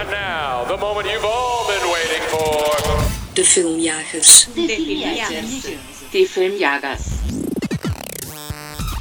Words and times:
And 0.00 0.10
now, 0.10 0.66
the 0.66 0.76
moment 0.76 1.06
you've 1.06 1.24
all 1.24 1.66
been 1.66 1.90
waiting 1.90 2.22
for. 2.22 3.32
De 3.32 3.44
filmjagers. 3.44 4.48
De 6.10 6.26
filmjagers. 6.28 7.06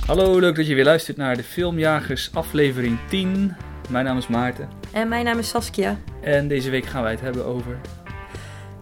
Hallo, 0.05 0.39
leuk 0.39 0.55
dat 0.55 0.67
je 0.67 0.75
weer 0.75 0.83
luistert 0.83 1.17
naar 1.17 1.35
de 1.35 1.43
Filmjagers 1.43 2.29
aflevering 2.33 2.99
10. 3.09 3.55
Mijn 3.89 4.05
naam 4.05 4.17
is 4.17 4.27
Maarten 4.27 4.69
En 4.91 5.07
mijn 5.07 5.25
naam 5.25 5.39
is 5.39 5.49
Saskia. 5.49 5.99
en 6.21 6.47
deze 6.47 6.69
week 6.69 6.85
gaan 6.85 7.01
wij 7.03 7.11
het 7.11 7.21
hebben 7.21 7.45
over... 7.45 7.79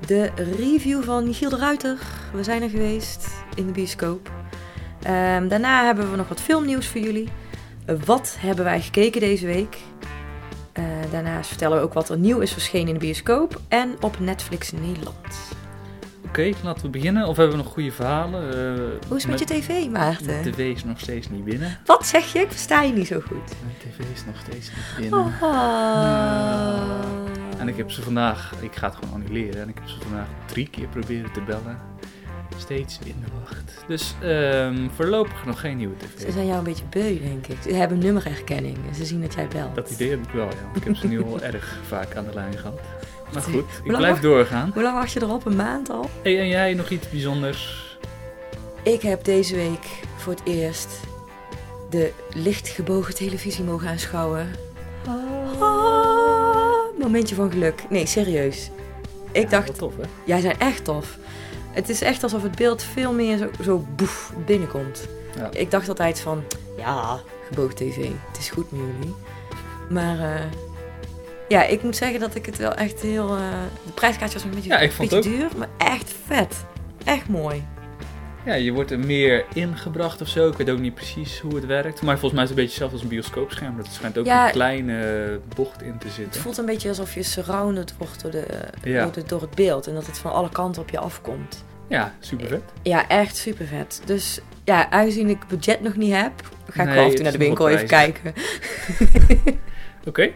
De 0.05 0.29
review 0.57 1.03
van 1.03 1.23
Michiel 1.23 1.49
de 1.49 1.57
Ruiter. 1.57 1.97
We 2.33 2.43
zijn 2.43 2.61
er 2.61 2.69
geweest 2.69 3.27
in 3.55 3.65
de 3.65 3.71
bioscoop. 3.71 4.31
Ehm, 5.03 5.47
daarna 5.47 5.85
hebben 5.85 6.11
we 6.11 6.17
nog 6.17 6.27
wat 6.27 6.41
filmnieuws 6.41 6.87
voor 6.87 7.01
jullie. 7.01 7.29
Wat 8.05 8.35
hebben 8.39 8.65
wij 8.65 8.81
gekeken 8.81 9.21
deze 9.21 9.45
week? 9.45 9.77
Daarnaast 11.11 11.47
vertellen 11.49 11.77
we 11.77 11.83
ook 11.83 11.93
wat 11.93 12.09
er 12.09 12.17
nieuw 12.17 12.39
is 12.39 12.51
verschenen 12.53 12.87
in 12.87 12.93
de 12.93 12.99
bioscoop 12.99 13.61
en 13.67 13.95
op 14.01 14.19
Netflix 14.19 14.71
Nederland. 14.71 15.15
Oké, 16.25 16.51
laten 16.63 16.83
we 16.83 16.89
beginnen. 16.89 17.27
Of 17.27 17.37
hebben 17.37 17.57
we 17.57 17.63
nog 17.63 17.73
goede 17.73 17.91
verhalen? 17.91 18.49
Eh, 18.53 18.57
Hoe 19.07 19.17
is 19.17 19.23
het 19.23 19.31
met 19.31 19.39
je 19.39 19.45
tv, 19.45 19.89
Maarten? 19.89 20.43
De 20.43 20.49
tv 20.51 20.75
is 20.75 20.83
nog 20.83 20.99
steeds 20.99 21.29
niet 21.29 21.43
binnen. 21.43 21.77
Wat 21.85 22.05
zeg 22.07 22.33
je? 22.33 22.39
Ik 22.39 22.51
versta 22.51 22.81
je 22.81 22.93
niet 22.93 23.07
zo 23.07 23.19
goed. 23.19 23.51
Mijn 23.63 23.75
tv 23.79 23.99
is 24.13 24.25
nog 24.25 24.35
steeds 24.45 24.69
niet 24.69 24.95
binnen. 25.09 25.19
Oh. 25.41 26.99
En 27.57 27.67
ik 27.67 27.77
heb 27.77 27.91
ze 27.91 28.01
vandaag, 28.01 28.53
ik 28.61 28.75
ga 28.75 28.87
het 28.87 28.95
gewoon 28.95 29.13
annuleren. 29.13 29.61
En 29.61 29.69
ik 29.69 29.75
heb 29.79 29.87
ze 29.89 29.95
vandaag 30.01 30.27
drie 30.45 30.67
keer 30.69 30.87
proberen 30.87 31.31
te 31.31 31.41
bellen. 31.41 31.77
Steeds 32.57 32.99
in 33.03 33.15
de 33.25 33.27
wacht. 33.43 33.73
Dus 33.87 34.13
ehm, 34.21 34.87
voorlopig 34.95 35.45
nog 35.45 35.59
geen 35.59 35.77
nieuwe 35.77 35.95
tv. 35.97 36.25
Ze 36.25 36.31
zijn 36.31 36.45
jou 36.45 36.57
een 36.57 36.63
beetje 36.63 36.83
beu, 36.89 37.19
denk 37.19 37.47
ik. 37.47 37.57
Ze 37.63 37.73
hebben 37.73 37.97
nummerherkenning 37.97 38.77
en 38.89 38.95
ze 38.95 39.05
zien 39.05 39.21
dat 39.21 39.33
jij 39.33 39.47
belt. 39.47 39.75
Dat 39.75 39.89
idee 39.89 40.09
heb 40.09 40.19
ik 40.23 40.29
wel, 40.33 40.45
ja. 40.47 40.71
Ik 40.75 40.83
heb 40.83 40.95
ze 40.95 41.07
nu 41.07 41.23
al 41.23 41.41
erg 41.53 41.79
vaak 41.87 42.15
aan 42.15 42.25
de 42.25 42.33
lijn 42.33 42.57
gehad. 42.57 42.79
Maar 43.33 43.41
goed, 43.41 43.63
ik 43.83 43.91
blijf 43.97 44.19
doorgaan. 44.19 44.71
Hoe 44.73 44.83
lang 44.83 44.95
wacht 44.97 45.11
je 45.11 45.21
erop? 45.21 45.45
Een 45.45 45.55
maand 45.55 45.89
al? 45.89 46.09
Hey, 46.21 46.39
en 46.39 46.47
jij 46.47 46.73
nog 46.73 46.89
iets 46.89 47.09
bijzonders? 47.09 47.89
Ik 48.83 49.01
heb 49.01 49.23
deze 49.23 49.55
week 49.55 49.85
voor 50.17 50.33
het 50.33 50.41
eerst 50.43 50.89
de 51.89 52.11
lichtgebogen 52.33 53.15
televisie 53.15 53.63
mogen 53.63 53.87
aanschouwen. 53.89 54.47
Ah, 55.59 56.99
momentje 56.99 57.35
van 57.35 57.51
geluk. 57.51 57.83
Nee, 57.89 58.05
serieus. 58.05 58.69
Ik 59.31 59.43
Ja, 59.43 59.49
dacht, 59.49 59.77
tof, 59.77 59.93
hè? 59.97 60.03
jij 60.25 60.39
zijn 60.41 60.59
echt 60.59 60.83
tof. 60.83 61.17
Het 61.71 61.89
is 61.89 62.01
echt 62.01 62.23
alsof 62.23 62.43
het 62.43 62.55
beeld 62.55 62.83
veel 62.83 63.13
meer 63.13 63.37
zo, 63.37 63.49
zo 63.63 63.85
boef 63.95 64.33
binnenkomt. 64.45 65.07
Ja. 65.35 65.49
Ik 65.51 65.71
dacht 65.71 65.89
altijd 65.89 66.19
van, 66.19 66.43
ja, 66.77 67.19
gebogen 67.47 67.75
tv, 67.75 67.95
het 68.27 68.37
is 68.37 68.49
goed 68.49 68.71
met 68.71 68.81
jullie. 68.81 69.15
Maar 69.89 70.19
eh, 70.19 70.45
ja, 71.47 71.63
ik 71.63 71.83
moet 71.83 71.95
zeggen 71.95 72.19
dat 72.19 72.35
ik 72.35 72.45
het 72.45 72.57
wel 72.57 72.73
echt 72.73 73.01
heel... 73.01 73.29
eh, 73.35 73.41
de 73.85 73.91
prijskaartje 73.93 74.37
was 74.37 74.47
een 74.47 74.53
beetje, 74.53 74.69
Ja, 74.69 74.79
ik 74.79 74.91
vond 74.91 75.09
beetje 75.09 75.29
het 75.29 75.39
duur, 75.39 75.49
maar 75.57 75.69
echt 75.77 76.13
vet. 76.25 76.55
Echt 77.03 77.27
mooi. 77.27 77.67
Ja, 78.45 78.53
je 78.53 78.71
wordt 78.71 78.91
er 78.91 78.99
meer 78.99 79.45
ingebracht 79.53 80.21
of 80.21 80.27
zo. 80.27 80.47
Ik 80.49 80.57
weet 80.57 80.69
ook 80.69 80.79
niet 80.79 80.93
precies 80.95 81.39
hoe 81.39 81.55
het 81.55 81.65
werkt. 81.65 82.01
Maar 82.01 82.19
volgens 82.19 82.33
mij 82.33 82.43
is 82.43 82.49
het 82.49 82.57
een 82.59 82.63
beetje 82.65 82.83
hetzelfde 82.83 82.93
als 82.95 83.03
een 83.03 83.09
bioscoopscherm. 83.09 83.77
Dat 83.77 83.87
schijnt 83.91 84.17
ook 84.17 84.25
Ja. 84.25 84.45
een 84.45 84.51
kleine 84.51 85.39
bocht 85.55 85.81
in 85.81 85.97
te 85.97 86.05
Het 86.07 86.15
zitten. 86.15 86.41
voelt 86.41 86.57
een 86.57 86.65
beetje 86.65 86.89
alsof 86.89 87.13
je 87.13 87.23
surrounded 87.23 87.97
wordt 87.97 88.21
door, 88.21 88.31
de, 88.31 88.45
Ja. 88.83 89.03
door, 89.03 89.11
de- 89.13 89.23
door 89.23 89.41
het 89.41 89.55
beeld. 89.55 89.87
En 89.87 89.93
dat 89.93 90.05
het 90.05 90.17
van 90.17 90.31
alle 90.31 90.49
kanten 90.49 90.81
op 90.81 90.89
je 90.89 90.99
afkomt. 90.99 91.65
Ja, 91.87 92.15
super 92.19 92.47
vet. 92.47 92.61
Ja, 92.81 93.07
echt 93.07 93.35
super 93.37 93.65
vet. 93.65 94.01
Dus 94.05 94.39
ja, 94.63 94.89
aangezien 94.89 95.29
ik 95.29 95.47
budget 95.47 95.81
nog 95.81 95.95
niet 95.95 96.13
heb, 96.13 96.31
ga 96.69 96.81
ik 96.81 96.87
Nee, 96.87 96.95
wel 96.95 96.97
af 96.97 96.97
en 96.97 97.03
het 97.05 97.15
toe 97.15 97.23
naar 97.23 97.31
de 97.31 97.37
winkel 97.37 97.69
even 97.69 97.87
kijken. 97.87 98.33
Oké. 100.07 100.29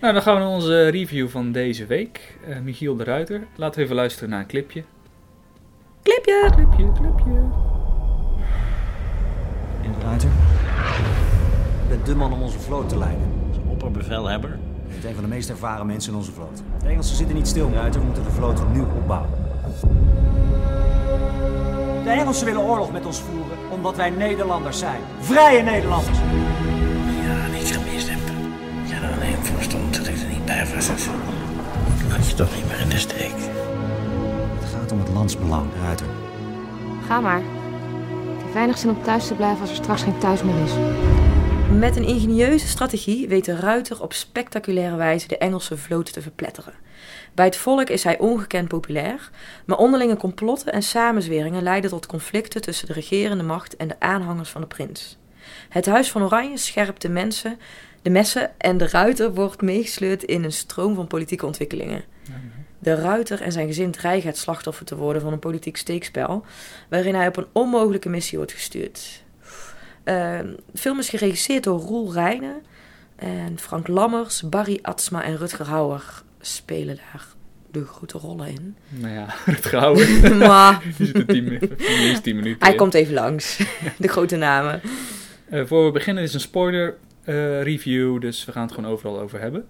Nou, 0.00 0.12
dan 0.14 0.22
gaan 0.22 0.34
we 0.34 0.40
naar 0.40 0.48
onze 0.50 0.88
review 0.88 1.28
van 1.28 1.52
deze 1.52 1.86
week. 1.86 2.36
Eh, 2.48 2.58
Michiel 2.58 2.96
de 2.96 3.04
Ruiter. 3.04 3.42
Laten 3.56 3.78
we 3.78 3.84
even 3.84 3.96
luisteren 3.96 4.28
naar 4.28 4.40
een 4.40 4.46
clipje. 4.46 4.84
Clipje! 6.04 6.50
Clipje, 6.54 6.92
clipje. 6.92 7.30
In 9.80 9.92
de 9.92 10.04
ruiter. 10.04 10.28
Je 11.82 11.88
bent 11.88 12.06
de 12.06 12.14
man 12.14 12.32
om 12.32 12.42
onze 12.42 12.58
vloot 12.58 12.88
te 12.88 12.98
leiden. 12.98 13.32
Als 13.48 13.58
opperbevelhebber. 13.68 14.50
Je 14.50 14.92
bent 14.92 15.04
een 15.04 15.14
van 15.14 15.22
de 15.22 15.28
meest 15.28 15.50
ervaren 15.50 15.86
mensen 15.86 16.12
in 16.12 16.18
onze 16.18 16.32
vloot. 16.32 16.62
De 16.82 16.88
Engelsen 16.88 17.16
zitten 17.16 17.36
niet 17.36 17.48
stil, 17.48 17.70
ruiter. 17.72 18.00
We 18.00 18.06
moeten 18.06 18.24
de 18.24 18.30
vloot 18.30 18.60
opnieuw 18.60 18.86
opbouwen. 18.96 19.30
De 22.04 22.10
Engelsen 22.10 22.46
willen 22.46 22.62
oorlog 22.62 22.92
met 22.92 23.06
ons 23.06 23.20
voeren 23.20 23.58
omdat 23.70 23.96
wij 23.96 24.10
Nederlanders 24.10 24.78
zijn. 24.78 25.00
Vrije 25.20 25.62
Nederlanders. 25.62 26.18
Ja, 26.18 27.46
niet 27.58 27.76
gemist 27.76 28.08
heb. 28.10 28.18
Ja, 28.84 29.08
er 29.08 29.14
alleen 29.14 29.44
voor 29.44 29.62
stond 29.62 29.96
dat 29.96 30.06
ik 30.06 30.16
er 30.16 30.28
niet 30.28 30.44
bij 30.44 30.66
was. 30.74 30.86
Dus 30.86 31.08
had 32.08 32.28
je 32.28 32.34
toch 32.34 32.54
niet 32.54 32.68
meer 32.68 32.80
in 32.80 32.88
de 32.88 32.98
steek. 32.98 33.53
Landsbelang, 35.14 35.66
ruiter. 35.82 36.06
Ga 37.06 37.20
maar. 37.20 37.40
Het 37.40 38.42
heeft 38.42 38.54
weinig 38.54 38.78
zin 38.78 38.90
om 38.90 39.02
thuis 39.02 39.26
te 39.26 39.34
blijven 39.34 39.60
als 39.60 39.70
er 39.70 39.76
straks 39.76 40.02
geen 40.02 40.18
thuis 40.18 40.42
meer 40.42 40.62
is. 40.64 40.72
Met 41.78 41.96
een 41.96 42.06
ingenieuze 42.06 42.66
strategie 42.66 43.28
weet 43.28 43.44
de 43.44 43.56
ruiter 43.56 44.02
op 44.02 44.12
spectaculaire 44.12 44.96
wijze 44.96 45.28
de 45.28 45.38
Engelse 45.38 45.76
vloot 45.76 46.12
te 46.12 46.22
verpletteren. 46.22 46.74
Bij 47.34 47.44
het 47.44 47.56
volk 47.56 47.88
is 47.88 48.04
hij 48.04 48.18
ongekend 48.18 48.68
populair, 48.68 49.30
maar 49.64 49.78
onderlinge 49.78 50.16
complotten 50.16 50.72
en 50.72 50.82
samenzweringen 50.82 51.62
leiden 51.62 51.90
tot 51.90 52.06
conflicten 52.06 52.60
tussen 52.60 52.86
de 52.86 52.92
regerende 52.92 53.44
macht 53.44 53.76
en 53.76 53.88
de 53.88 54.00
aanhangers 54.00 54.50
van 54.50 54.60
de 54.60 54.66
prins. 54.66 55.18
Het 55.68 55.86
Huis 55.86 56.10
van 56.10 56.22
Oranje 56.22 56.56
scherpt 56.56 57.02
de 57.02 57.08
mensen, 57.08 57.58
de 58.02 58.10
messen 58.10 58.50
en 58.58 58.78
de 58.78 58.88
ruiter 58.88 59.34
wordt 59.34 59.62
meegesleurd 59.62 60.22
in 60.22 60.44
een 60.44 60.52
stroom 60.52 60.94
van 60.94 61.06
politieke 61.06 61.46
ontwikkelingen. 61.46 62.04
De 62.84 62.94
ruiter 62.94 63.40
en 63.42 63.52
zijn 63.52 63.66
gezin 63.66 63.90
dreigen 63.90 64.28
het 64.28 64.38
slachtoffer 64.38 64.84
te 64.86 64.96
worden 64.96 65.22
van 65.22 65.32
een 65.32 65.38
politiek 65.38 65.76
steekspel, 65.76 66.44
waarin 66.88 67.14
hij 67.14 67.26
op 67.26 67.36
een 67.36 67.46
onmogelijke 67.52 68.08
missie 68.08 68.38
wordt 68.38 68.52
gestuurd. 68.52 69.22
Eh, 70.04 70.14
de 70.72 70.78
film 70.78 70.98
is 70.98 71.08
geregisseerd 71.08 71.64
door 71.64 71.80
Roel 71.80 72.12
Rijnen. 72.12 72.62
En 73.16 73.58
Frank 73.58 73.88
Lammers, 73.88 74.42
Barry 74.48 74.78
Atsma 74.82 75.22
en 75.24 75.36
Rutger 75.36 75.66
Hauer 75.66 76.22
spelen 76.40 76.96
daar 76.96 77.26
de 77.70 77.84
grote 77.84 78.18
rollen 78.18 78.48
in. 78.48 78.76
Nou 78.88 79.14
ja, 79.14 79.24
het 79.28 79.66
gehouden. 79.66 80.38
maar 80.38 80.82
Je 80.98 81.04
zit 81.04 81.14
er 81.16 81.26
tien, 81.26 81.44
minuten- 81.44 81.76
minstens 81.78 82.20
10 82.20 82.36
minuten 82.36 82.62
hij 82.62 82.70
in. 82.70 82.76
komt 82.76 82.94
even 82.94 83.14
langs. 83.14 83.60
De 83.98 84.08
grote 84.08 84.36
namen. 84.36 84.80
Eh, 85.48 85.62
voor 85.66 85.84
we 85.84 85.90
beginnen 85.92 86.22
is 86.22 86.34
een 86.34 86.40
spoiler 86.40 86.96
eh, 87.24 87.62
review, 87.62 88.20
dus 88.20 88.44
we 88.44 88.52
gaan 88.52 88.62
het 88.62 88.72
gewoon 88.72 88.90
overal 88.90 89.20
over 89.20 89.40
hebben. 89.40 89.66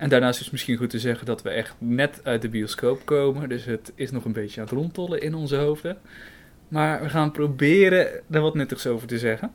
En 0.00 0.08
daarnaast 0.08 0.34
is 0.34 0.42
het 0.42 0.52
misschien 0.52 0.76
goed 0.76 0.90
te 0.90 0.98
zeggen 0.98 1.26
dat 1.26 1.42
we 1.42 1.50
echt 1.50 1.74
net 1.78 2.20
uit 2.24 2.42
de 2.42 2.48
bioscoop 2.48 3.04
komen, 3.04 3.48
dus 3.48 3.64
het 3.64 3.92
is 3.94 4.10
nog 4.10 4.24
een 4.24 4.32
beetje 4.32 4.60
aan 4.60 4.66
het 4.66 4.76
rondtollen 4.76 5.20
in 5.20 5.34
onze 5.34 5.56
hoofden. 5.56 5.98
Maar 6.68 7.02
we 7.02 7.08
gaan 7.08 7.30
proberen 7.30 8.06
er 8.30 8.40
wat 8.40 8.54
nuttigs 8.54 8.86
over 8.86 9.08
te 9.08 9.18
zeggen. 9.18 9.52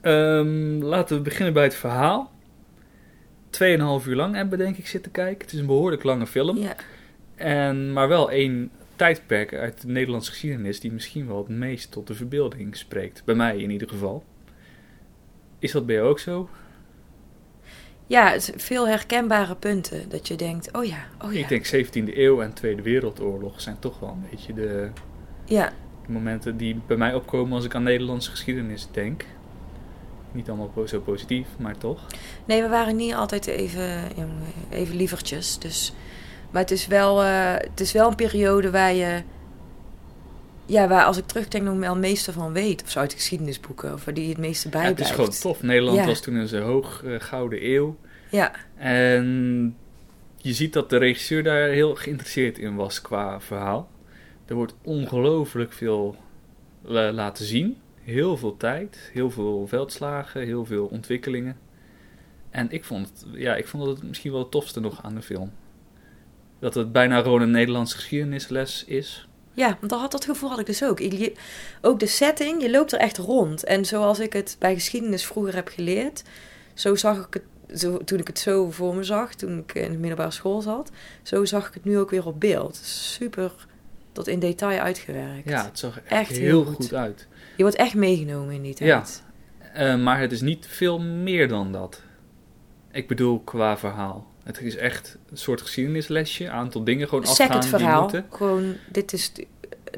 Ehm, 0.00 0.82
laten 0.82 1.16
we 1.16 1.22
beginnen 1.22 1.54
bij 1.54 1.62
het 1.62 1.74
verhaal. 1.74 2.32
Tweeënhalf 3.50 4.06
uur 4.06 4.16
lang 4.16 4.34
hebben 4.34 4.58
we 4.58 4.64
denk 4.64 4.76
ik 4.76 4.86
zitten 4.86 5.12
kijken. 5.12 5.44
Het 5.44 5.52
is 5.52 5.60
een 5.60 5.66
behoorlijk 5.66 6.02
lange 6.02 6.26
film. 6.26 6.56
Ja. 6.56 6.76
En, 7.34 7.92
maar 7.92 8.08
wel 8.08 8.30
één 8.30 8.70
tijdperk 8.96 9.54
uit 9.54 9.80
de 9.80 9.88
Nederlandse 9.88 10.30
geschiedenis 10.30 10.80
die 10.80 10.92
misschien 10.92 11.26
wel 11.26 11.38
het 11.38 11.48
meest 11.48 11.90
tot 11.90 12.06
de 12.06 12.14
verbeelding 12.14 12.76
spreekt. 12.76 13.22
Bij 13.24 13.34
mij 13.34 13.58
in 13.58 13.70
ieder 13.70 13.88
geval. 13.88 14.24
Is 15.58 15.72
dat 15.72 15.86
bij 15.86 15.94
jou 15.94 16.08
ook 16.08 16.18
zo? 16.18 16.48
Ja, 18.06 18.30
het 18.30 18.52
veel 18.56 18.88
herkenbare 18.88 19.54
punten. 19.54 20.08
Dat 20.08 20.28
je 20.28 20.34
denkt, 20.34 20.72
oh 20.72 20.84
ja, 20.84 21.04
oh 21.24 21.32
ja. 21.32 21.38
Ik 21.38 21.48
denk 21.48 21.66
17e 21.66 22.16
eeuw 22.16 22.42
en 22.42 22.52
Tweede 22.52 22.82
Wereldoorlog 22.82 23.60
zijn 23.60 23.78
toch 23.78 23.98
wel 23.98 24.10
een 24.10 24.26
beetje 24.30 24.54
de, 24.54 24.88
Ja, 25.44 25.72
momenten 26.06 26.56
die 26.56 26.80
bij 26.86 26.96
mij 26.96 27.14
opkomen 27.14 27.52
als 27.52 27.64
ik 27.64 27.74
aan 27.74 27.82
Nederlandse 27.82 28.30
geschiedenis 28.30 28.88
denk. 28.90 29.24
Niet 30.32 30.48
allemaal 30.48 30.72
zo 30.86 31.00
positief, 31.00 31.46
maar 31.58 31.78
toch. 31.78 32.06
nee, 32.44 32.62
we 32.62 32.68
waren 32.68 32.96
niet 32.96 33.14
altijd 33.14 33.46
even, 33.46 34.02
even 34.70 34.96
lievertjes. 34.96 35.58
Dus, 35.58 35.92
maar 36.50 36.62
het 36.62 36.70
is, 36.70 36.86
wel, 36.86 37.22
eh, 37.22 37.54
het 37.54 37.80
is 37.80 37.92
wel 37.92 38.08
een 38.08 38.14
periode 38.14 38.70
waar 38.70 38.92
je... 38.92 39.22
Ja, 40.66 40.88
waar 40.88 41.04
als 41.04 41.16
ik 41.16 41.26
terugdenk 41.26 41.64
nog 41.64 41.78
wel 41.78 41.90
het 41.92 42.00
meeste 42.00 42.32
van 42.32 42.52
weet. 42.52 42.82
Of 42.82 42.90
zo 42.90 42.98
uit 42.98 43.10
de 43.10 43.16
geschiedenisboeken. 43.16 43.92
Of 43.92 44.04
waar 44.04 44.14
die 44.14 44.28
het 44.28 44.38
meeste 44.38 44.68
Ja, 44.72 44.80
het 44.80 45.00
is 45.00 45.10
gewoon 45.10 45.30
tof. 45.30 45.62
Nederland 45.62 45.96
Ja. 45.98 46.06
was 46.06 46.20
toen 46.20 46.36
in 46.36 46.48
zijn 46.48 46.62
hoog 46.62 47.02
eh, 47.04 47.14
gouden 47.20 47.64
eeuw. 47.70 47.96
Ja, 48.30 48.52
En 48.76 49.76
je 50.36 50.52
ziet 50.52 50.72
dat 50.72 50.90
de 50.90 50.96
regisseur 50.96 51.42
daar 51.42 51.68
heel 51.68 51.94
geïnteresseerd 51.94 52.58
in 52.58 52.74
was 52.74 53.00
qua 53.00 53.40
verhaal. 53.40 53.88
Er 54.46 54.54
wordt 54.54 54.74
ongelooflijk 54.82 55.72
veel 55.72 56.16
la- 56.82 57.12
laten 57.12 57.44
zien. 57.44 57.76
Heel 58.02 58.36
veel 58.36 58.56
tijd, 58.56 59.10
heel 59.12 59.30
veel 59.30 59.66
veldslagen, 59.66 60.42
heel 60.42 60.64
veel 60.64 60.86
ontwikkelingen. 60.86 61.56
En 62.50 62.70
ik 62.70 62.84
vond, 62.84 63.08
het, 63.08 63.26
ja, 63.32 63.54
ik 63.56 63.66
vond 63.66 63.84
dat 63.84 63.96
het 63.96 64.06
misschien 64.08 64.30
wel 64.32 64.40
het 64.40 64.50
tofste 64.50 64.80
nog 64.80 65.02
aan 65.02 65.14
de 65.14 65.22
film. 65.22 65.52
Dat 66.58 66.74
het 66.74 66.92
bijna 66.92 67.20
gewoon 67.22 67.42
een 67.42 67.50
Nederlandse 67.50 67.96
geschiedenisles 67.96 68.84
is. 68.84 69.28
Ja, 69.56 69.66
want 69.80 69.90
dat, 69.90 70.00
had, 70.00 70.10
dat 70.10 70.24
gevoel 70.24 70.50
had 70.50 70.58
ik 70.58 70.66
dus 70.66 70.84
ook. 70.84 70.98
Je- 70.98 71.32
ook 71.80 72.00
de 72.00 72.06
setting, 72.06 72.62
je 72.62 72.70
loopt 72.70 72.92
er 72.92 72.98
echt 72.98 73.16
rond. 73.16 73.64
En 73.64 73.84
zoals 73.84 74.18
ik 74.18 74.32
het 74.32 74.56
bij 74.58 74.74
geschiedenis 74.74 75.26
vroeger 75.26 75.54
heb 75.54 75.68
geleerd, 75.68 76.22
zo 76.74 76.94
zag 76.94 77.26
ik 77.26 77.34
het 77.68 77.80
zo, 77.80 77.98
toen 78.04 78.18
ik 78.18 78.26
het 78.26 78.38
zo 78.38 78.70
voor 78.70 78.94
me 78.94 79.02
zag, 79.02 79.34
toen 79.34 79.58
ik 79.58 79.74
in 79.74 79.90
de 79.92 79.98
middelbare 79.98 80.30
school 80.30 80.60
zat, 80.60 80.90
zo 81.22 81.44
zag 81.44 81.68
ik 81.68 81.74
het 81.74 81.84
nu 81.84 81.98
ook 81.98 82.10
weer 82.10 82.26
op 82.26 82.40
beeld. 82.40 82.76
Super 82.82 83.52
tot 84.12 84.28
in 84.28 84.38
detail 84.38 84.80
uitgewerkt. 84.80 85.48
Ja, 85.48 85.64
het 85.64 85.78
zag 85.78 85.96
echt, 86.00 86.10
Echt 86.12 86.30
heel, 86.30 86.40
heel 86.40 86.64
goed. 86.64 86.74
goed. 86.74 86.94
uit. 86.94 87.26
Je 87.56 87.62
wordt 87.62 87.76
echt 87.78 87.94
meegenomen 87.94 88.54
in 88.54 88.62
die 88.62 88.74
Ja. 88.78 89.00
tijd. 89.02 89.22
Eh, 89.72 89.96
maar 90.02 90.20
het 90.20 90.32
is 90.32 90.40
niet 90.40 90.66
veel 90.66 90.98
meer 91.00 91.48
dan 91.48 91.72
dat. 91.72 92.02
Ik 92.92 93.08
bedoel, 93.08 93.40
qua 93.40 93.78
verhaal. 93.78 94.26
Het 94.46 94.60
is 94.60 94.76
echt 94.76 95.16
een 95.30 95.36
soort 95.36 95.60
geschiedenislesje. 95.60 96.50
Aantal 96.50 96.84
dingen 96.84 97.08
gewoon 97.08 97.26
Zeg 97.26 97.32
afgaan 97.38 97.52
het 97.60 97.62
die 97.62 97.70
verhaal. 97.78 98.00
moeten. 98.02 98.26
Gewoon, 98.30 98.74
dit 98.92 99.12
is 99.12 99.32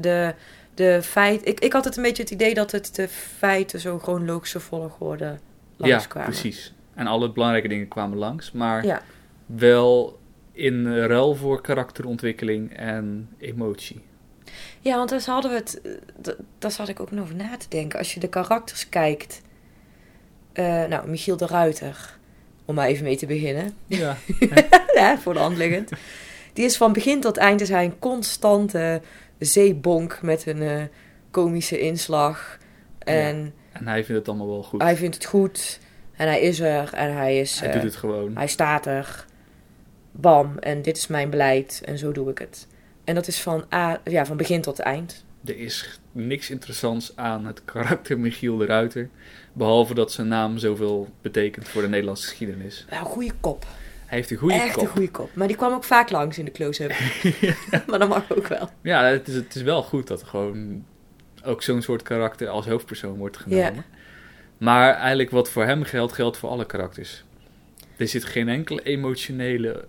de, 0.00 0.34
de, 0.74 1.00
feit. 1.02 1.46
Ik, 1.48 1.60
ik 1.60 1.72
had 1.72 1.84
het 1.84 1.96
een 1.96 2.02
beetje 2.02 2.22
het 2.22 2.32
idee 2.32 2.54
dat 2.54 2.70
het 2.72 2.94
de 2.94 3.08
feiten 3.08 3.80
zo 3.80 3.98
chronologische 3.98 4.60
volgorde 4.60 5.24
Ja, 5.24 5.38
langskwamen. 5.76 6.30
precies. 6.30 6.72
En 6.94 7.06
alle 7.06 7.32
belangrijke 7.32 7.68
dingen 7.68 7.88
kwamen 7.88 8.18
langs. 8.18 8.52
Maar 8.52 8.84
Ja. 8.86 9.02
wel 9.46 10.18
in 10.52 10.96
ruil 11.06 11.34
voor 11.34 11.60
karakterontwikkeling 11.60 12.76
en 12.76 13.28
emotie. 13.38 14.02
Ja, 14.80 14.96
want 14.96 15.10
daar 15.10 15.22
hadden 15.26 15.50
we 15.50 15.56
het. 15.56 15.80
eh, 15.80 16.32
Daar 16.58 16.70
zat 16.70 16.88
ik 16.88 17.00
ook 17.00 17.10
nog 17.10 17.22
over 17.24 17.34
na 17.36 17.56
te 17.56 17.66
denken. 17.68 17.98
Als 17.98 18.14
je 18.14 18.20
de 18.20 18.28
karakters 18.28 18.88
kijkt. 18.88 19.40
eh, 20.52 20.84
nou, 20.84 21.08
Michiel 21.08 21.36
de 21.36 21.46
Ruiter. 21.46 22.17
Om 22.68 22.74
maar 22.74 22.86
even 22.86 23.04
mee 23.04 23.16
te 23.16 23.26
beginnen. 23.26 23.76
Ja, 23.86 24.16
ja, 24.94 25.18
voor 25.18 25.34
de 25.34 25.40
hand 25.40 25.56
liggend. 25.56 25.90
Die 26.52 26.64
is 26.64 26.76
van 26.76 26.92
begin 26.92 27.20
tot 27.20 27.36
eind 27.36 27.60
is 27.60 27.68
hij 27.68 27.84
een 27.84 27.98
constante 27.98 29.00
zeebonk 29.38 30.22
met 30.22 30.46
een 30.46 30.62
eh, 30.62 30.82
komische 31.30 31.80
inslag. 31.80 32.58
En 32.98 33.52
en 33.72 33.88
hij 33.88 34.04
vindt 34.04 34.20
het 34.20 34.28
allemaal 34.28 34.48
wel 34.48 34.62
goed. 34.62 34.82
hij 34.82 34.96
vindt 34.96 35.14
het 35.14 35.24
goed. 35.24 35.80
En 36.16 36.26
hij 36.26 36.40
is 36.40 36.60
er. 36.60 36.92
En 36.92 37.16
hij 37.16 37.40
is. 37.40 37.60
Hij 37.60 37.68
eh, 37.68 37.74
doet 37.74 37.82
het 37.82 37.96
gewoon. 37.96 38.36
Hij 38.36 38.46
staat 38.46 38.86
er. 38.86 39.24
Bam. 40.12 40.58
En 40.58 40.82
dit 40.82 40.96
is 40.96 41.06
mijn 41.06 41.30
beleid. 41.30 41.82
En 41.84 41.98
zo 41.98 42.12
doe 42.12 42.30
ik 42.30 42.38
het. 42.38 42.66
En 43.04 43.14
dat 43.14 43.26
is 43.26 43.40
van, 43.40 43.64
A, 43.74 44.00
ja, 44.04 44.26
van 44.26 44.36
begin 44.36 44.60
tot 44.60 44.78
eind. 44.78 45.24
Er 45.44 45.58
is 45.58 46.00
niks 46.12 46.50
interessants 46.50 47.12
aan 47.16 47.46
het 47.46 47.64
karakter 47.64 48.18
Michiel 48.18 48.56
de 48.56 48.66
Ruiter. 48.66 49.08
Behalve 49.58 49.94
dat 49.94 50.12
zijn 50.12 50.28
naam 50.28 50.58
zoveel 50.58 51.08
betekent 51.22 51.68
voor 51.68 51.82
de 51.82 51.88
Nederlandse 51.88 52.28
geschiedenis. 52.28 52.86
Wel 52.88 52.98
een 52.98 53.04
goede 53.04 53.32
kop. 53.40 53.66
Hij 54.06 54.18
heeft 54.18 54.30
een 54.30 54.36
goede 54.36 54.54
Echt 54.54 54.72
kop. 54.72 54.82
een 54.82 54.88
goede 54.88 55.10
kop. 55.10 55.30
Maar 55.34 55.46
die 55.46 55.56
kwam 55.56 55.72
ook 55.72 55.84
vaak 55.84 56.10
langs 56.10 56.38
in 56.38 56.44
de 56.44 56.50
close-up. 56.50 56.92
maar 57.88 57.98
dat 57.98 58.08
mag 58.08 58.32
ook 58.36 58.46
wel. 58.46 58.70
Ja, 58.82 59.04
het 59.04 59.28
is, 59.28 59.34
het 59.34 59.54
is 59.54 59.62
wel 59.62 59.82
goed 59.82 60.06
dat 60.06 60.20
er 60.20 60.26
gewoon 60.26 60.84
ook 61.44 61.62
zo'n 61.62 61.82
soort 61.82 62.02
karakter 62.02 62.48
als 62.48 62.66
hoofdpersoon 62.66 63.16
wordt 63.16 63.36
genomen. 63.36 63.74
Ja. 63.74 63.84
Maar 64.58 64.94
eigenlijk 64.94 65.30
wat 65.30 65.50
voor 65.50 65.64
hem 65.64 65.82
geldt, 65.82 66.12
geldt 66.12 66.36
voor 66.36 66.48
alle 66.48 66.66
karakters. 66.66 67.24
Er 67.96 68.08
zit 68.08 68.24
geen 68.24 68.48
enkele 68.48 68.82
emotionele 68.82 69.84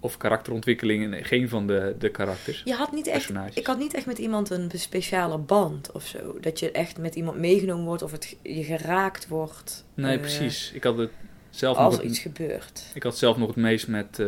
of 0.00 0.16
karakterontwikkeling 0.16 1.14
in 1.14 1.24
geen 1.24 1.48
van 1.48 1.66
de, 1.66 1.94
de 1.98 2.08
karakters. 2.08 2.62
Je 2.64 2.74
had 2.74 2.92
niet 2.92 3.06
echt, 3.06 3.30
ik 3.54 3.66
had 3.66 3.78
niet 3.78 3.94
echt 3.94 4.06
met 4.06 4.18
iemand 4.18 4.50
een 4.50 4.70
speciale 4.74 5.38
band 5.38 5.92
of 5.92 6.06
zo. 6.06 6.38
Dat 6.40 6.58
je 6.58 6.70
echt 6.70 6.98
met 6.98 7.14
iemand 7.14 7.38
meegenomen 7.38 7.84
wordt 7.84 8.02
of 8.02 8.12
het, 8.12 8.36
je 8.42 8.64
geraakt 8.64 9.28
wordt. 9.28 9.84
Nee, 9.94 10.14
eh, 10.14 10.20
precies. 10.20 10.72
Ik 10.72 10.84
had 10.84 10.98
het 10.98 11.10
zelf 11.50 11.76
nog 11.76 11.86
Als 11.86 11.96
het, 11.96 12.04
iets 12.04 12.18
gebeurt. 12.18 12.82
ik 12.94 13.02
had 13.02 13.18
zelf 13.18 13.36
nog 13.36 13.48
het 13.48 13.56
meest 13.56 13.88
met 13.88 14.18
eh, 14.18 14.26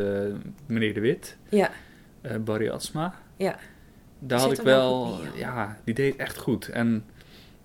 meneer 0.66 0.94
De 0.94 1.00
Wit, 1.00 1.36
Ja, 1.48 1.70
eh, 2.20 2.36
Barry 2.36 2.68
Atsma. 2.68 3.14
ja. 3.36 3.58
Daar 4.20 4.40
had 4.40 4.52
ik 4.52 4.60
wel 4.60 5.20
ja, 5.34 5.78
die 5.84 5.94
deed 5.94 6.16
echt 6.16 6.38
goed. 6.38 6.68
En 6.68 7.04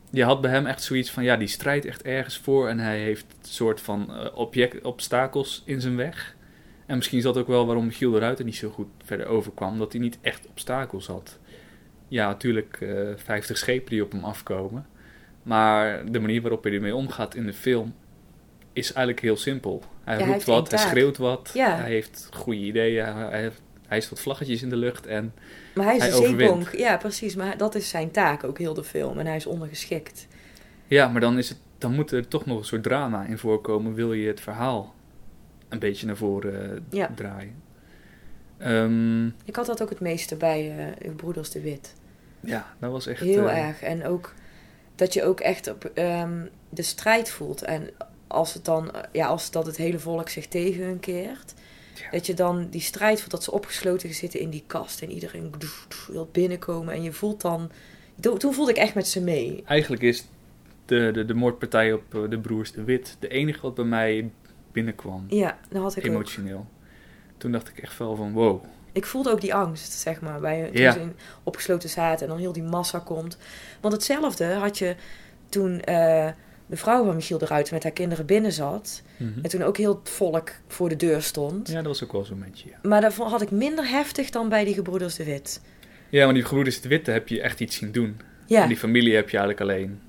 je 0.09 0.23
had 0.23 0.41
bij 0.41 0.51
hem 0.51 0.65
echt 0.65 0.83
zoiets 0.83 1.11
van, 1.11 1.23
ja, 1.23 1.35
die 1.37 1.47
strijdt 1.47 1.85
echt 1.85 2.01
ergens 2.01 2.37
voor 2.37 2.69
en 2.69 2.79
hij 2.79 2.99
heeft 2.99 3.25
een 3.41 3.47
soort 3.49 3.81
van 3.81 4.31
object, 4.33 4.83
obstakels 4.83 5.63
in 5.65 5.81
zijn 5.81 5.95
weg. 5.95 6.35
En 6.85 6.95
misschien 6.95 7.17
is 7.17 7.23
dat 7.23 7.37
ook 7.37 7.47
wel 7.47 7.65
waarom 7.65 7.91
Giel 7.91 8.11
de 8.11 8.19
Ruiter 8.19 8.45
niet 8.45 8.55
zo 8.55 8.69
goed 8.69 8.87
verder 9.03 9.25
overkwam, 9.27 9.77
dat 9.77 9.91
hij 9.91 10.01
niet 10.01 10.17
echt 10.21 10.47
obstakels 10.47 11.07
had. 11.07 11.39
Ja, 12.07 12.27
natuurlijk 12.27 12.77
eh 12.81 13.07
50 13.15 13.57
schepen 13.57 13.89
die 13.89 14.03
op 14.03 14.11
hem 14.11 14.23
afkomen. 14.23 14.85
Maar 15.43 16.11
de 16.11 16.19
manier 16.19 16.41
waarop 16.41 16.63
hij 16.63 16.73
ermee 16.73 16.95
omgaat 16.95 17.35
in 17.35 17.45
de 17.45 17.53
film 17.53 17.95
is 18.73 18.87
eigenlijk 18.93 19.19
heel 19.25 19.37
simpel. 19.37 19.83
Hij 20.03 20.25
roept 20.25 20.43
wat, 20.43 20.69
hij 20.71 20.79
schreeuwt 20.79 21.17
wat, 21.17 21.51
Ja. 21.53 21.75
hij 21.75 21.89
heeft 21.89 22.29
goede 22.33 22.59
ideeën, 22.59 23.05
hij, 23.05 23.29
hij, 23.29 23.51
hij 23.87 23.97
is 23.97 24.09
wat 24.09 24.19
vlaggetjes 24.19 24.61
in 24.61 24.69
de 24.69 24.75
lucht 24.75 25.05
en 25.05 25.33
Maar 25.75 25.85
hij 25.85 25.95
is 25.95 26.01
Hij 26.01 26.11
een 26.11 26.37
zeebonk. 26.37 26.69
Ja, 26.75 26.97
precies. 26.97 27.35
Maar 27.35 27.57
dat 27.57 27.75
is 27.75 27.89
zijn 27.89 28.11
taak, 28.11 28.43
ook 28.43 28.57
heel 28.57 28.73
de 28.73 28.83
film. 28.83 29.19
En 29.19 29.25
hij 29.25 29.35
is 29.35 29.45
ondergeschikt. 29.45 30.27
Ja, 30.87 31.07
maar 31.07 31.21
dan, 31.21 31.37
is 31.37 31.49
het, 31.49 31.57
dan 31.77 31.93
moet 31.93 32.11
er 32.11 32.27
toch 32.27 32.45
nog 32.45 32.57
een 32.59 32.65
soort 32.65 32.83
drama 32.83 33.25
in 33.25 33.37
voorkomen. 33.37 33.93
Wil 33.93 34.13
je 34.13 34.27
het 34.27 34.41
verhaal 34.41 34.93
een 35.73 35.79
beetje 35.79 36.05
naar 36.05 36.17
voren 36.17 36.71
eh, 36.75 36.81
Ja. 36.89 37.11
draaien? 37.15 37.61
Ehm, 38.57 39.25
Ik 39.25 39.55
had 39.55 39.65
dat 39.65 39.81
ook 39.81 39.89
het 39.89 39.99
meeste 39.99 40.35
bij 40.35 40.75
eh 40.97 41.07
uw 41.09 41.15
broeders 41.15 41.49
de 41.49 41.61
Wit. 41.61 41.93
ja, 42.39 42.73
dat 42.79 42.91
was 42.91 43.07
echt... 43.07 43.19
Heel 43.19 43.49
eh, 43.49 43.67
erg. 43.67 43.81
En 43.81 44.05
ook 44.05 44.33
dat 44.95 45.13
je 45.13 45.23
ook 45.23 45.39
echt 45.39 45.67
op 45.71 45.85
ehm, 45.93 46.45
de 46.69 46.81
strijd 46.81 47.29
voelt. 47.29 47.61
En 47.61 47.89
als 48.27 48.53
het 48.53 48.65
dan, 48.65 48.91
ja, 49.11 49.27
als 49.27 49.51
dat 49.51 49.65
het 49.65 49.77
hele 49.77 49.99
volk 49.99 50.29
zich 50.29 50.47
tegen 50.47 50.83
hun 50.83 50.99
keert. 50.99 51.53
Ja. 52.01 52.09
Dat 52.11 52.25
je 52.25 52.33
dan 52.33 52.67
die 52.69 52.81
strijd 52.81 53.17
voelt, 53.19 53.31
dat 53.31 53.43
ze 53.43 53.51
opgesloten 53.51 54.13
zitten 54.13 54.39
in 54.39 54.49
die 54.49 54.63
kast. 54.67 55.01
En 55.01 55.11
iedereen 55.11 55.51
wil 56.11 56.29
binnenkomen. 56.31 56.93
En 56.93 57.03
je 57.03 57.11
voelt 57.11 57.41
dan. 57.41 57.71
to- 58.19 58.37
Toen 58.37 58.53
voelde 58.53 58.71
ik 58.71 58.77
echt 58.77 58.93
met 58.95 59.07
ze 59.07 59.21
mee. 59.21 59.63
Eigenlijk 59.65 60.01
is 60.01 60.25
de, 60.85 61.09
de, 61.13 61.25
de 61.25 61.33
moordpartij 61.33 61.93
op 61.93 62.03
de 62.29 62.39
broers 62.39 62.71
de 62.71 62.83
Wit 62.83 63.17
de 63.19 63.27
enige 63.27 63.61
wat 63.61 63.75
bij 63.75 63.85
mij 63.85 64.29
binnenkwam, 64.73 65.25
Ja, 65.27 65.57
dat 65.69 65.81
had 65.81 65.95
ik 65.95 66.03
ook. 66.05 66.09
emotioneel. 66.09 66.65
Toen 67.37 67.51
dacht 67.51 67.67
ik 67.69 67.77
echt 67.77 67.97
wel 67.97 68.15
van 68.15 68.31
wow. 68.33 68.63
Ik 68.91 69.05
voelde 69.05 69.31
ook 69.31 69.41
die 69.41 69.53
angst, 69.53 69.91
zeg 69.91 70.21
maar, 70.21 70.39
bij 70.39 70.69
toen 70.71 70.81
Ja. 70.81 70.91
ze 70.91 70.99
in, 70.99 71.15
opgesloten 71.43 71.89
zaten 71.89 72.21
en 72.25 72.27
dan 72.31 72.39
heel 72.41 72.51
die 72.53 72.63
massa 72.63 72.99
komt. 72.99 73.37
Want 73.81 73.93
hetzelfde 73.93 74.45
had 74.53 74.77
je 74.77 74.95
toen 75.49 75.81
eh, 75.81 76.27
de 76.65 76.75
vrouw 76.77 77.05
van 77.05 77.15
Michiel 77.15 77.37
de 77.37 77.45
Ruiter 77.45 77.73
met 77.73 77.83
haar 77.83 77.91
kinderen 77.91 78.25
binnen 78.25 78.51
zat. 78.51 79.01
Mhm. 79.17 79.39
En 79.41 79.49
toen 79.49 79.61
ook 79.63 79.77
heel 79.77 79.99
het 79.99 80.09
volk 80.09 80.51
voor 80.67 80.89
de 80.89 80.95
deur 80.95 81.21
stond. 81.21 81.67
Ja, 81.67 81.75
dat 81.75 81.85
was 81.85 82.03
ook 82.03 82.11
wel 82.11 82.25
zo'n 82.25 82.37
momentje, 82.37 82.69
ja. 82.69 82.89
Maar 82.89 83.01
dat 83.01 83.13
had 83.15 83.41
ik 83.41 83.51
minder 83.51 83.89
heftig 83.89 84.29
dan 84.29 84.49
bij 84.49 84.65
die 84.65 84.73
gebroeders 84.73 85.15
de 85.15 85.23
Wit. 85.23 85.61
Ja, 86.09 86.25
maar 86.25 86.33
die 86.33 86.43
gebroeders 86.43 86.81
de 86.81 86.87
Witte 86.89 87.11
heb 87.11 87.27
je 87.27 87.41
echt 87.41 87.59
iets 87.59 87.75
zien 87.75 87.91
doen. 87.91 88.19
Ja, 88.47 88.61
En 88.61 88.67
die 88.67 88.77
familie 88.77 89.15
heb 89.15 89.29
je 89.29 89.37
eigenlijk 89.37 89.69
alleen 89.71 89.99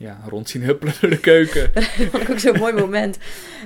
ja, 0.00 0.20
rond 0.28 0.48
zien 0.48 0.62
huppelen 0.62 0.94
door 1.00 1.10
de 1.10 1.18
keuken. 1.20 1.70
dat 1.74 1.84
vond 1.84 2.22
ik 2.22 2.30
ook 2.30 2.38
zo'n 2.38 2.58
mooi 2.58 2.72
moment. 2.72 3.18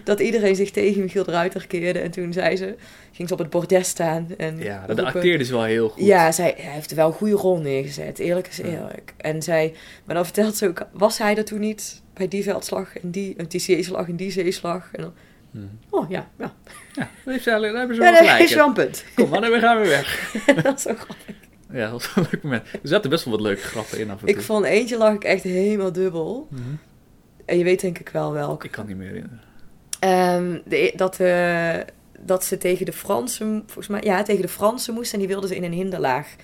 Dat 0.04 0.20
iedereen 0.20 0.56
zich 0.56 0.70
tegen 0.70 1.02
Michiel 1.02 1.24
de 1.24 1.30
Ruiter 1.30 1.66
keerde. 1.66 1.98
En 1.98 2.10
toen 2.10 2.32
zei 2.32 2.56
ze, 2.56 2.74
ging 3.12 3.28
ze 3.28 3.34
op 3.34 3.40
het 3.40 3.50
bordes 3.50 3.88
staan. 3.88 4.26
En 4.36 4.58
Ja, 4.58 4.78
dat 4.86 4.98
roepen. 4.98 5.14
acteerde 5.14 5.44
ze 5.44 5.52
wel 5.52 5.62
heel 5.64 5.88
goed. 5.88 6.04
Ja, 6.04 6.32
zij, 6.32 6.54
hij 6.58 6.72
heeft 6.72 6.94
wel 6.94 7.06
een 7.06 7.12
goede 7.12 7.34
rol 7.34 7.58
neergezet. 7.60 8.18
Eerlijk 8.18 8.46
is 8.48 8.56
Ja. 8.56 8.64
eerlijk. 8.64 9.12
En 9.16 9.42
zij, 9.42 9.74
maar 10.04 10.14
dan 10.14 10.24
vertelt 10.24 10.56
ze 10.56 10.68
ook, 10.68 10.86
was 10.92 11.18
hij 11.18 11.36
er 11.36 11.44
toen 11.44 11.60
niet 11.60 12.02
bij 12.14 12.28
die 12.28 12.42
veldslag 12.42 12.98
en 12.98 13.10
die, 13.10 13.34
en 13.36 13.46
die 13.48 13.60
zeeslag 13.60 14.08
en 14.08 14.16
die 14.16 14.30
zeeslag? 14.30 14.88
En 14.92 15.02
dan, 15.02 15.12
Mhm. 15.50 15.64
oh 15.90 16.10
ja, 16.10 16.28
ja. 16.38 16.54
Ja, 16.92 17.10
dat 17.24 17.32
heeft 17.32 17.42
ze 17.44 17.50
daar 17.50 17.60
hebben 17.62 17.96
ze 17.96 18.02
Ja, 18.02 18.10
wel 18.10 18.12
dat 18.20 18.28
gelijk. 18.28 18.44
is 18.44 18.50
in. 18.50 18.56
wel 18.56 18.66
een 18.66 18.72
punt. 18.72 19.04
Kom 19.14 19.28
maar, 19.28 19.40
dan 19.40 19.60
gaan 19.60 19.80
we 19.80 19.88
weg. 19.88 20.32
dat 20.62 20.76
is 20.76 20.82
zo 20.82 20.94
grappig. 20.94 21.34
Ja, 21.72 21.90
dat 21.90 21.92
was 21.92 22.16
een 22.16 22.26
leuk 22.30 22.42
moment. 22.42 22.66
Er 22.72 22.78
zaten 22.82 23.10
best 23.10 23.24
wel 23.24 23.34
wat 23.34 23.42
leuke 23.42 23.60
grappen 23.62 23.98
in 23.98 24.10
af 24.10 24.20
en 24.20 24.26
toe. 24.26 24.36
Ik 24.36 24.42
vond 24.42 24.64
eentje 24.64 24.96
lag 24.96 25.14
ik 25.14 25.24
echt 25.24 25.42
helemaal 25.42 25.92
dubbel. 25.92 26.46
Mhm. 26.50 26.62
En 27.44 27.58
je 27.58 27.64
weet 27.64 27.80
denk 27.80 27.98
ik 27.98 28.08
wel 28.08 28.32
welke. 28.32 28.66
Ik 28.66 28.72
kan 28.72 28.86
niet 28.86 28.96
meer 28.96 29.06
herinneren. 29.06 29.40
Ehm, 30.00 30.58
de, 30.64 30.92
dat, 30.96 31.20
eh, 31.20 31.78
dat 32.20 32.44
ze 32.44 32.58
tegen 32.58 32.86
de 32.86 32.92
Fransen, 32.92 33.62
volgens 33.66 33.88
mij, 33.88 34.00
ja, 34.02 34.22
tegen 34.22 34.42
de 34.42 34.48
Fransen 34.48 34.94
moesten 34.94 35.12
en 35.14 35.18
die 35.18 35.28
wilden 35.28 35.48
ze 35.48 35.56
in 35.56 35.64
een 35.64 35.72
hinderlaag 35.72 36.34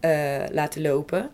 eh, 0.00 0.36
laten 0.52 0.82
lopen. 0.82 1.30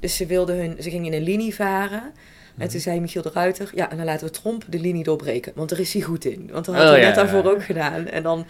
Dus 0.00 0.16
ze, 0.16 0.26
wilden 0.26 0.56
hun, 0.56 0.76
ze 0.82 0.90
gingen 0.90 1.12
in 1.12 1.18
een 1.18 1.26
linie 1.26 1.54
varen. 1.54 2.02
Mhm. 2.02 2.62
En 2.62 2.68
toen 2.68 2.80
zei 2.80 3.00
Michiel 3.00 3.22
de 3.22 3.30
Ruiter, 3.34 3.70
ja, 3.74 3.90
en 3.90 3.96
dan 3.96 4.06
laten 4.06 4.26
we 4.26 4.32
Tromp 4.32 4.64
de 4.68 4.78
linie 4.80 5.04
doorbreken. 5.04 5.52
Want 5.54 5.68
daar 5.68 5.78
is 5.80 5.92
hij 5.92 6.02
goed 6.02 6.24
in. 6.24 6.48
Want 6.52 6.64
dat 6.64 6.74
had 6.74 6.84
Oh, 6.84 6.90
hij 6.90 7.00
ja, 7.00 7.06
net 7.06 7.14
daarvoor 7.14 7.42
ja. 7.44 7.50
ook 7.50 7.64
gedaan. 7.64 8.06
En 8.06 8.22
dan, 8.22 8.46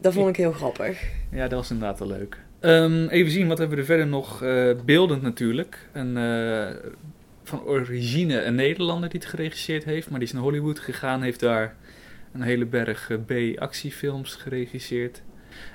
dat 0.00 0.12
vond 0.12 0.28
ik 0.28 0.36
heel 0.36 0.52
grappig. 0.52 1.02
Ja, 1.30 1.48
dat 1.48 1.58
was 1.58 1.70
inderdaad 1.70 1.98
wel 1.98 2.08
leuk. 2.08 2.38
Ehm, 2.60 3.06
even 3.06 3.32
zien, 3.32 3.48
wat 3.48 3.58
hebben 3.58 3.76
we 3.76 3.82
er 3.82 3.88
verder 3.88 4.06
nog? 4.06 4.42
Eh, 4.42 4.70
beeldend 4.84 5.22
natuurlijk. 5.22 5.88
Een, 5.92 6.16
eh, 6.16 6.90
van 7.44 7.62
origine 7.62 8.42
een 8.42 8.54
Nederlander 8.54 9.10
die 9.10 9.20
het 9.20 9.28
geregisseerd 9.28 9.84
heeft. 9.84 10.10
Maar 10.10 10.18
die 10.18 10.28
is 10.28 10.34
naar 10.34 10.42
Hollywood 10.42 10.78
gegaan. 10.78 11.22
Heeft 11.22 11.40
daar 11.40 11.74
een 12.32 12.42
hele 12.42 12.66
berg 12.66 13.10
eh, 13.10 13.16
B-actiefilms 13.56 14.34
geregisseerd. 14.34 15.22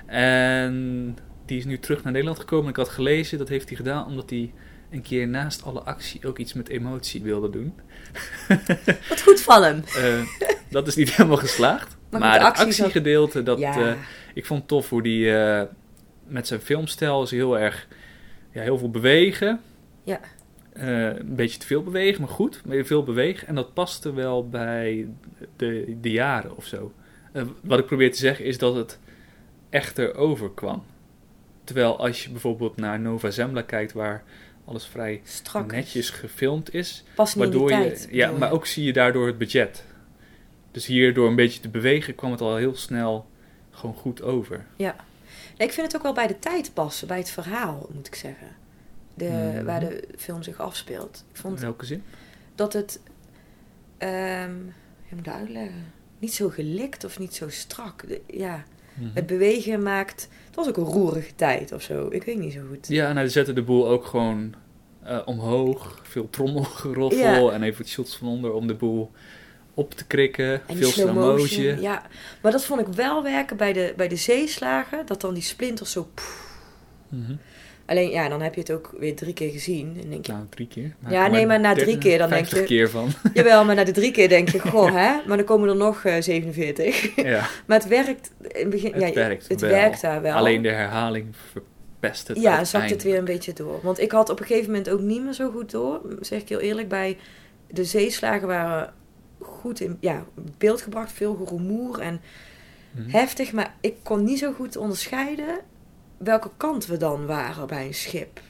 En 0.06 1.16
die 1.46 1.58
is 1.58 1.64
nu 1.64 1.78
terug 1.78 2.02
naar 2.02 2.12
Nederland 2.12 2.38
gekomen. 2.38 2.70
Ik 2.70 2.76
had 2.76 2.88
gelezen, 2.88 3.38
dat 3.38 3.48
heeft 3.48 3.68
hij 3.68 3.76
gedaan 3.76 4.06
omdat 4.06 4.30
hij 4.30 4.52
een 4.90 5.02
keer 5.02 5.28
naast 5.28 5.62
alle 5.62 5.80
actie 5.80 6.26
ook 6.26 6.38
iets 6.38 6.52
met 6.52 6.68
emotie 6.68 7.22
wilde 7.22 7.50
doen. 7.50 7.74
Wat 9.08 9.22
goed 9.22 9.40
van 9.40 9.62
hem. 9.62 9.82
Eh, 9.96 10.26
dat 10.70 10.86
is 10.86 10.94
niet 10.94 11.12
helemaal 11.16 11.36
geslaagd. 11.36 11.96
Maar 12.10 12.20
Maar, 12.20 12.44
het 12.44 12.58
actiegedeelte, 12.58 13.42
dat, 13.42 13.58
ja, 13.58 13.96
ik 14.34 14.46
vond 14.46 14.58
het 14.60 14.68
tof 14.68 14.88
hoe 14.88 15.02
die 15.02 15.32
met 16.26 16.46
zijn 16.46 16.60
filmstijl 16.60 17.22
is 17.22 17.30
heel 17.30 17.58
erg, 17.58 17.88
ja, 18.50 18.62
heel 18.62 18.78
veel 18.78 18.90
bewegen. 18.90 19.60
Ja. 20.02 20.20
Eh, 20.72 21.06
een 21.06 21.34
beetje 21.34 21.58
te 21.58 21.66
veel 21.66 21.82
bewegen, 21.82 22.20
maar 22.20 22.30
goed. 22.30 22.62
Veel 22.68 23.02
bewegen. 23.02 23.48
En 23.48 23.54
dat 23.54 23.74
paste 23.74 24.12
wel 24.12 24.48
bij 24.48 25.08
de, 25.56 25.96
de 26.00 26.10
jaren 26.10 26.56
of 26.56 26.66
zo. 26.66 26.92
Eh, 27.32 27.42
wat 27.60 27.78
ik 27.78 27.86
probeer 27.86 28.12
te 28.12 28.18
zeggen 28.18 28.44
is 28.44 28.58
dat 28.58 28.74
het 28.74 28.98
echter 29.70 30.14
overkwam. 30.14 30.82
Terwijl 31.64 31.98
als 31.98 32.24
je 32.24 32.30
bijvoorbeeld 32.30 32.76
naar 32.76 33.00
Nova 33.00 33.30
Zembla 33.30 33.62
kijkt, 33.62 33.92
waar 33.92 34.22
alles 34.64 34.86
vrij 34.86 35.20
Strak. 35.24 35.72
netjes 35.72 36.10
gefilmd 36.10 36.74
is. 36.74 37.04
Pas 37.14 37.34
Waardoor 37.34 37.70
je, 37.70 37.76
tijd. 37.76 38.08
ja, 38.10 38.30
maar 38.30 38.52
ook 38.52 38.66
zie 38.66 38.84
je 38.84 38.92
daardoor 38.92 39.26
het 39.26 39.38
budget. 39.38 39.84
Dus 40.70 40.86
hier 40.86 41.14
door 41.14 41.28
een 41.28 41.36
beetje 41.36 41.60
te 41.60 41.68
bewegen 41.68 42.14
kwam 42.14 42.30
het 42.30 42.40
al 42.40 42.56
heel 42.56 42.74
snel 42.76 43.26
gewoon 43.70 43.94
goed 43.94 44.22
over. 44.22 44.66
Ja. 44.76 44.96
Nee, 45.58 45.68
ik 45.68 45.72
vind 45.74 45.86
het 45.86 45.96
ook 45.96 46.02
wel 46.02 46.12
bij 46.14 46.26
de 46.26 46.38
tijd 46.38 46.70
passen, 46.74 47.08
bij 47.08 47.18
het 47.18 47.30
verhaal, 47.30 47.86
moet 47.92 48.06
ik 48.06 48.14
zeggen. 48.14 48.48
De, 49.14 49.24
Mhm. 49.54 49.64
Waar 49.64 49.80
de 49.80 50.08
film 50.16 50.42
zich 50.42 50.58
afspeelt. 50.60 51.24
Ik 51.30 51.36
In 51.36 51.40
vond 51.40 51.60
welke 51.60 51.84
zin? 51.84 52.02
dat 52.54 52.72
het, 52.72 53.00
ehm 53.98 54.50
hoe 55.08 55.16
moet 55.16 55.28
uitleggen? 55.28 55.92
Niet 56.18 56.34
zo 56.34 56.48
gelikt 56.48 57.04
of 57.04 57.18
niet 57.18 57.34
zo 57.34 57.48
strak. 57.48 58.08
De- 58.08 58.20
ja, 58.26 58.64
Mhm. 58.94 59.08
het 59.14 59.26
bewegen 59.26 59.82
maakt. 59.82 60.28
Het 60.46 60.54
was 60.56 60.68
ook 60.68 60.76
een 60.76 60.84
roerige 60.84 61.34
tijd 61.34 61.72
of 61.72 61.82
zo. 61.82 62.08
Ik 62.10 62.22
weet 62.24 62.38
niet 62.38 62.52
zo 62.52 62.60
goed. 62.68 62.88
Ja, 62.88 63.12
nou, 63.12 63.26
ze 63.26 63.32
zetten 63.32 63.54
de 63.54 63.62
boel 63.62 63.88
ook 63.88 64.04
gewoon 64.06 64.54
eh, 65.02 65.20
omhoog. 65.24 66.00
Veel 66.02 66.30
trommelgeroffel 66.30 67.18
Ja. 67.48 67.50
en 67.52 67.62
even 67.62 67.86
shots 67.88 68.16
van 68.16 68.28
onder 68.28 68.52
om 68.52 68.66
de 68.66 68.74
boel 68.74 69.10
op 69.74 69.94
te 69.94 70.06
krikken. 70.06 70.60
Veel 70.72 70.88
slow 70.90 71.14
motion. 71.14 71.80
Ja, 71.80 72.02
maar 72.42 72.52
dat 72.52 72.64
vond 72.64 72.80
ik 72.80 72.86
wel 72.86 73.22
werken 73.22 73.56
bij 73.56 73.72
de, 73.72 73.92
bij 73.96 74.08
de 74.08 74.16
zeeslagen. 74.16 75.06
Dat 75.06 75.20
dan 75.20 75.34
die 75.34 75.42
splinters 75.42 75.92
zo. 75.92 76.08
Mhm. 77.08 77.32
Alleen 77.86 78.10
ja, 78.10 78.28
dan 78.28 78.42
heb 78.42 78.54
je 78.54 78.60
het 78.60 78.70
ook 78.70 78.94
weer 78.98 79.14
drie 79.16 79.32
keer 79.32 79.50
gezien. 79.50 79.98
En 80.02 80.10
denk 80.10 80.26
je, 80.26 80.32
Nou, 80.32 80.44
drie 80.48 80.66
keer. 80.66 80.94
Ja, 81.08 81.26
nee, 81.26 81.46
maar 81.46 81.60
na 81.60 81.74
drie 81.74 81.98
keer 81.98 82.18
dan 82.18 82.28
denk 82.30 82.46
50 82.46 82.58
je- 82.58 82.64
keer 82.74 82.90
van. 82.90 83.10
jawel, 83.34 83.64
maar 83.64 83.74
na 83.74 83.84
de 83.84 83.92
drie 83.92 84.10
keer 84.10 84.28
denk 84.28 84.48
je, 84.48 84.58
goh 84.70 84.86
hè. 84.94 85.12
Maar 85.26 85.36
dan 85.36 85.44
komen 85.46 85.68
er 85.68 85.76
nog 85.76 86.04
eh, 86.04 86.14
47. 86.22 87.14
ja, 87.16 87.48
Maar 87.66 87.78
het 87.78 87.88
werkt 87.88 88.30
in 88.40 88.48
het 88.60 88.70
begin. 88.70 88.92
het 88.92 89.02
ja, 89.02 89.12
werkt 89.14 89.48
het 89.48 89.60
wel. 89.60 89.70
werkt 89.70 90.00
daar 90.00 90.22
wel. 90.22 90.34
Alleen 90.36 90.62
de 90.62 90.70
herhaling 90.70 91.26
verpest 91.52 92.28
het 92.28 92.40
ja, 92.40 92.64
zakt 92.64 92.90
het 92.90 93.02
weer 93.02 93.18
een 93.18 93.24
beetje 93.24 93.52
door. 93.52 93.80
Want 93.82 94.00
ik 94.00 94.12
had 94.12 94.30
op 94.30 94.40
een 94.40 94.46
gegeven 94.46 94.70
moment 94.70 94.90
ook 94.90 95.00
niet 95.00 95.22
meer 95.24 95.32
zo 95.32 95.50
goed 95.50 95.70
door. 95.70 96.00
Zeg 96.20 96.40
ik 96.40 96.48
heel 96.48 96.60
eerlijk, 96.60 96.88
bij 96.88 97.16
de 97.70 97.84
zeeslagen 97.84 98.46
waren 98.48 98.92
goed 99.44 99.80
in 99.80 99.96
ja, 100.00 100.24
beeld 100.58 100.82
gebracht. 100.82 101.12
Veel 101.12 101.34
geroemoer 101.34 101.98
en 102.00 102.20
Mhm. 102.96 103.08
heftig. 103.10 103.52
Maar 103.52 103.74
ik 103.80 103.94
kon 104.02 104.24
niet 104.24 104.38
zo 104.38 104.52
goed 104.52 104.76
onderscheiden 104.76 105.58
welke 106.16 106.50
kant 106.56 106.86
we 106.86 106.96
dan 106.96 107.26
waren 107.26 107.66
bij 107.66 107.86
een 107.86 107.94
schip. 107.94 108.40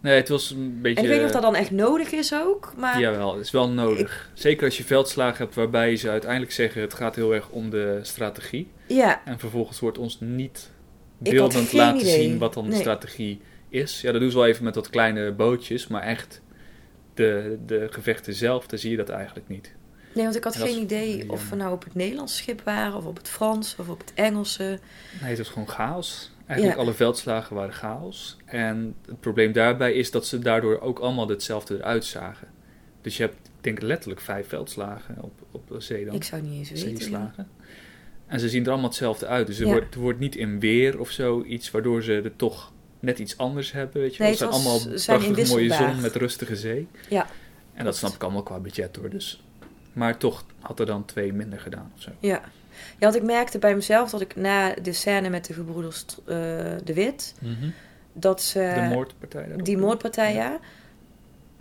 Nee, 0.00 0.16
het 0.16 0.28
was 0.28 0.50
een 0.50 0.78
beetje... 0.82 0.98
En 0.98 1.02
ik 1.04 1.08
weet 1.10 1.18
niet 1.18 1.26
of 1.26 1.32
dat 1.34 1.42
dan 1.42 1.54
echt 1.54 1.70
nodig 1.70 2.12
is 2.12 2.34
ook. 2.34 2.72
Maar 2.76 3.00
Jawel, 3.00 3.32
het 3.34 3.44
is 3.44 3.50
wel 3.50 3.68
nodig. 3.68 4.30
Zeker 4.34 4.64
als 4.64 4.76
je 4.76 4.84
veldslagen 4.84 5.38
hebt 5.38 5.54
waarbij 5.54 5.96
ze 5.96 6.10
uiteindelijk 6.10 6.52
zeggen... 6.52 6.80
het 6.80 6.94
gaat 6.94 7.14
heel 7.14 7.34
erg 7.34 7.48
om 7.48 7.70
de 7.70 7.98
strategie. 8.02 8.68
ja, 8.86 9.22
En 9.24 9.38
vervolgens 9.38 9.80
wordt 9.80 9.98
ons 9.98 10.20
niet 10.20 10.70
beeldend 11.18 11.72
laten 11.72 12.00
idee. 12.00 12.20
zien 12.22 12.38
wat 12.38 12.54
dan 12.54 12.70
de 12.70 12.76
strategie 12.76 13.40
is. 13.68 14.00
Ja, 14.00 14.12
dat 14.12 14.20
doen 14.20 14.30
ze 14.30 14.36
wel 14.36 14.46
even 14.46 14.64
met 14.64 14.74
wat 14.74 14.90
kleine 14.90 15.32
bootjes, 15.32 15.86
maar 15.86 16.02
echt 16.02 16.40
de, 17.14 17.58
de 17.66 17.86
gevechten 17.90 18.34
zelf, 18.34 18.66
daar 18.66 18.78
zie 18.78 18.90
je 18.90 18.96
dat 18.96 19.08
eigenlijk 19.08 19.48
niet. 19.48 19.74
Nee, 20.14 20.24
want 20.24 20.36
ik 20.36 20.44
had 20.44 20.54
dat 20.54 20.62
geen 20.68 20.82
idee 20.82 21.30
of 21.30 21.50
we 21.50 21.56
nou 21.56 21.72
op 21.72 21.84
het 21.84 21.94
Nederlandse 21.94 22.36
schip 22.36 22.60
waren. 22.64 22.96
Of 22.96 23.04
op 23.04 23.16
het 23.16 23.28
Frans 23.28 23.76
of 23.78 23.88
op 23.88 23.98
het 24.00 24.12
Engelse. 24.14 24.78
Nee, 25.20 25.28
het 25.28 25.38
was 25.38 25.48
gewoon 25.48 25.68
chaos. 25.68 26.32
Eigenlijk 26.46 26.78
Ja. 26.78 26.84
alle 26.84 26.94
veldslagen 26.94 27.56
waren 27.56 27.74
chaos. 27.74 28.36
En 28.44 28.94
het 29.06 29.20
probleem 29.20 29.52
daarbij 29.52 29.92
is 29.92 30.10
dat 30.10 30.26
ze 30.26 30.38
daardoor 30.38 30.80
ook 30.80 30.98
allemaal 30.98 31.28
hetzelfde 31.28 31.74
eruit 31.76 32.04
zagen. 32.04 32.48
Dus 33.02 33.16
je 33.16 33.22
hebt, 33.22 33.34
ik 33.46 33.50
denk 33.60 33.80
letterlijk 33.82 34.20
vijf 34.20 34.48
veldslagen 34.48 35.16
op, 35.20 35.32
op 35.50 35.74
zee 35.78 36.04
dan. 36.04 36.14
Ik 36.14 36.24
zou 36.24 36.42
niet 36.42 36.70
eens 36.70 36.82
weten. 36.82 37.10
ja. 37.10 37.34
En 38.26 38.40
ze 38.40 38.48
zien 38.48 38.64
er 38.64 38.70
allemaal 38.70 38.88
hetzelfde 38.88 39.26
uit. 39.26 39.46
Dus 39.46 39.58
er, 39.58 39.66
Ja. 39.66 39.72
wordt, 39.72 39.94
er 39.94 40.00
wordt 40.00 40.18
niet 40.18 40.36
in 40.36 40.60
weer 40.60 41.00
of 41.00 41.10
zo 41.10 41.42
iets 41.42 41.70
waardoor 41.70 42.02
ze 42.02 42.12
er 42.24 42.36
toch 42.36 42.72
net 43.00 43.18
iets 43.18 43.38
anders 43.38 43.72
hebben. 43.72 44.00
Weet 44.00 44.16
je. 44.16 44.22
Nee, 44.22 44.30
het 44.30 44.40
het 44.40 44.50
zijn 44.52 44.62
allemaal 44.64 44.88
prachtige 45.06 45.52
mooie 45.54 45.72
zon 45.72 46.00
met 46.00 46.14
rustige 46.16 46.56
zee. 46.56 46.88
Ja, 47.08 47.26
En 47.74 47.84
dat 47.84 47.96
snap 47.96 48.14
ik 48.14 48.22
allemaal 48.22 48.42
qua 48.42 48.58
budget 48.58 48.96
hoor. 48.96 49.10
Dus. 49.10 49.42
Maar 49.94 50.16
toch 50.16 50.44
had 50.60 50.80
er 50.80 50.86
dan 50.86 51.04
twee 51.04 51.32
minder 51.32 51.60
gedaan 51.60 51.90
of 51.96 52.02
zo. 52.02 52.10
Ja. 52.18 52.40
ja, 52.76 52.98
want 52.98 53.14
ik 53.14 53.22
merkte 53.22 53.58
bij 53.58 53.74
mezelf 53.74 54.10
dat 54.10 54.20
ik 54.20 54.36
na 54.36 54.74
de 54.82 54.92
scène 54.92 55.28
met 55.28 55.44
de 55.44 55.52
gebroeders 55.52 56.04
eh, 56.18 56.36
De 56.84 56.92
Wit, 56.94 57.34
dat 58.12 58.42
ze... 58.42 58.72
de 58.74 58.94
moordpartij. 58.94 59.48
Die 59.56 59.78
moordpartij, 59.78 60.34
ja. 60.34 60.58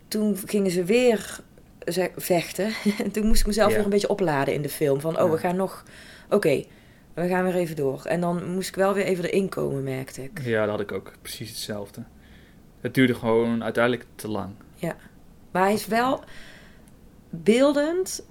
Toen 0.08 0.38
gingen 0.46 0.72
ze 0.72 0.84
weer 0.84 1.40
ze- 1.88 2.12
vechten. 2.18 2.70
En 3.04 3.12
toen 3.14 3.28
moest 3.28 3.40
ik 3.42 3.48
mezelf 3.48 3.70
Ja. 3.70 3.76
weer 3.76 3.84
een 3.84 3.90
beetje 3.92 4.10
opladen 4.10 4.54
in 4.54 4.62
de 4.62 4.70
film. 4.70 5.00
Van, 5.02 5.20
oh, 5.20 5.26
Ja. 5.26 5.30
we 5.32 5.38
gaan 5.38 5.56
nog... 5.56 5.84
Oké, 6.30 6.64
we 7.14 7.28
gaan 7.28 7.44
weer 7.44 7.56
even 7.56 7.76
door. 7.76 8.06
En 8.06 8.22
dan 8.22 8.52
moest 8.54 8.70
ik 8.70 8.76
wel 8.76 8.94
weer 8.94 9.06
even 9.06 9.24
erin 9.26 9.50
komen, 9.50 9.84
merkte 9.84 10.24
ik. 10.24 10.42
Ja, 10.44 10.60
dat 10.62 10.70
had 10.70 10.80
ik 10.80 10.92
ook 10.92 11.14
precies 11.22 11.50
hetzelfde. 11.50 12.04
Het 12.82 12.94
duurde 12.94 13.16
gewoon 13.16 13.64
uiteindelijk 13.64 14.06
te 14.16 14.28
lang. 14.28 14.54
Maar 15.52 15.64
hij 15.64 15.74
is 15.74 15.88
wel 15.88 16.24
beeldend. 17.44 18.26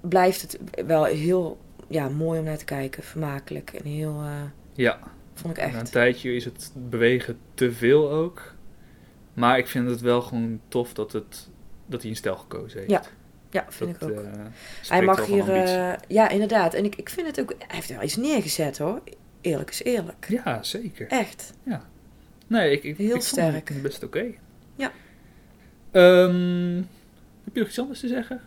Blijft 0.00 0.42
het 0.42 0.58
wel 0.86 1.04
heel 1.04 1.58
ja, 1.88 2.08
mooi 2.08 2.38
om 2.38 2.44
naar 2.44 2.58
te 2.58 2.64
kijken. 2.64 3.02
Vermakelijk. 3.02 3.70
En 3.70 3.84
heel... 3.90 4.20
eh, 4.22 4.42
Ja, 4.74 4.98
vond 5.34 5.56
ik 5.56 5.62
na 5.62 5.68
een 5.72 5.74
echt. 5.80 5.92
tijdje 5.92 6.34
is 6.34 6.44
het 6.44 6.72
bewegen 6.88 7.38
te 7.54 7.72
veel 7.72 8.10
ook. 8.10 8.54
Maar 9.34 9.58
ik 9.58 9.66
vind 9.66 9.90
het 9.90 10.00
wel 10.00 10.22
gewoon 10.22 10.60
tof 10.68 10.92
dat, 10.94 11.12
het, 11.12 11.48
dat 11.86 12.00
hij 12.02 12.10
een 12.10 12.16
stijl 12.16 12.36
gekozen 12.36 12.78
heeft. 12.78 12.90
Ja, 12.90 13.02
Ja, 13.50 13.64
vind 13.68 14.00
Dat, 14.00 14.08
ik 14.10 14.18
ook. 14.18 14.24
eh, 14.24 14.30
hij 14.88 15.02
mag 15.02 15.26
hier... 15.26 15.48
eh, 15.52 15.92
ja, 16.08 16.28
inderdaad. 16.28 16.74
En 16.74 16.84
ik, 16.84 16.96
ik 16.96 17.08
vind 17.08 17.26
het 17.26 17.40
ook... 17.40 17.54
Hij 17.58 17.66
heeft 17.76 17.88
wel 17.90 18.02
iets 18.02 18.16
neergezet, 18.16 18.78
hoor. 18.78 19.00
Eerlijk 19.40 19.70
is 19.70 19.82
eerlijk. 19.82 20.26
Ja, 20.28 20.62
zeker. 20.62 21.06
Echt. 21.08 21.52
Nee, 22.46 22.70
ik, 22.72 22.82
ik, 22.84 22.96
Heel 22.96 23.14
ik 23.14 23.22
sterk. 23.22 23.68
het 23.68 23.82
best 23.82 24.02
oké. 24.04 24.24
Ja. 24.76 24.92
Ehm, 25.90 26.82
heb 27.54 27.54
je 27.54 27.60
nog 27.60 27.68
iets 27.68 27.78
anders 27.78 28.00
te 28.00 28.08
zeggen? 28.08 28.40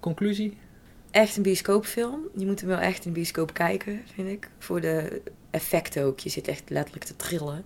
Conclusie? 0.00 0.56
Echt 1.10 1.36
een 1.36 1.42
bioscoopfilm. 1.42 2.20
Je 2.36 2.46
moet 2.46 2.60
hem 2.60 2.68
wel 2.68 2.78
echt 2.78 3.04
in 3.04 3.10
de 3.12 3.18
bioscoop 3.18 3.54
kijken, 3.54 4.02
vind 4.14 4.28
ik. 4.28 4.48
Voor 4.58 4.80
de 4.80 5.22
effecten 5.50 6.04
ook. 6.04 6.18
Je 6.20 6.28
zit 6.30 6.48
echt 6.48 6.70
letterlijk 6.70 7.04
te 7.04 7.16
trillen 7.16 7.64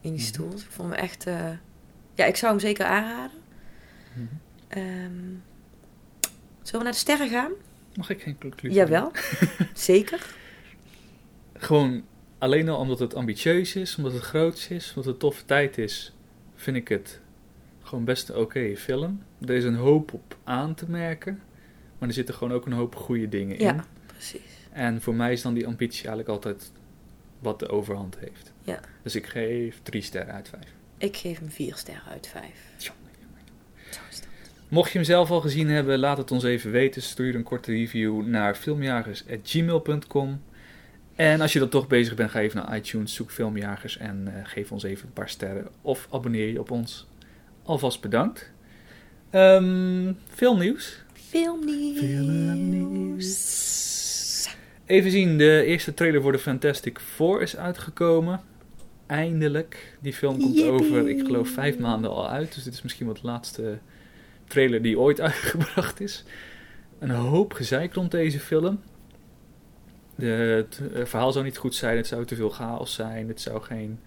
in 0.00 0.10
die 0.10 0.12
Mhm. 0.12 0.20
stoel. 0.20 0.50
Dus 0.50 0.62
ik 0.64 0.70
vond 0.70 0.90
hem 0.92 0.98
echt... 0.98 1.26
eh, 1.26 1.50
Ja, 2.14 2.24
ik 2.24 2.36
zou 2.36 2.52
hem 2.52 2.60
zeker 2.60 2.84
aanraden. 2.84 3.38
Mhm. 4.12 4.24
Ehm, 4.68 5.12
Zullen 6.62 6.78
we 6.78 6.82
naar 6.84 6.92
de 6.92 6.98
sterren 6.98 7.28
gaan? 7.28 7.52
Mag 7.94 8.10
ik 8.10 8.22
geen 8.22 8.38
conclusie? 8.38 8.78
Jawel. 8.78 9.12
zeker. 9.74 10.26
Gewoon 11.54 12.04
alleen 12.38 12.68
al 12.68 12.78
omdat 12.78 12.98
het 12.98 13.14
ambitieus 13.14 13.76
is, 13.76 13.96
omdat 13.96 14.12
het 14.12 14.22
groots 14.22 14.68
is, 14.68 14.88
omdat 14.88 15.04
het 15.04 15.12
een 15.14 15.18
toffe 15.20 15.44
tijd 15.44 15.78
is, 15.78 16.12
vind 16.54 16.76
ik 16.76 16.88
het 16.88 17.20
gewoon 17.84 18.04
best 18.04 18.28
een 18.28 18.36
oké 18.36 18.76
film. 18.76 19.22
Er 19.40 19.54
is 19.54 19.64
een 19.64 19.74
hoop 19.74 20.12
op 20.12 20.36
aan 20.44 20.74
te 20.74 20.90
merken, 20.90 21.40
maar 21.98 22.08
er 22.08 22.14
zitten 22.14 22.34
gewoon 22.34 22.52
ook 22.52 22.66
een 22.66 22.72
hoop 22.72 22.94
goede 22.94 23.28
dingen 23.28 23.58
in. 23.58 23.64
Ja, 23.64 23.84
precies. 24.06 24.40
En 24.72 25.02
voor 25.02 25.14
mij 25.14 25.32
is 25.32 25.42
dan 25.42 25.54
die 25.54 25.66
ambitie 25.66 26.08
eigenlijk 26.08 26.28
altijd 26.28 26.72
wat 27.38 27.58
de 27.58 27.68
overhand 27.68 28.18
heeft. 28.18 28.52
Ja. 28.62 28.80
Dus 29.02 29.14
ik 29.14 29.26
geef 29.26 29.80
drie 29.82 30.02
sterren 30.02 30.34
uit 30.34 30.48
vijf. 30.48 30.72
Ik 30.98 31.16
geef 31.16 31.38
hem 31.38 31.50
vier 31.50 31.74
sterren 31.74 32.04
uit 32.10 32.26
vijf. 32.26 32.72
Tjonge, 32.76 32.98
jonge. 33.20 33.40
Zo 33.90 34.00
is 34.10 34.20
dat. 34.20 34.28
Mocht 34.68 34.92
je 34.92 34.98
hem 34.98 35.06
zelf 35.06 35.30
al 35.30 35.40
gezien 35.40 35.68
hebben, 35.68 35.98
laat 35.98 36.18
het 36.18 36.30
ons 36.30 36.44
even 36.44 36.70
weten. 36.70 37.02
Stuur 37.02 37.34
een 37.34 37.42
korte 37.42 37.70
review 37.70 38.26
naar 38.26 38.54
filmjagers.gmail.com. 38.54 40.40
En 41.14 41.40
als 41.40 41.52
je 41.52 41.58
dan 41.58 41.68
toch 41.68 41.86
bezig 41.86 42.14
bent, 42.14 42.30
ga 42.30 42.40
even 42.40 42.64
naar 42.64 42.76
iTunes, 42.76 43.14
zoek 43.14 43.30
Filmjagers 43.30 43.96
en 43.96 44.32
eh, 44.34 44.40
geef 44.44 44.72
ons 44.72 44.82
even 44.82 45.06
een 45.06 45.12
paar 45.12 45.28
sterren. 45.28 45.68
Of 45.82 46.08
abonneer 46.10 46.48
je 46.48 46.60
op 46.60 46.70
ons. 46.70 47.06
Alvast 47.64 48.00
bedankt. 48.00 48.50
Ehm 49.30 50.12
filmnieuws. 50.28 51.02
Filmnieuws. 51.12 52.02
Even 54.86 55.10
zien, 55.10 55.38
de 55.38 55.64
eerste 55.64 55.94
trailer 55.94 56.22
voor 56.22 56.32
de 56.32 56.38
Fantastic 56.38 56.98
Four 56.98 57.42
is 57.42 57.56
uitgekomen. 57.56 58.40
Eindelijk. 59.06 59.96
Die 60.00 60.12
film 60.12 60.38
komt 60.40 60.54
Yippie. 60.54 60.72
over, 60.72 61.08
ik 61.08 61.24
geloof, 61.24 61.48
vijf 61.48 61.78
maanden 61.78 62.10
al 62.10 62.28
uit. 62.28 62.54
Dus 62.54 62.64
dit 62.64 62.72
is 62.72 62.82
misschien 62.82 63.06
wel 63.06 63.14
de 63.14 63.20
laatste 63.22 63.78
trailer 64.46 64.82
die 64.82 64.98
ooit 64.98 65.20
uitgebracht 65.30 66.00
is. 66.00 66.24
Een 66.98 67.10
hoop 67.10 67.52
gezeik 67.52 67.94
rond 67.94 68.10
deze 68.10 68.40
film. 68.40 68.80
De, 70.14 70.26
het 70.26 70.80
verhaal 71.08 71.32
zou 71.32 71.44
niet 71.44 71.56
goed 71.56 71.74
zijn, 71.74 71.96
het 71.96 72.06
zou 72.06 72.24
te 72.24 72.34
veel 72.34 72.50
chaos 72.50 72.94
zijn, 72.94 73.28
het 73.28 73.40
zou 73.40 73.62
geen 73.62 73.98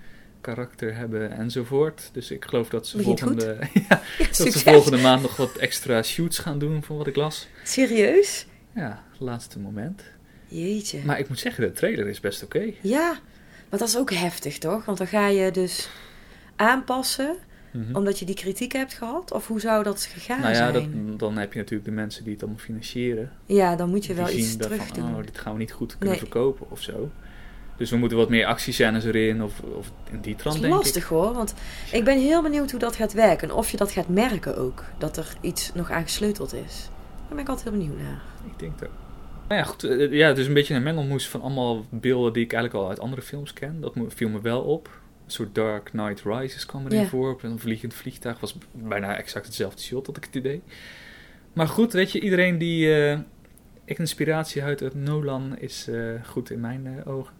karakter 0.53 0.95
hebben 0.95 1.31
enzovoort. 1.31 2.09
Dus 2.13 2.31
ik 2.31 2.45
geloof 2.45 2.69
dat 2.69 2.87
ze, 2.87 2.97
Begint 2.97 3.19
volgende, 3.19 3.57
ja, 3.73 3.81
Ja, 3.89 4.01
dat 4.17 4.35
ze 4.53 4.59
volgende 4.59 4.97
maand 4.97 5.21
nog 5.21 5.35
wat 5.37 5.55
extra 5.55 6.03
shoots 6.03 6.39
gaan 6.39 6.59
doen, 6.59 6.83
van 6.83 6.97
wat 6.97 7.07
ik 7.07 7.15
las. 7.15 7.47
Serieus? 7.63 8.45
Ja, 8.75 9.03
laatste 9.19 9.59
moment. 9.59 10.01
Jeetje. 10.47 10.99
Maar 11.05 11.19
ik 11.19 11.29
moet 11.29 11.39
zeggen, 11.39 11.63
de 11.63 11.71
trailer 11.71 12.07
is 12.07 12.19
best 12.19 12.43
oké. 12.43 12.71
Ja, 12.81 13.19
maar 13.69 13.79
dat 13.79 13.87
is 13.87 13.97
ook 13.97 14.11
heftig, 14.13 14.57
toch? 14.57 14.85
Want 14.85 14.97
dan 14.97 15.07
ga 15.07 15.27
je 15.27 15.51
dus 15.51 15.89
aanpassen 16.55 17.35
Mhm. 17.71 17.95
omdat 17.95 18.19
je 18.19 18.25
die 18.25 18.35
kritiek 18.35 18.71
hebt 18.71 18.93
gehad? 18.93 19.31
Of 19.31 19.47
hoe 19.47 19.59
zou 19.59 19.83
dat 19.83 20.03
gegaan 20.03 20.39
nou 20.39 20.49
ja, 20.51 20.71
zijn? 20.71 20.73
dat, 21.07 21.19
dan 21.19 21.37
heb 21.37 21.53
je 21.53 21.59
natuurlijk 21.59 21.89
de 21.89 21.95
mensen 21.95 22.23
die 22.23 22.33
het 22.33 22.41
allemaal 22.41 22.59
financieren. 22.61 23.31
Ja, 23.45 23.75
dan 23.75 23.89
moet 23.89 24.05
je 24.05 24.13
wel 24.13 24.29
iets 24.29 24.57
terug 24.57 24.77
daarvan, 24.77 24.95
doen. 25.11 25.15
oh, 25.19 25.25
dit 25.25 25.37
gaan 25.37 25.53
we 25.53 25.59
niet 25.59 25.71
goed 25.71 25.91
kunnen 25.91 26.09
Nee. 26.09 26.17
verkopen 26.17 26.71
of 26.71 26.81
zo. 26.81 27.11
Dus 27.77 27.89
we 27.89 27.97
moeten 27.97 28.17
wat 28.17 28.29
meer 28.29 28.45
actiescènes 28.45 29.03
erin 29.05 29.43
of, 29.43 29.59
of 29.77 29.91
in 30.11 30.19
die 30.21 30.31
Dat 30.31 30.41
trant, 30.41 30.55
is 30.55 30.61
denk 30.61 30.73
lastig 30.73 31.03
ik. 31.03 31.09
hoor, 31.09 31.33
want 31.33 31.53
ik 31.91 32.03
ben 32.03 32.19
heel 32.19 32.41
benieuwd 32.41 32.71
hoe 32.71 32.79
dat 32.79 32.95
gaat 32.95 33.13
werken. 33.13 33.51
Of 33.55 33.69
je 33.69 33.77
dat 33.77 33.91
gaat 33.91 34.07
merken 34.07 34.57
ook, 34.57 34.83
dat 34.97 35.17
er 35.17 35.33
iets 35.41 35.71
nog 35.73 35.91
aan 35.91 36.03
gesleuteld 36.03 36.53
is. 36.53 36.89
Daar 37.17 37.29
ben 37.35 37.39
ik 37.39 37.49
altijd 37.49 37.69
heel 37.69 37.77
benieuwd 37.79 37.97
naar. 38.01 38.21
Ik 38.45 38.59
denk 38.59 38.79
dat. 38.79 38.89
Nou 39.47 39.59
ja, 39.61 39.67
goed. 39.67 39.83
eh, 39.83 40.11
Ja, 40.11 40.27
het 40.27 40.37
is 40.37 40.47
een 40.47 40.53
beetje 40.53 40.73
een 40.75 40.83
mengelmoes 40.83 41.29
van 41.29 41.41
allemaal 41.41 41.85
beelden 41.89 42.33
die 42.33 42.43
ik 42.43 42.53
eigenlijk 42.53 42.83
al 42.83 42.89
uit 42.89 42.99
andere 42.99 43.21
films 43.21 43.53
ken. 43.53 43.81
Dat 43.81 43.93
viel 44.07 44.29
me 44.29 44.41
wel 44.41 44.61
op. 44.61 44.87
Een 45.25 45.31
soort 45.31 45.55
Dark 45.55 45.85
Knight 45.85 46.21
Rises 46.25 46.65
kwam 46.65 46.85
erin 46.85 47.07
voor. 47.07 47.31
Op 47.31 47.43
een 47.43 47.59
vliegend 47.59 47.93
vliegtuig 47.93 48.39
was 48.39 48.55
bijna 48.71 49.15
exact 49.17 49.45
hetzelfde 49.45 49.81
shot, 49.81 50.07
had 50.07 50.17
ik 50.17 50.23
het 50.23 50.35
idee. 50.35 50.61
Maar 51.53 51.67
goed, 51.67 51.93
weet 51.93 52.11
je, 52.11 52.19
iedereen 52.19 52.57
die 52.57 52.95
eh, 53.05 53.19
inspiratie 53.85 54.63
uit 54.63 54.81
uit 54.81 54.95
Nolan 54.95 55.57
is 55.59 55.87
eh, 55.87 55.97
goed 56.25 56.49
in 56.49 56.59
mijn 56.59 56.87
eh, 57.05 57.13
ogen. 57.13 57.33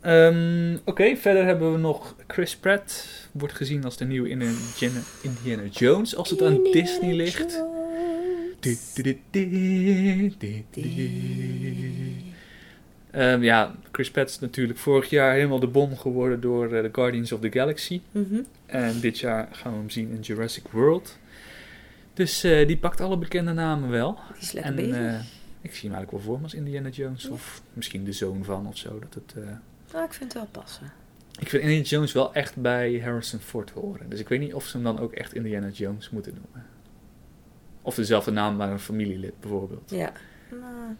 Ehm, 0.00 0.76
Oké, 0.84 1.16
verder 1.16 1.44
hebben 1.44 1.72
we 1.72 1.78
nog 1.78 2.14
Chris 2.26 2.56
Pratt. 2.56 3.08
Wordt 3.32 3.54
gezien 3.54 3.84
als 3.84 3.96
de 3.96 4.04
nieuwe 4.04 4.28
Indiana, 4.28 5.00
Indiana 5.22 5.62
Jones 5.70 6.16
als 6.16 6.30
het 6.30 6.42
aan 6.42 6.62
Disney 6.62 7.14
ligt. 7.14 7.64
Ehm, 13.10 13.42
ja, 13.42 13.74
Chris 13.92 14.10
Pratt 14.10 14.30
is 14.30 14.38
natuurlijk 14.38 14.78
vorig 14.78 15.10
jaar 15.10 15.34
helemaal 15.34 15.58
de 15.58 15.66
bom 15.66 15.96
geworden 15.96 16.40
door 16.40 16.72
eh, 16.72 16.82
The 16.82 16.88
Guardians 16.92 17.32
of 17.32 17.40
the 17.40 17.50
Galaxy. 17.50 18.00
Mhm. 18.12 18.40
En 18.66 19.00
dit 19.00 19.18
jaar 19.18 19.48
gaan 19.52 19.72
we 19.72 19.78
hem 19.78 19.90
zien 19.90 20.10
in 20.10 20.20
Jurassic 20.20 20.68
World. 20.70 21.18
Dus 22.14 22.44
eh, 22.44 22.66
die 22.66 22.76
pakt 22.76 23.00
alle 23.00 23.16
bekende 23.18 23.52
namen 23.52 23.90
wel. 23.90 24.18
Die 24.32 24.42
is 24.42 24.52
lekker 24.52 24.70
En 24.72 24.76
bezig. 24.76 24.96
eh, 24.96 25.14
ik 25.60 25.74
zie 25.74 25.88
hem 25.88 25.98
eigenlijk 25.98 26.10
wel 26.10 26.20
voor 26.20 26.36
me 26.36 26.42
als 26.42 26.54
Indiana 26.54 26.88
Jones. 26.88 27.22
Ja. 27.22 27.30
Of 27.30 27.62
misschien 27.72 28.04
de 28.04 28.12
zoon 28.12 28.44
van 28.44 28.66
of 28.66 28.76
zo. 28.76 28.98
Dat 28.98 29.14
het, 29.14 29.34
Nou, 29.92 30.04
ik 30.04 30.12
vind 30.12 30.32
het 30.32 30.42
wel 30.42 30.62
passen. 30.62 30.92
Ik 31.38 31.48
vind 31.48 31.62
Indiana 31.62 31.82
Jones 31.84 32.12
wel 32.12 32.34
echt 32.34 32.56
bij 32.56 33.00
Harrison 33.04 33.40
Ford 33.40 33.70
horen. 33.70 34.08
Dus 34.08 34.20
ik 34.20 34.28
weet 34.28 34.40
niet 34.40 34.54
of 34.54 34.66
ze 34.66 34.76
hem 34.76 34.84
dan 34.84 34.98
ook 35.00 35.12
echt 35.12 35.34
Indiana 35.34 35.68
Jones 35.68 36.10
moeten 36.10 36.32
noemen. 36.42 36.66
Of 37.82 37.94
dezelfde 37.94 38.30
naam 38.30 38.56
maar 38.56 38.70
een 38.70 38.80
familielid 38.80 39.40
bijvoorbeeld. 39.40 39.90
Ja. 39.90 40.12
Nou, 40.50 40.96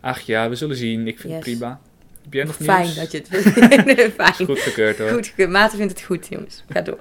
Ach 0.00 0.20
ja, 0.20 0.48
we 0.48 0.54
zullen 0.54 0.76
zien. 0.76 1.06
Ik 1.06 1.18
vind 1.20 1.32
het 1.32 1.42
prima. 1.42 1.80
Heb 2.22 2.32
jij 2.32 2.44
nog 2.44 2.56
fijn 2.56 2.82
nieuws? 2.82 2.94
dat 2.94 3.10
je 3.12 3.18
het 3.18 3.28
Fijn. 4.14 4.34
Goed 4.46 4.58
gekeurd 4.58 4.98
hoor. 4.98 5.08
Goed, 5.10 5.26
ge- 5.26 5.46
Maarten 5.46 5.78
vindt 5.78 5.92
het 5.92 6.02
goed, 6.02 6.26
jongens. 6.28 6.64
Ga 6.68 6.80
door. 6.80 7.00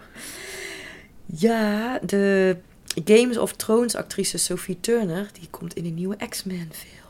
Ja, 1.25 1.99
de 1.99 2.57
Games 3.05 3.37
of 3.37 3.53
Thrones 3.53 3.95
actrice 3.95 4.37
Sophie 4.37 4.79
Turner, 4.79 5.27
die 5.39 5.47
komt 5.49 5.73
in 5.73 5.83
de 5.83 5.89
nieuwe 5.89 6.15
X-Men 6.29 6.69
film. 6.71 7.00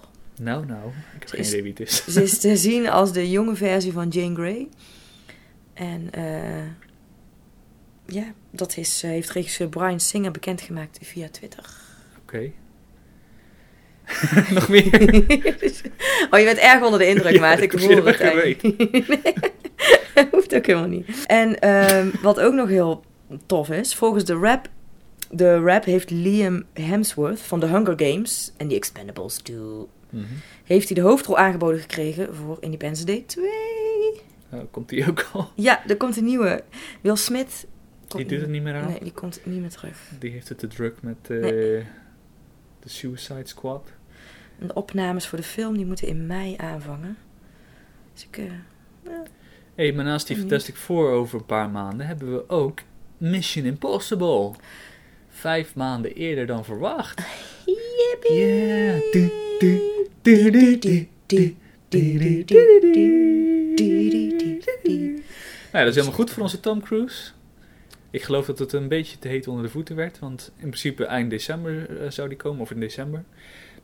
Nou, 0.42 0.66
nou. 0.66 0.88
Ik 0.88 1.20
heb 1.20 1.28
Ze 1.30 1.36
geen 1.36 1.46
idee 1.46 1.62
wie 1.62 1.72
het 1.72 1.80
is. 1.80 2.06
Ze 2.06 2.24
is 2.24 2.40
te 2.40 2.58
zien 2.68 2.90
als 2.90 3.14
de 3.14 3.30
jonge 3.30 3.56
versie 3.56 3.92
van 3.92 4.08
Jane 4.08 4.36
Grey. 4.36 4.68
En 5.74 6.12
eh, 6.12 6.66
ja, 8.06 8.34
dat 8.52 8.78
is, 8.78 9.04
eh, 9.04 9.10
heeft 9.10 9.30
regisseur 9.30 9.70
Brian 9.70 10.00
Singer 10.00 10.32
bekendgemaakt 10.32 11.00
via 11.02 11.30
Twitter. 11.30 11.66
Oké. 12.22 12.52
nog 14.54 14.70
meer? 14.70 14.86
oh, 16.32 16.40
je 16.40 16.46
bent 16.46 16.58
erg 16.58 16.84
onder 16.84 17.00
de 17.00 17.08
indruk, 17.08 17.34
Ja, 17.34 17.40
Maarten. 17.40 17.64
Ik 17.64 17.72
hoor 17.72 18.06
het 18.06 18.20
eigenlijk. 18.20 18.62
Nee, 18.62 19.22
dat 20.14 20.28
hoeft 20.32 20.56
ook 20.56 20.66
helemaal 20.66 20.90
niet. 20.90 21.26
En 21.26 21.60
ehm, 21.60 22.10
wat 22.22 22.40
ook 22.40 22.54
nog 22.54 22.70
heel 22.70 23.04
tof 23.46 23.70
is, 23.70 23.96
volgens 23.96 24.26
de 24.26 24.34
rap, 24.34 24.70
de 25.30 25.60
rap 25.60 25.86
heeft 25.86 26.10
Liam 26.10 26.64
Hemsworth 26.74 27.40
van 27.40 27.60
The 27.60 27.66
Hunger 27.66 27.94
Games 27.98 28.52
en 28.58 28.68
The 28.68 28.76
Expendables 28.76 29.36
2, 29.36 29.58
Mhm. 30.12 30.26
heeft 30.64 30.88
hij 30.90 30.96
de 30.96 31.08
hoofdrol 31.08 31.38
aangeboden 31.38 31.80
gekregen 31.80 32.36
voor 32.36 32.58
Independence 32.60 33.06
Day 33.06 33.24
2. 33.28 33.50
Nou, 34.50 34.66
komt 34.66 34.90
die 34.90 35.10
ook 35.10 35.30
al? 35.34 35.52
Ja, 35.56 35.88
er 35.88 35.98
komt 35.98 36.18
een 36.18 36.26
nieuwe. 36.26 36.64
Will 37.02 37.16
Smith. 37.16 37.68
Die 38.08 38.26
doet 38.26 38.42
het 38.42 38.50
niet 38.50 38.64
meer 38.64 38.76
aan? 38.76 38.88
Nee, 38.90 39.00
die 39.00 39.12
komt 39.12 39.40
niet 39.44 39.60
meer 39.62 39.70
terug. 39.70 39.98
Die 40.20 40.32
heeft 40.32 40.50
het 40.50 40.58
te 40.60 40.68
druk 40.68 41.02
met 41.02 41.16
eh, 41.30 41.40
Nee. 41.40 41.84
de 42.80 42.90
Suicide 42.90 43.48
Squad. 43.48 43.88
En 44.60 44.68
de 44.68 44.74
opnames 44.74 45.28
voor 45.28 45.38
de 45.38 45.44
film 45.44 45.78
die 45.78 45.86
moeten 45.86 46.08
in 46.08 46.26
mei 46.28 46.56
aanvangen. 46.58 47.18
Dus 48.14 48.26
ik, 48.26 48.38
eh, 48.38 49.12
hey, 49.76 49.92
maar 49.94 50.06
naast 50.06 50.28
die. 50.28 50.38
Fantastic 50.38 50.76
Four 50.76 51.12
over 51.12 51.40
een 51.40 51.46
paar 51.46 51.70
maanden 51.70 52.08
hebben 52.08 52.34
we 52.34 52.50
ook 52.50 52.80
Mission 53.18 53.66
Impossible. 53.66 54.52
Vijf 55.30 55.76
maanden 55.76 56.14
eerder 56.14 56.46
dan 56.46 56.66
verwacht. 56.66 57.22
Yippie! 57.66 58.36
Yeah. 58.38 59.12
Du- 59.12 59.32
du- 59.60 60.01
nou, 65.72 65.86
dat 65.86 65.88
is 65.88 65.96
helemaal 65.96 66.14
goed 66.14 66.30
voor 66.30 66.44
onze 66.44 66.60
Tom 66.60 66.82
Cruise. 66.82 67.32
Ik 68.10 68.24
geloof 68.24 68.46
dat 68.46 68.60
het 68.60 68.74
een 68.74 68.88
beetje 68.88 69.20
te 69.20 69.28
heet 69.28 69.48
onder 69.48 69.64
de 69.64 69.70
voeten 69.70 69.96
werd, 69.96 70.20
want 70.20 70.52
in 70.56 70.68
principe 70.68 71.06
eind 71.06 71.30
december 71.30 72.02
eh, 72.02 72.10
zou 72.10 72.28
die 72.28 72.38
komen, 72.38 72.62
of 72.62 72.72
in 72.72 72.80
december. 72.80 73.24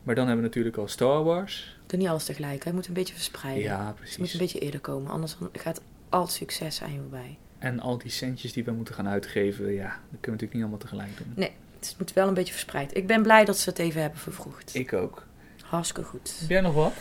Maar 0.02 0.14
dan 0.14 0.26
hebben 0.26 0.42
we 0.42 0.48
natuurlijk 0.48 0.76
al 0.76 0.88
Star 0.88 1.24
Wars. 1.24 1.76
Doe 1.86 1.98
niet 1.98 2.08
alles 2.08 2.24
tegelijk, 2.24 2.64
hij 2.64 2.72
moet 2.72 2.86
een 2.86 2.94
beetje 2.94 3.14
verspreiden. 3.14 3.62
Ja, 3.62 3.92
precies. 3.92 4.10
Het 4.10 4.20
moet 4.20 4.32
een 4.32 4.38
beetje 4.38 4.58
eerder 4.58 4.80
komen, 4.80 5.10
anders 5.10 5.36
gaat 5.52 5.80
al 6.08 6.22
het 6.22 6.32
succes 6.32 6.82
aan 6.82 6.92
je 6.92 6.98
voorbij. 6.98 7.38
En 7.58 7.80
al 7.80 7.98
die 7.98 8.10
centjes 8.10 8.52
die 8.52 8.64
we 8.64 8.70
moeten 8.70 8.94
gaan 8.94 9.08
uitgeven, 9.08 9.72
ja, 9.72 9.88
dat 9.88 10.20
kunnen 10.20 10.20
we 10.20 10.30
natuurlijk 10.30 10.52
niet 10.52 10.62
allemaal 10.62 10.78
tegelijk 10.78 11.16
doen. 11.16 11.32
Nee, 11.34 11.52
dus 11.78 11.88
het 11.88 11.98
moet 11.98 12.12
wel 12.12 12.28
een 12.28 12.34
beetje 12.34 12.52
verspreid. 12.52 12.96
Ik 12.96 13.06
ben 13.06 13.22
blij 13.22 13.44
dat 13.44 13.58
ze 13.58 13.68
het 13.68 13.78
even 13.78 14.00
hebben 14.00 14.20
vervroegd. 14.20 14.74
Ik 14.74 14.92
ook. 14.92 15.26
Hartstikke 15.68 16.02
goed. 16.08 16.36
Heb 16.40 16.48
jij 16.48 16.60
nog 16.60 16.74
wat? 16.74 16.92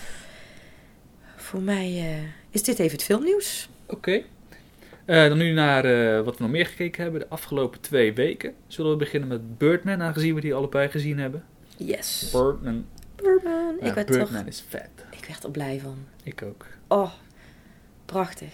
Voor 1.36 1.62
mij 1.62 1.86
eh, 1.86 2.23
is 2.49 2.63
dit 2.63 2.80
even 2.80 2.91
het 2.97 3.03
filmnieuws. 3.06 3.69
Oké. 3.86 4.21
Eh, 5.06 5.27
dan 5.27 5.38
nu 5.38 5.51
naar 5.53 5.86
eh, 5.86 6.23
wat 6.23 6.38
we 6.38 6.43
nog 6.43 6.51
meer 6.51 6.65
gekeken 6.65 7.03
hebben 7.03 7.21
de 7.21 7.27
afgelopen 7.30 7.82
twee 7.82 8.13
weken. 8.13 8.53
Zullen 8.67 8.91
we 8.91 8.97
beginnen 8.97 9.30
met 9.30 9.58
Birdman, 9.58 10.01
aangezien 10.01 10.36
we 10.36 10.41
die 10.41 10.53
allebei 10.53 10.89
gezien 10.89 11.17
hebben. 11.19 11.43
Yes. 11.77 12.30
Birdman. 12.32 12.86
Birdman. 13.15 13.75
Ja, 13.82 13.88
ik, 13.88 13.93
werd 13.93 14.08
Birdman 14.08 14.47
is 14.47 14.63
vet. 14.69 14.89
ik 15.12 15.25
werd 15.25 15.43
er 15.43 15.51
blij 15.51 15.80
van. 15.80 15.97
Ik 16.23 16.41
ook. 16.41 16.65
Oh, 16.88 17.12
prachtig. 18.06 18.53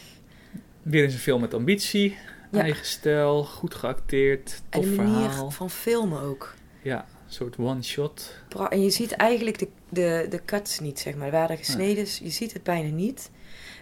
Weer 0.81 1.03
eens 1.03 1.13
een 1.13 1.19
film 1.19 1.41
met 1.41 1.53
ambitie, 1.53 2.17
Ja. 2.51 2.61
eigen 2.61 2.85
stijl, 2.85 3.43
goed 3.43 3.75
geacteerd, 3.75 4.61
En 4.69 4.81
tof 4.81 4.89
de 4.89 4.95
manier 4.95 5.29
verhaal. 5.29 5.51
van 5.51 5.69
filmen 5.69 6.21
ook. 6.21 6.53
Ja, 6.81 7.05
soort 7.33 7.55
one-shot. 7.57 8.35
En 8.69 8.81
je 8.83 8.89
ziet 8.89 9.11
eigenlijk 9.11 9.59
de, 9.59 9.67
de, 9.89 10.25
de 10.29 10.41
cuts 10.45 10.79
niet, 10.79 10.99
zeg 10.99 11.15
maar. 11.15 11.31
Waar 11.31 11.49
er 11.49 11.57
gesneden 11.57 12.03
is, 12.03 12.19
je 12.23 12.29
ziet 12.29 12.53
het 12.53 12.63
bijna 12.63 12.89
niet. 12.89 13.29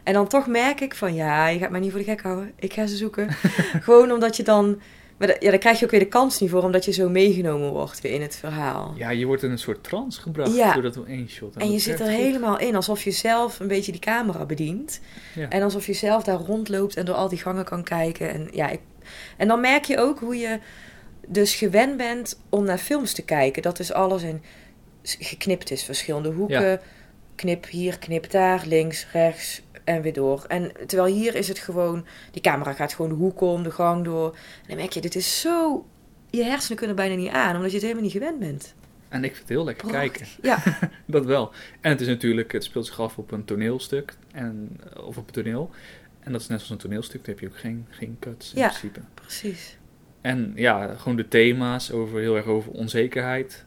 En 0.04 0.14
dan 0.14 0.28
toch 0.28 0.48
merk 0.48 0.82
ik 0.82 0.96
van, 0.96 1.14
ja, 1.14 1.48
je 1.48 1.60
gaat 1.60 1.70
mij 1.70 1.80
niet 1.80 1.92
voor 1.92 2.00
de 2.00 2.06
gek 2.06 2.22
houden. 2.22 2.52
Ik 2.56 2.74
ga 2.74 2.86
ze 2.86 2.96
zoeken. 2.96 3.30
Gewoon 3.88 4.12
omdat 4.12 4.36
je 4.38 4.44
dan... 4.44 4.82
Maar 5.18 5.36
ja, 5.44 5.50
dan 5.50 5.60
krijg 5.60 5.80
je 5.80 5.86
ook 5.86 5.92
weer 5.92 6.00
de 6.00 6.08
kans 6.08 6.40
niet 6.40 6.50
voor, 6.50 6.64
omdat 6.64 6.86
je 6.86 6.92
zo 6.92 7.10
meegenomen 7.10 7.70
wordt 7.72 8.02
weer 8.02 8.14
in 8.14 8.22
het 8.22 8.36
verhaal. 8.36 8.94
Ja, 8.98 9.10
je 9.10 9.26
wordt 9.26 9.44
in 9.44 9.52
een 9.52 9.58
soort 9.58 9.84
trance 9.84 10.22
gebracht 10.22 10.56
Ja. 10.56 10.74
door 10.74 10.82
dat 10.82 10.98
één 11.08 11.30
shot. 11.30 11.56
En 11.56 11.66
je 11.66 11.72
dat 11.72 11.82
zit 11.82 12.00
er 12.00 12.06
goed. 12.06 12.16
helemaal 12.16 12.60
in, 12.60 12.76
alsof 12.76 13.04
je 13.04 13.12
zelf 13.12 13.60
een 13.60 13.68
beetje 13.68 13.92
die 13.92 14.02
camera 14.02 14.46
bedient. 14.46 15.00
Ja. 15.36 15.50
En 15.50 15.62
alsof 15.62 15.86
je 15.86 15.94
zelf 15.94 16.24
daar 16.24 16.40
rondloopt 16.40 16.96
en 16.96 17.06
door 17.06 17.16
al 17.16 17.30
die 17.30 17.38
gangen 17.38 17.66
kan 17.66 17.84
kijken. 17.84 18.34
En, 18.34 18.48
ja, 18.52 18.70
ik, 18.70 18.80
en 19.38 19.48
dan 19.48 19.62
merk 19.62 19.86
je 19.86 19.98
ook 19.98 20.20
hoe 20.20 20.38
je 20.38 20.60
dus 21.28 21.56
gewend 21.56 21.98
bent 21.98 22.40
om 22.50 22.64
naar 22.64 22.78
films 22.78 23.14
te 23.14 23.22
kijken. 23.22 23.62
Dat 23.62 23.78
dus 23.78 23.94
alles 23.94 24.24
in 24.24 24.42
geknipt 25.04 25.72
is, 25.72 25.84
verschillende 25.84 26.30
hoeken. 26.32 26.62
Ja. 26.70 26.80
Knip 27.36 27.66
hier, 27.68 28.00
knip 28.00 28.32
daar, 28.32 28.64
links, 28.66 29.08
rechts 29.12 29.62
en 29.84 30.02
weer 30.02 30.14
door. 30.14 30.46
En 30.48 30.72
terwijl 30.88 31.14
hier 31.16 31.36
is 31.36 31.48
het 31.48 31.60
gewoon, 31.60 32.06
die 32.32 32.42
camera 32.42 32.74
gaat 32.74 32.94
gewoon 32.94 33.12
de 33.12 33.18
hoek 33.18 33.42
om, 33.42 33.64
de 33.64 33.72
gang 33.72 34.04
door. 34.04 34.30
En 34.34 34.68
dan 34.68 34.78
merk 34.78 34.92
je, 34.94 35.02
dit 35.02 35.16
is 35.16 35.40
zo, 35.42 35.86
je 36.30 36.44
hersenen 36.44 36.78
kunnen 36.78 36.96
bijna 36.96 37.16
niet 37.16 37.32
aan, 37.32 37.56
omdat 37.56 37.70
je 37.70 37.76
het 37.76 37.82
helemaal 37.86 38.04
niet 38.04 38.12
gewend 38.14 38.40
bent. 38.40 38.74
En 39.10 39.24
ik 39.24 39.30
vind 39.36 39.40
het 39.48 39.50
heel 39.50 39.64
lekker 39.64 39.88
kijken. 39.90 40.28
Ja, 40.42 40.64
Dat 41.06 41.26
wel. 41.26 41.52
En 41.82 41.92
het 41.92 42.02
is 42.02 42.08
natuurlijk, 42.08 42.52
het 42.52 42.64
speelt 42.64 42.86
zich 42.86 43.00
af 43.00 43.18
op 43.18 43.32
een 43.32 43.46
toneelstuk. 43.46 44.14
En, 44.32 44.80
of 45.04 45.18
op 45.18 45.28
een 45.28 45.34
toneel. 45.34 45.70
En 46.20 46.32
dat 46.32 46.42
is 46.42 46.48
net 46.48 46.60
als 46.60 46.70
een 46.70 46.78
toneelstuk, 46.78 47.20
daar 47.26 47.36
heb 47.36 47.40
je 47.40 47.48
ook 47.48 47.58
geen, 47.60 47.86
geen 47.90 48.18
cuts 48.20 48.54
in 48.54 48.60
Ja. 48.60 48.68
principe. 48.68 49.00
precies. 49.14 49.78
En 50.22 50.52
ja, 50.56 50.94
gewoon 50.98 51.18
de 51.18 51.28
thema's 51.28 51.92
over 51.92 52.20
heel 52.20 52.36
erg 52.36 52.46
over 52.46 52.72
onzekerheid. 52.72 53.66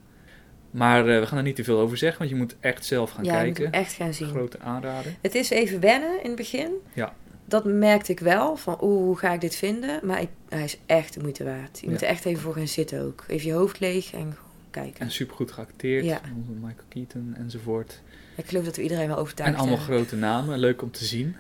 Maar 0.71 1.09
eh, 1.09 1.19
we 1.21 1.27
gaan 1.27 1.39
er 1.39 1.45
niet 1.45 1.57
te 1.57 1.65
veel 1.65 1.79
over 1.81 1.97
zeggen, 1.97 2.19
want 2.19 2.31
je 2.31 2.37
moet 2.37 2.57
echt 2.61 2.85
zelf 2.85 3.11
gaan 3.11 3.25
ja, 3.25 3.33
kijken. 3.41 3.65
hem 3.65 3.73
echt 3.73 3.93
gaan 3.93 4.15
zien. 4.15 4.29
Grote 4.29 4.59
aanrader. 4.61 5.13
Het 5.21 5.35
is 5.35 5.51
even 5.51 5.81
wennen 5.81 6.19
in 6.23 6.27
het 6.27 6.37
begin. 6.37 6.71
Ja. 6.93 7.15
Dat 7.45 7.65
merkte 7.65 8.13
ik 8.13 8.21
wel. 8.21 8.57
Van 8.57 8.79
oeh, 8.81 9.03
hoe 9.05 9.19
ga 9.19 9.33
ik 9.33 9.41
dit 9.41 9.57
vinden? 9.57 10.01
Maar 10.03 10.21
ik, 10.21 10.29
hij 10.49 10.65
is 10.65 10.79
echt 10.87 11.15
de 11.15 11.21
moeite 11.21 11.45
waard. 11.45 11.79
Je 11.81 11.87
Ja. 11.87 11.93
moet 11.93 12.03
er 12.03 12.09
echt 12.09 12.25
even 12.25 12.43
voor 12.43 12.55
gaan 12.55 12.69
zitten 12.69 13.03
ook. 13.03 13.25
Even 13.29 13.47
je 13.47 13.53
hoofd 13.53 13.81
leeg 13.81 14.13
en 14.13 14.21
gewoon 14.21 14.35
kijken. 14.71 15.01
En 15.01 15.11
supergoed 15.11 15.53
geacteerd. 15.53 16.05
Ja. 16.05 16.21
Onze 16.37 16.51
Michael 16.51 16.87
Keaton 16.89 17.35
enzovoort. 17.39 18.01
Ik 18.37 18.47
geloof 18.47 18.65
dat 18.65 18.77
we 18.77 18.83
iedereen 18.83 19.09
wel 19.09 19.17
overtuigd 19.17 19.53
En 19.53 19.59
allemaal 19.59 19.79
hebben. 19.79 19.97
grote 19.97 20.17
namen. 20.17 20.59
Leuk 20.59 20.83
om 20.83 20.91
te 20.91 21.05
zien. 21.05 21.37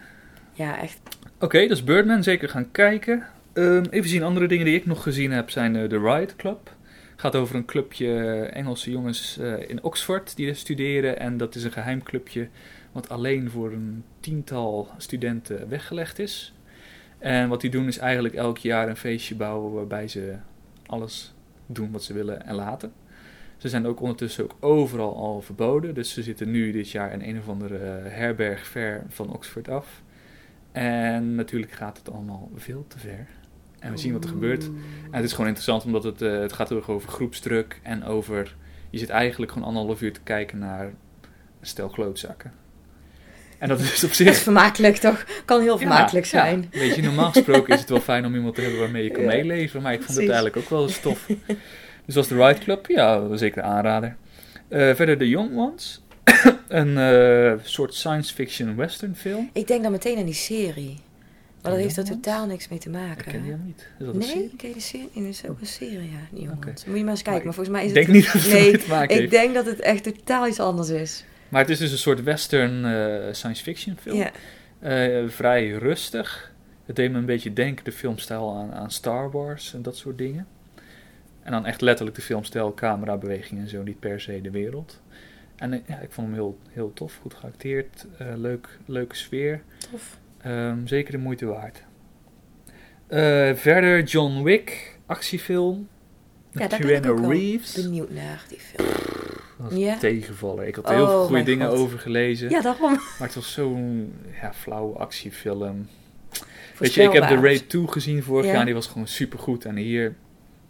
Ja, 0.52 0.80
echt. 0.80 0.98
Oké, 1.40 1.66
dus 1.66 1.84
Birdman 1.84 2.22
zeker 2.22 2.48
gaan 2.48 2.70
kijken. 2.70 3.26
Ehm, 3.54 3.84
even 3.90 4.08
zien, 4.08 4.22
andere 4.22 4.46
dingen 4.46 4.64
die 4.64 4.74
ik 4.74 4.86
nog 4.86 5.02
gezien 5.02 5.30
heb 5.30 5.50
zijn 5.50 5.76
eh, 5.76 5.84
The 5.84 5.98
Riot 5.98 6.36
Club. 6.36 6.74
gaat 7.16 7.36
over 7.36 7.56
een 7.56 7.64
clubje 7.64 8.40
Engelse 8.40 8.90
jongens 8.90 9.38
eh, 9.38 9.68
in 9.68 9.82
Oxford 9.82 10.36
die 10.36 10.48
er 10.48 10.56
studeren. 10.56 11.18
En 11.18 11.36
dat 11.36 11.54
is 11.54 11.64
een 11.64 11.72
geheim 11.72 12.02
clubje 12.02 12.48
wat 12.92 13.08
alleen 13.08 13.50
voor 13.50 13.72
een 13.72 14.04
tiental 14.20 14.88
studenten 14.96 15.68
weggelegd 15.68 16.18
is. 16.18 16.54
En 17.18 17.48
wat 17.48 17.60
die 17.60 17.70
doen 17.70 17.86
is 17.86 17.98
eigenlijk 17.98 18.34
elk 18.34 18.58
jaar 18.58 18.88
een 18.88 18.96
feestje 18.96 19.34
bouwen 19.34 19.72
waarbij 19.72 20.08
ze 20.08 20.34
alles 20.86 21.34
doen 21.66 21.90
wat 21.90 22.02
ze 22.02 22.12
willen 22.12 22.46
en 22.46 22.54
laten. 22.54 22.92
Ze 23.56 23.68
zijn 23.68 23.86
ook 23.86 24.00
ondertussen 24.00 24.44
ook 24.44 24.56
overal 24.60 25.16
al 25.16 25.40
verboden. 25.40 25.94
Dus 25.94 26.12
ze 26.12 26.22
zitten 26.22 26.50
nu 26.50 26.72
dit 26.72 26.90
jaar 26.90 27.12
in 27.12 27.22
een 27.22 27.38
of 27.38 27.48
andere 27.48 27.76
eh, 27.78 28.12
herberg 28.12 28.66
ver 28.66 29.04
van 29.08 29.32
Oxford 29.32 29.68
af. 29.68 30.02
En 30.72 31.34
natuurlijk 31.34 31.72
gaat 31.72 31.98
het 31.98 32.10
allemaal 32.10 32.50
veel 32.54 32.84
te 32.88 32.98
ver. 32.98 33.26
En 33.84 33.90
we 33.92 33.98
zien 33.98 34.12
wat 34.12 34.24
er 34.24 34.30
gebeurt. 34.30 34.64
En 34.64 35.10
het 35.10 35.24
is 35.24 35.30
gewoon 35.30 35.46
interessant 35.46 35.84
omdat 35.84 36.04
het, 36.04 36.22
eh, 36.22 36.38
het 36.40 36.52
gaat 36.52 36.68
heel 36.68 36.78
erg 36.78 36.90
over 36.90 37.08
groepsdruk 37.08 37.80
en 37.82 38.04
over... 38.04 38.54
Je 38.90 38.98
zit 38.98 39.08
eigenlijk 39.08 39.52
gewoon 39.52 39.66
anderhalf 39.68 40.02
uur 40.02 40.12
te 40.12 40.20
kijken 40.20 40.58
naar 40.58 40.84
een 40.84 40.94
stel 41.60 41.88
klootzakken. 41.88 42.52
En 43.58 43.68
dat 43.68 43.80
is 43.80 44.04
op 44.04 44.12
zich... 44.12 44.26
Dat 44.26 44.34
is 44.34 44.42
vermakelijk 44.42 44.96
toch? 44.96 45.24
Kan 45.44 45.60
heel 45.60 45.78
vermakelijk 45.78 46.26
Ja, 46.26 46.30
zijn. 46.30 46.68
Ja. 46.70 46.78
Weet 46.78 46.94
je, 46.94 47.02
normaal 47.02 47.32
gesproken 47.32 47.74
is 47.74 47.80
het 47.80 47.88
wel 47.88 48.00
fijn 48.00 48.26
om 48.26 48.34
iemand 48.34 48.54
te 48.54 48.60
hebben 48.60 48.80
waarmee 48.80 49.04
je 49.04 49.10
kan 49.10 49.22
Ja, 49.22 49.28
meeleven. 49.28 49.82
Maar 49.82 49.92
ik 49.92 50.02
vond 50.02 50.18
het 50.18 50.26
eigenlijk 50.26 50.56
ook 50.56 50.68
wel 50.68 50.88
stof. 50.88 51.26
dus 52.06 52.14
was 52.14 52.28
de 52.28 52.46
Ride 52.46 52.58
Club, 52.58 52.86
ja, 52.86 53.36
zeker 53.36 53.62
een 53.62 53.68
aanrader. 53.68 54.16
Eh, 54.68 54.94
verder 54.94 55.18
The 55.18 55.28
Young 55.28 55.56
Ones. 55.56 56.02
een 56.68 56.98
eh, 56.98 57.52
soort 57.62 57.94
science 57.94 58.34
fiction 58.34 58.76
western 58.76 59.16
film. 59.16 59.50
Ik 59.52 59.66
denk 59.66 59.82
dan 59.82 59.92
meteen 59.92 60.18
aan 60.18 60.24
die 60.24 60.34
serie. 60.34 60.96
Maar 61.64 61.72
dat 61.72 61.82
heeft 61.82 61.96
er 61.96 62.04
totaal 62.04 62.46
niks 62.46 62.68
mee 62.68 62.78
te 62.78 62.88
Ik 62.88 62.94
maken. 62.94 63.24
ken 63.24 63.32
die 63.32 63.40
helemaal 63.42 63.66
niet. 63.66 63.88
Is 63.98 64.06
dat 64.06 64.14
Nee, 64.14 64.28
serie? 64.28 64.54
ken 64.56 64.72
de 64.72 64.80
serie? 64.80 65.08
Nee, 65.14 65.24
dat 65.24 65.32
is 65.32 65.46
ook 65.48 65.60
een 65.60 65.66
serie, 65.66 66.10
ja. 66.10 66.38
Jongens. 66.40 66.84
Moet 66.84 66.96
je 66.96 67.02
maar 67.02 67.10
eens 67.12 67.22
kijken. 67.22 67.44
Maar, 67.44 67.54
volgens 67.54 67.76
mij 67.76 67.84
is 67.84 67.90
Ik 67.90 67.96
het... 67.96 68.06
denk 68.06 68.16
niet 68.18 68.32
dat 68.32 68.42
het 68.42 68.52
nee, 68.52 68.78
te 68.78 68.88
maken 68.88 69.14
ik 69.14 69.20
heeft. 69.20 69.30
denk 69.30 69.54
dat 69.54 69.66
het 69.66 69.80
echt 69.80 70.02
totaal 70.02 70.46
iets 70.46 70.60
anders 70.60 70.88
is. 70.88 71.24
Maar 71.48 71.60
het 71.60 71.70
is 71.70 71.78
dus 71.78 71.92
een 71.92 71.98
soort 71.98 72.22
western 72.22 72.84
eh, 72.84 73.32
science 73.32 73.62
fiction 73.62 73.96
film. 74.00 74.16
Ja. 74.16 74.30
Eh, 74.78 75.28
vrij 75.28 75.70
rustig. 75.70 76.52
Het 76.86 76.96
deed 76.96 77.10
me 77.12 77.18
een 77.18 77.26
beetje 77.26 77.52
denken, 77.52 77.84
de 77.84 77.92
filmstijl, 77.92 78.56
aan, 78.56 78.72
aan 78.74 78.90
Star 78.90 79.30
Wars 79.30 79.74
en 79.74 79.82
dat 79.82 79.96
soort 79.96 80.18
dingen. 80.18 80.46
En 81.42 81.52
dan 81.52 81.66
echt 81.66 81.80
letterlijk 81.80 82.16
de 82.16 82.22
filmstijl, 82.22 82.74
camerabewegingen 82.74 83.62
en 83.62 83.68
zo, 83.68 83.82
niet 83.82 84.00
per 84.00 84.20
se 84.20 84.40
de 84.40 84.50
wereld. 84.50 85.00
En 85.56 85.72
eh, 85.72 85.78
ja, 85.86 85.98
ik 85.98 86.10
vond 86.10 86.26
hem 86.26 86.36
heel, 86.36 86.58
heel 86.70 86.92
tof, 86.92 87.18
goed 87.22 87.34
geacteerd, 87.34 88.06
leuk, 88.36 88.68
leuke 88.86 89.16
sfeer. 89.16 89.62
Tof. 89.90 90.18
Ehm, 90.44 90.86
zeker 90.86 91.12
de 91.12 91.18
moeite 91.18 91.46
waard. 91.46 91.82
Eh, 93.06 93.54
verder 93.54 94.02
John 94.02 94.42
Wick, 94.42 94.98
actiefilm. 95.06 95.88
Ja, 96.50 96.60
Met 96.60 96.70
daar 96.70 96.80
ben 96.80 97.04
ik 97.04 97.10
ook 97.10 97.18
wel 97.18 97.32
Reeves. 97.32 97.72
benieuwd 97.82 98.10
naar, 98.10 98.44
die 98.48 98.58
film. 98.60 98.88
Dat 99.58 99.70
was 99.70 99.78
Ja? 99.78 99.92
een 99.92 99.98
tegenvaller. 99.98 100.66
Ik 100.66 100.74
had 100.74 100.84
Oh, 100.84 100.90
heel 100.90 101.06
veel 101.06 101.26
goede 101.26 101.42
dingen 101.42 101.68
God. 101.68 101.78
over 101.78 101.98
gelezen. 101.98 102.50
Ja, 102.50 102.60
daarom. 102.60 102.90
Maar 102.92 103.26
het 103.28 103.34
was 103.34 103.52
zo'n 103.52 104.12
ja, 104.40 104.52
flauwe 104.54 104.98
actiefilm. 104.98 105.88
Weet 106.78 106.94
je, 106.94 107.02
ik 107.02 107.12
heb 107.12 107.22
The 107.22 107.28
Voorspelbaar. 107.28 107.44
Raid 107.44 107.68
2 107.68 107.88
gezien 107.88 108.22
vorig 108.22 108.44
Ja. 108.44 108.50
jaar 108.50 108.60
en 108.60 108.66
die 108.66 108.74
was 108.74 108.86
gewoon 108.86 109.06
supergoed. 109.06 109.64
En 109.64 109.76
hier 109.76 110.14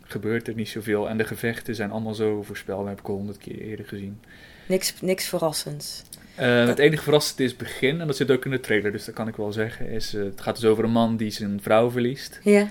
gebeurt 0.02 0.48
er 0.48 0.54
niet 0.54 0.68
zoveel. 0.68 1.08
En 1.08 1.16
de 1.16 1.24
gevechten 1.24 1.74
zijn 1.74 1.90
allemaal 1.90 2.14
zo 2.14 2.42
voorspelbaar. 2.42 2.88
Heb 2.88 3.00
ik 3.00 3.08
al 3.08 3.14
honderd 3.14 3.38
keer 3.38 3.58
eerder 3.60 3.86
gezien. 3.86 4.20
Niks, 4.68 4.94
niks 5.00 5.28
verrassends. 5.28 6.02
Eh, 6.34 6.66
het 6.66 6.78
enige 6.78 7.02
verrassend 7.02 7.40
is 7.40 7.48
het 7.48 7.58
begin. 7.58 8.00
En 8.00 8.06
dat 8.06 8.16
zit 8.16 8.30
ook 8.30 8.44
in 8.44 8.50
de 8.50 8.60
trailer, 8.60 8.92
dus 8.92 9.04
dat 9.04 9.14
kan 9.14 9.28
ik 9.28 9.36
wel 9.36 9.52
zeggen. 9.52 9.88
Is, 9.88 10.14
eh, 10.14 10.22
het 10.24 10.40
gaat 10.40 10.54
dus 10.60 10.64
over 10.70 10.84
een 10.84 10.90
man 10.90 11.16
die 11.16 11.30
zijn 11.30 11.62
vrouw 11.62 11.90
verliest. 11.90 12.40
Ja. 12.42 12.68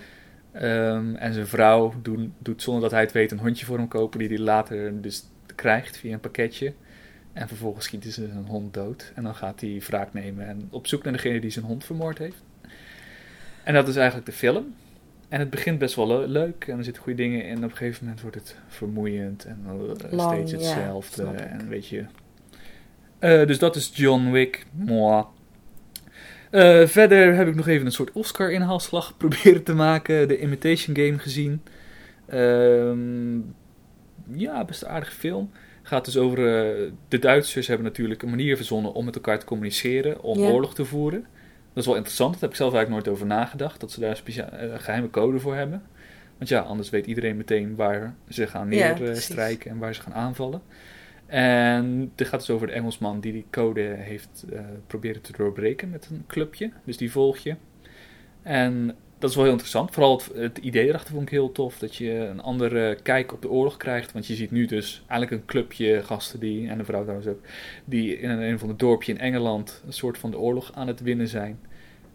Ehm, 0.52 1.16
en 1.16 1.34
zijn 1.34 1.48
vrouw 1.48 1.94
doet, 2.02 2.30
doet 2.38 2.62
zonder 2.62 2.82
dat 2.82 2.92
hij 2.92 3.02
het 3.02 3.12
weet 3.12 3.32
een 3.32 3.40
hondje 3.40 3.66
voor 3.66 3.78
hem 3.78 3.88
kopen. 3.88 4.20
Die 4.20 4.28
hij 4.28 4.38
later 4.38 5.02
dus 5.02 5.24
krijgt 5.56 5.98
via 5.98 6.14
een 6.14 6.20
pakketje. 6.20 6.74
En 7.34 7.48
vervolgens 7.48 7.86
schieten 7.86 8.12
ze 8.12 8.28
zijn 8.32 8.46
hond 8.48 8.74
dood. 8.74 9.12
En 9.16 9.24
dan 9.24 9.36
gaat 9.36 9.62
hij 9.62 9.82
wraak 9.88 10.14
nemen 10.14 10.48
en 10.48 10.68
op 10.70 10.88
zoek 10.88 11.04
naar 11.04 11.14
degene 11.14 11.40
die 11.40 11.50
zijn 11.50 11.66
hond 11.66 11.86
vermoord 11.86 12.18
heeft. 12.18 12.44
En 13.64 13.74
dat 13.74 13.88
is 13.88 13.96
eigenlijk 13.96 14.26
de 14.26 14.32
film. 14.32 14.76
En 15.30 15.40
het 15.40 15.50
begint 15.50 15.80
best 15.80 15.96
wel 15.96 16.08
le- 16.08 16.26
leuk 16.28 16.66
en 16.68 16.78
er 16.78 16.84
zitten 16.84 17.04
goede 17.04 17.22
dingen 17.24 17.46
in. 17.46 17.58
Op 17.58 17.64
een 17.64 17.70
gegeven 17.78 18.04
moment 18.04 18.22
wordt 18.22 18.36
het 18.36 18.56
vermoeiend 18.68 19.46
en 19.46 19.60
eh, 19.68 20.12
Lang, 20.12 20.32
steeds 20.34 20.52
hetzelfde. 20.52 21.24
en 21.26 21.68
weet 21.70 21.88
je. 21.88 22.06
Eh, 23.24 23.46
dus 23.48 23.60
dat 23.60 23.76
is 23.76 23.92
John 23.94 24.32
Wick. 24.32 24.66
Moi. 24.72 25.24
Eh, 26.52 26.86
verder 26.88 27.36
heb 27.36 27.48
ik 27.48 27.56
nog 27.56 27.68
even 27.68 27.86
een 27.86 27.92
soort 27.92 28.12
Oscar-inhaalslag 28.12 29.14
proberen 29.18 29.64
te 29.64 29.74
maken. 29.74 30.28
De 30.28 30.40
Imitation 30.42 30.96
Game 30.96 31.18
gezien. 31.20 31.62
Ehm, 32.28 33.36
ja, 34.40 34.66
best 34.66 34.82
een 34.82 34.88
aardige 34.90 35.12
film. 35.16 35.52
Gaat 35.84 36.06
dus 36.06 36.18
over. 36.18 36.38
eh, 36.38 36.92
de 37.08 37.20
Duitsers 37.20 37.68
hebben 37.68 37.86
natuurlijk 37.86 38.22
een 38.22 38.30
manier 38.30 38.56
verzonnen 38.56 38.94
om 38.94 39.06
met 39.06 39.16
elkaar 39.16 39.40
te 39.40 39.46
communiceren. 39.46 40.22
Om 40.22 40.40
Ja. 40.40 40.50
oorlog 40.50 40.76
te 40.76 40.86
voeren. 40.86 41.22
Dat 41.74 41.82
is 41.82 41.86
wel 41.86 41.96
interessant. 41.96 42.32
Daar 42.32 42.42
heb 42.42 42.50
ik 42.50 42.56
zelf 42.56 42.74
eigenlijk 42.74 43.06
nooit 43.06 43.16
over 43.18 43.28
nagedacht. 43.36 43.80
Dat 43.80 43.92
ze 43.92 44.00
daar 44.00 44.22
een 44.26 44.50
eh, 44.50 44.80
geheime 44.80 45.10
code 45.10 45.40
voor 45.40 45.56
hebben. 45.56 45.84
Want 46.38 46.50
ja, 46.50 46.60
anders 46.60 46.90
weet 46.90 47.06
iedereen 47.06 47.38
meteen 47.38 47.76
waar 47.76 48.16
ze 48.30 48.48
gaan 48.48 48.68
neerstrijken 48.68 49.72
en 49.72 49.78
waar 49.78 49.96
ze 49.96 50.02
gaan 50.02 50.14
aanvallen. 50.14 50.62
En 51.34 52.12
dit 52.16 52.28
gaat 52.28 52.40
dus 52.40 52.50
over 52.50 52.68
de 52.68 52.74
Engelsman 52.74 53.20
die 53.20 53.32
die 53.32 53.46
code 53.52 53.82
heeft 53.82 54.46
eh, 54.52 54.60
proberen 54.88 55.22
te 55.22 55.32
doorbreken 55.32 55.90
met 55.90 56.08
een 56.12 56.24
clubje. 56.28 56.72
Dus 56.84 56.98
die 56.98 57.12
volg 57.12 57.38
je. 57.38 57.56
En 58.42 58.96
dat 59.20 59.30
is 59.30 59.36
wel 59.36 59.44
heel 59.44 59.54
interessant. 59.54 59.92
Vooral 59.92 60.18
het, 60.18 60.32
het 60.36 60.58
idee 60.58 60.88
erachter 60.88 61.12
vond 61.12 61.24
ik 61.24 61.30
heel 61.30 61.52
tof. 61.52 61.80
Dat 61.80 61.96
je 61.96 62.12
een 62.12 62.42
andere 62.42 62.98
kijk 63.04 63.34
op 63.34 63.42
de 63.42 63.50
oorlog 63.50 63.78
krijgt. 63.78 64.12
Want 64.12 64.28
je 64.28 64.36
ziet 64.36 64.52
nu 64.52 64.66
dus 64.66 65.04
eigenlijk 65.08 65.42
een 65.42 65.48
clubje 65.48 66.04
gasten 66.04 66.40
die, 66.40 66.70
en 66.70 66.80
een 66.80 66.86
vrouw 66.86 67.02
trouwens 67.02 67.28
ook, 67.28 67.40
die 67.86 68.20
in 68.20 68.30
een, 68.30 68.42
een 68.42 68.60
van 68.60 68.68
de 68.68 68.76
dorpje 68.76 69.12
in 69.12 69.20
Engeland 69.20 69.84
een 69.86 69.94
soort 69.94 70.18
van 70.18 70.32
de 70.32 70.40
oorlog 70.40 70.72
aan 70.74 70.88
het 70.88 71.02
winnen 71.02 71.28
zijn. 71.28 71.60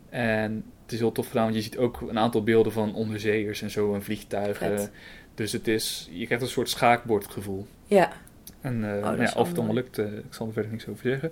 En 0.09 0.65
het 0.83 0.93
is 0.93 0.99
heel 0.99 1.13
tof 1.13 1.27
gedaan, 1.27 1.45
want 1.45 1.57
je 1.57 1.63
ziet 1.63 1.79
ook 1.79 2.01
een 2.01 2.19
aantal 2.19 2.43
beelden 2.43 2.73
van 2.73 2.95
onderzeeërs 2.95 3.63
en 3.63 3.71
zo 3.71 3.95
en 3.95 4.03
vliegtuigen. 4.03 4.79
Vet. 4.79 4.91
Dus 5.35 5.53
het 5.53 5.69
is, 5.69 6.09
je 6.13 6.25
krijgt 6.25 6.45
een 6.45 6.51
soort 6.51 6.69
schaakbordgevoel. 6.69 7.67
Ja. 7.87 8.13
En 8.61 8.85
is 9.19 9.33
ja, 9.33 9.41
of 9.41 9.49
het 9.49 9.57
allemaal 9.57 9.75
lukt, 9.75 9.99
eh, 9.99 10.07
ik 10.13 10.35
zal 10.35 10.47
er 10.47 10.53
verder 10.53 10.71
niks 10.71 10.89
over 10.89 11.09
zeggen. 11.09 11.31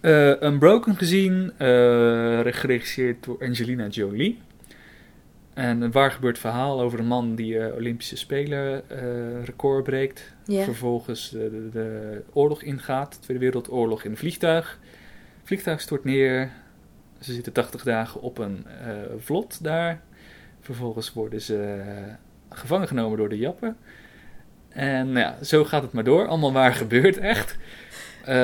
Eh 0.00 0.42
Unbroken 0.42 0.96
gezien, 0.96 1.52
geregisseerd 2.52 3.24
door 3.24 3.36
Angelina 3.40 3.86
Jolie. 3.86 4.38
En 5.54 5.80
een 5.80 5.92
waar 5.92 6.10
gebeurd 6.10 6.38
verhaal 6.38 6.80
over 6.80 6.98
een 6.98 7.06
man 7.06 7.34
die 7.34 7.74
Olympische 7.74 8.16
Spelen 8.16 8.82
record 9.44 9.84
breekt. 9.84 10.32
Ja. 10.44 10.64
Vervolgens 10.64 11.30
de, 11.30 11.50
de, 11.50 11.68
de 11.72 12.22
oorlog 12.32 12.62
ingaat, 12.62 13.12
de 13.12 13.18
Tweede 13.20 13.44
Wereldoorlog 13.44 14.04
in 14.04 14.10
een 14.10 14.16
vliegtuig. 14.16 14.78
vliegtuig 15.44 15.80
stort 15.80 16.04
neer. 16.04 16.50
Ze 17.20 17.32
zitten 17.32 17.52
80 17.52 17.82
dagen 17.82 18.20
op 18.20 18.38
een 18.38 18.66
vlot 19.18 19.64
daar. 19.64 20.00
Vervolgens 20.60 21.12
worden 21.12 21.40
ze 21.40 21.82
gevangen 22.50 22.88
genomen 22.88 23.18
door 23.18 23.28
de 23.28 23.38
Jappen. 23.38 23.76
En 24.78 25.12
nou 25.12 25.18
ja, 25.26 25.44
zo 25.44 25.64
gaat 25.64 25.82
het 25.82 25.92
maar 25.92 26.04
door. 26.04 26.26
Allemaal 26.26 26.52
waar 26.52 26.72
gebeurt 26.74 27.18
echt. 27.18 27.56
Maar 28.26 28.34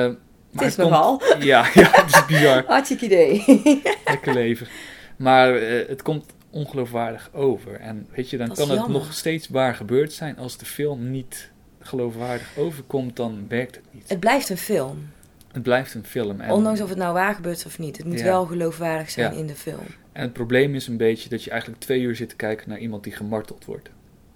Het 0.51 0.61
is 0.61 0.75
komt- 0.75 0.89
nogal. 0.89 1.21
Ja, 1.39 1.65
ja, 1.73 1.89
het 1.91 2.09
is 2.15 2.25
bizar. 2.25 2.63
Hartstikke 2.67 3.05
idee. 3.05 3.43
Lekker 4.05 4.33
leven. 4.33 4.67
Maar 5.15 5.55
eh, 5.55 5.87
het 5.87 6.01
komt 6.01 6.25
ongeloofwaardig 6.49 7.29
over. 7.33 7.73
En 7.79 8.07
weet 8.15 8.29
je, 8.29 8.37
dan 8.37 8.53
kan 8.53 8.69
het 8.69 8.87
nog 8.87 9.13
steeds 9.13 9.47
waar 9.47 9.75
gebeurd 9.75 10.13
zijn. 10.13 10.37
Als 10.37 10.57
de 10.57 10.65
film 10.65 11.11
niet 11.11 11.51
geloofwaardig 11.79 12.47
overkomt, 12.57 13.15
dan 13.15 13.45
werkt 13.47 13.75
het 13.75 13.83
niet. 13.91 14.09
het 14.09 14.19
blijft 14.19 14.49
een 14.49 14.57
film. 14.57 15.09
Het 15.51 15.63
blijft 15.63 15.93
een 15.93 16.05
film. 16.05 16.41
En, 16.41 16.51
Ondanks 16.51 16.81
of 16.81 16.89
het 16.89 16.97
nou 16.97 17.13
waar 17.13 17.35
gebeurt 17.35 17.65
of 17.65 17.79
niet. 17.79 17.97
Het 17.97 18.05
moet 18.05 18.19
Ja. 18.19 18.23
wel 18.25 18.45
geloofwaardig 18.45 19.09
zijn 19.09 19.31
Ja. 19.33 19.39
in 19.39 19.47
de 19.47 19.55
film. 19.55 19.85
en 20.11 20.21
het 20.21 20.33
probleem 20.33 20.75
is 20.75 20.87
een 20.87 20.97
beetje 20.97 21.29
dat 21.29 21.43
je 21.43 21.49
eigenlijk 21.49 21.81
twee 21.81 22.01
uur 22.01 22.15
zit 22.15 22.29
te 22.29 22.35
kijken 22.35 22.69
naar 22.69 22.77
iemand 22.79 23.03
die 23.03 23.13
gemarteld 23.13 23.65
wordt. 23.65 23.89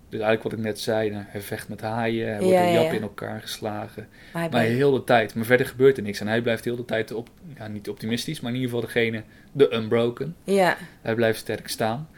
Dus 0.09 0.19
eigenlijk 0.19 0.43
wat 0.43 0.53
ik 0.53 0.59
net 0.59 0.79
zei, 0.79 1.09
nou, 1.09 1.23
hij 1.27 1.41
vecht 1.41 1.69
met 1.69 1.81
haaien, 1.81 2.27
hij 2.27 2.37
wordt 2.39 2.53
Ja, 2.53 2.63
ja. 2.63 2.91
in 2.91 3.01
elkaar 3.01 3.41
geslagen. 3.41 4.07
Maar 4.09 4.31
hij 4.31 4.41
Maar 4.41 4.49
blijft- 4.49 4.75
heel 4.75 4.91
de 4.91 5.03
tijd. 5.03 5.35
Maar 5.35 5.45
verder 5.45 5.65
gebeurt 5.65 5.97
er 5.97 6.03
niks. 6.03 6.19
En 6.19 6.27
hij 6.27 6.41
blijft 6.41 6.63
heel 6.63 6.75
de 6.75 6.85
tijd 6.85 7.11
op, 7.11 7.29
ja, 7.57 7.67
niet 7.67 7.89
optimistisch, 7.89 8.39
maar 8.39 8.51
in 8.51 8.57
ieder 8.59 8.71
geval 8.75 8.85
degene, 8.87 9.23
de 9.51 9.73
unbroken. 9.75 10.35
Ja. 10.43 10.77
Hij 11.01 11.15
blijft 11.15 11.39
sterk 11.39 11.67
staan. 11.67 12.09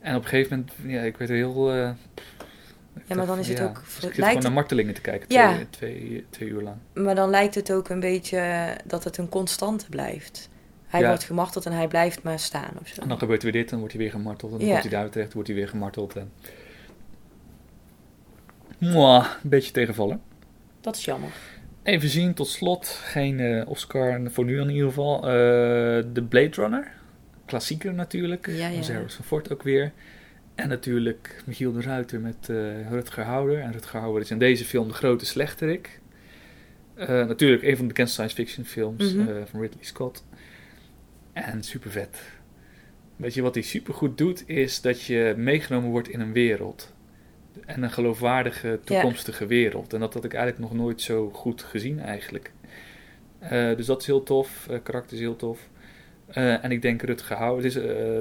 En 0.00 0.16
op 0.16 0.22
een 0.22 0.28
gegeven 0.28 0.56
moment, 0.80 0.94
ja, 0.94 1.00
ik 1.02 1.16
werd 1.16 1.30
er 1.30 1.36
heel... 1.36 1.70
eh, 1.72 1.90
Ja, 3.06 3.14
maar 3.16 3.26
dan 3.26 3.38
is 3.38 3.48
het 3.48 3.58
ja, 3.58 3.64
ook- 3.64 3.82
dus 3.84 3.94
ik 3.96 4.02
lijkt 4.02 4.14
zit 4.16 4.24
gewoon 4.26 4.42
naar 4.42 4.52
martelingen 4.52 4.94
te 4.94 5.00
kijken, 5.00 5.26
Ja. 5.28 5.52
twee, 5.54 5.66
twee, 5.70 6.24
twee 6.30 6.48
uur 6.48 6.62
lang. 6.62 6.76
Maar 6.94 7.14
dan 7.14 7.30
lijkt 7.30 7.54
het 7.54 7.72
ook 7.72 7.88
een 7.88 8.00
beetje 8.00 8.66
dat 8.84 9.04
het 9.04 9.16
een 9.16 9.28
constante 9.28 9.88
blijft. 9.88 10.48
Hij 10.86 11.00
Ja. 11.00 11.06
wordt 11.08 11.24
gemarteld 11.24 11.66
en 11.66 11.72
hij 11.72 11.88
blijft 11.88 12.22
maar 12.22 12.38
staan 12.38 12.70
of 12.80 12.88
zo. 12.88 13.00
En 13.02 13.08
dan 13.08 13.18
gebeurt 13.18 13.42
weer 13.42 13.52
dit, 13.52 13.68
dan 13.68 13.78
wordt 13.78 13.94
hij 13.94 14.02
weer 14.02 14.10
gemarteld. 14.12 14.52
En 14.52 14.58
dan 14.58 14.68
komt 14.68 14.80
hij 14.82 14.90
daar 14.90 15.08
terecht, 15.10 15.32
wordt 15.32 15.48
hij 15.48 15.56
weer 15.56 15.68
gemarteld. 15.68 16.16
En... 16.16 16.32
Mwah, 18.78 19.26
een 19.42 19.50
beetje 19.50 19.72
tegenvallen. 19.72 20.20
Dat 20.80 20.96
is 20.96 21.04
jammer. 21.04 21.30
Even 21.82 22.08
zien, 22.08 22.34
tot 22.34 22.48
slot. 22.48 22.86
Geen 22.86 23.40
eh, 23.40 23.68
Oscar, 23.68 24.20
voor 24.30 24.44
nu 24.44 24.60
in 24.60 24.70
ieder 24.70 24.88
geval. 24.88 25.16
Eh, 25.16 25.22
De 26.12 26.24
Blade 26.28 26.50
Runner. 26.54 26.92
Klassieker 27.46 27.94
natuurlijk. 27.94 28.46
Ja, 28.46 28.68
ja. 28.68 28.80
Harrison 28.92 29.24
Ford 29.24 29.52
ook 29.52 29.62
weer. 29.62 29.92
En 30.54 30.68
natuurlijk 30.68 31.42
Michiel 31.46 31.72
de 31.72 31.80
Ruiter 31.80 32.20
met 32.20 32.48
eh, 32.48 32.90
Rutger 32.90 33.24
Hauer. 33.24 33.60
En 33.60 33.72
Rutger 33.72 34.00
Hauer 34.00 34.20
is 34.20 34.30
in 34.30 34.38
deze 34.38 34.64
film 34.64 34.88
de 34.88 34.94
grote 34.94 35.26
slechterik. 35.26 36.00
Natuurlijk 37.06 37.62
een 37.62 37.70
van 37.76 37.80
de 37.80 37.86
bekendste 37.92 38.14
science 38.14 38.34
fiction 38.36 38.64
films 38.64 39.12
Mhm. 39.14 39.44
van 39.46 39.60
Ridley 39.60 39.84
Scott. 39.84 40.24
En 41.32 41.62
super 41.62 41.90
vet. 41.90 42.18
Weet 43.16 43.34
je 43.34 43.42
wat 43.42 43.54
hij 43.54 43.62
super 43.62 43.94
goed 43.94 44.18
doet, 44.18 44.48
is 44.48 44.80
dat 44.80 45.02
je 45.02 45.34
meegenomen 45.36 45.90
wordt 45.90 46.08
in 46.08 46.20
een 46.20 46.32
wereld. 46.32 46.92
En 47.68 47.82
een 47.82 47.90
geloofwaardige 47.90 48.80
toekomstige 48.84 49.46
wereld. 49.46 49.92
En 49.92 50.00
dat 50.00 50.14
had 50.14 50.24
ik 50.24 50.34
eigenlijk 50.34 50.70
nog 50.70 50.80
nooit 50.80 51.00
zo 51.00 51.30
goed 51.30 51.62
gezien 51.62 52.00
eigenlijk. 52.00 52.52
Eh, 53.38 53.76
dus 53.76 53.86
dat 53.86 54.00
is 54.00 54.06
heel 54.06 54.22
tof. 54.22 54.66
Eh, 54.70 54.78
karakter 54.82 55.12
is 55.12 55.22
heel 55.22 55.36
tof. 55.36 55.58
Eh, 56.26 56.64
en 56.64 56.70
ik 56.70 56.82
denk 56.82 57.02
Rutger 57.02 57.36
Hauer, 57.36 57.56
het 57.56 57.64
is 57.64 57.74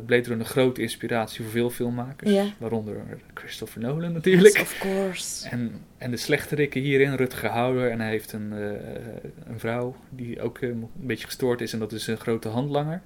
Blade 0.05 0.21
Runner 0.21 0.39
een 0.39 0.45
grote 0.45 0.81
inspiratie 0.81 1.43
voor 1.43 1.51
veel 1.51 1.69
filmmakers. 1.69 2.31
Ja. 2.31 2.45
Waaronder 2.57 2.95
Christopher 3.33 3.81
Nolan 3.81 4.13
natuurlijk. 4.13 4.59
Of 4.59 4.77
course. 4.79 5.49
En, 5.49 5.81
en 5.97 6.11
de 6.11 6.17
slechterikken 6.17 6.81
hierin, 6.81 7.15
Rutger 7.15 7.49
Hauer. 7.49 7.91
En 7.91 7.99
hij 7.99 8.09
heeft 8.09 8.31
een, 8.31 8.51
een 9.45 9.59
vrouw 9.59 9.95
die 10.09 10.41
ook 10.41 10.61
een 10.61 10.89
beetje 10.93 11.25
gestoord 11.25 11.61
is. 11.61 11.73
En 11.73 11.79
dat 11.79 11.91
is 11.91 12.07
een 12.07 12.17
grote 12.17 12.47
handlanger. 12.47 13.01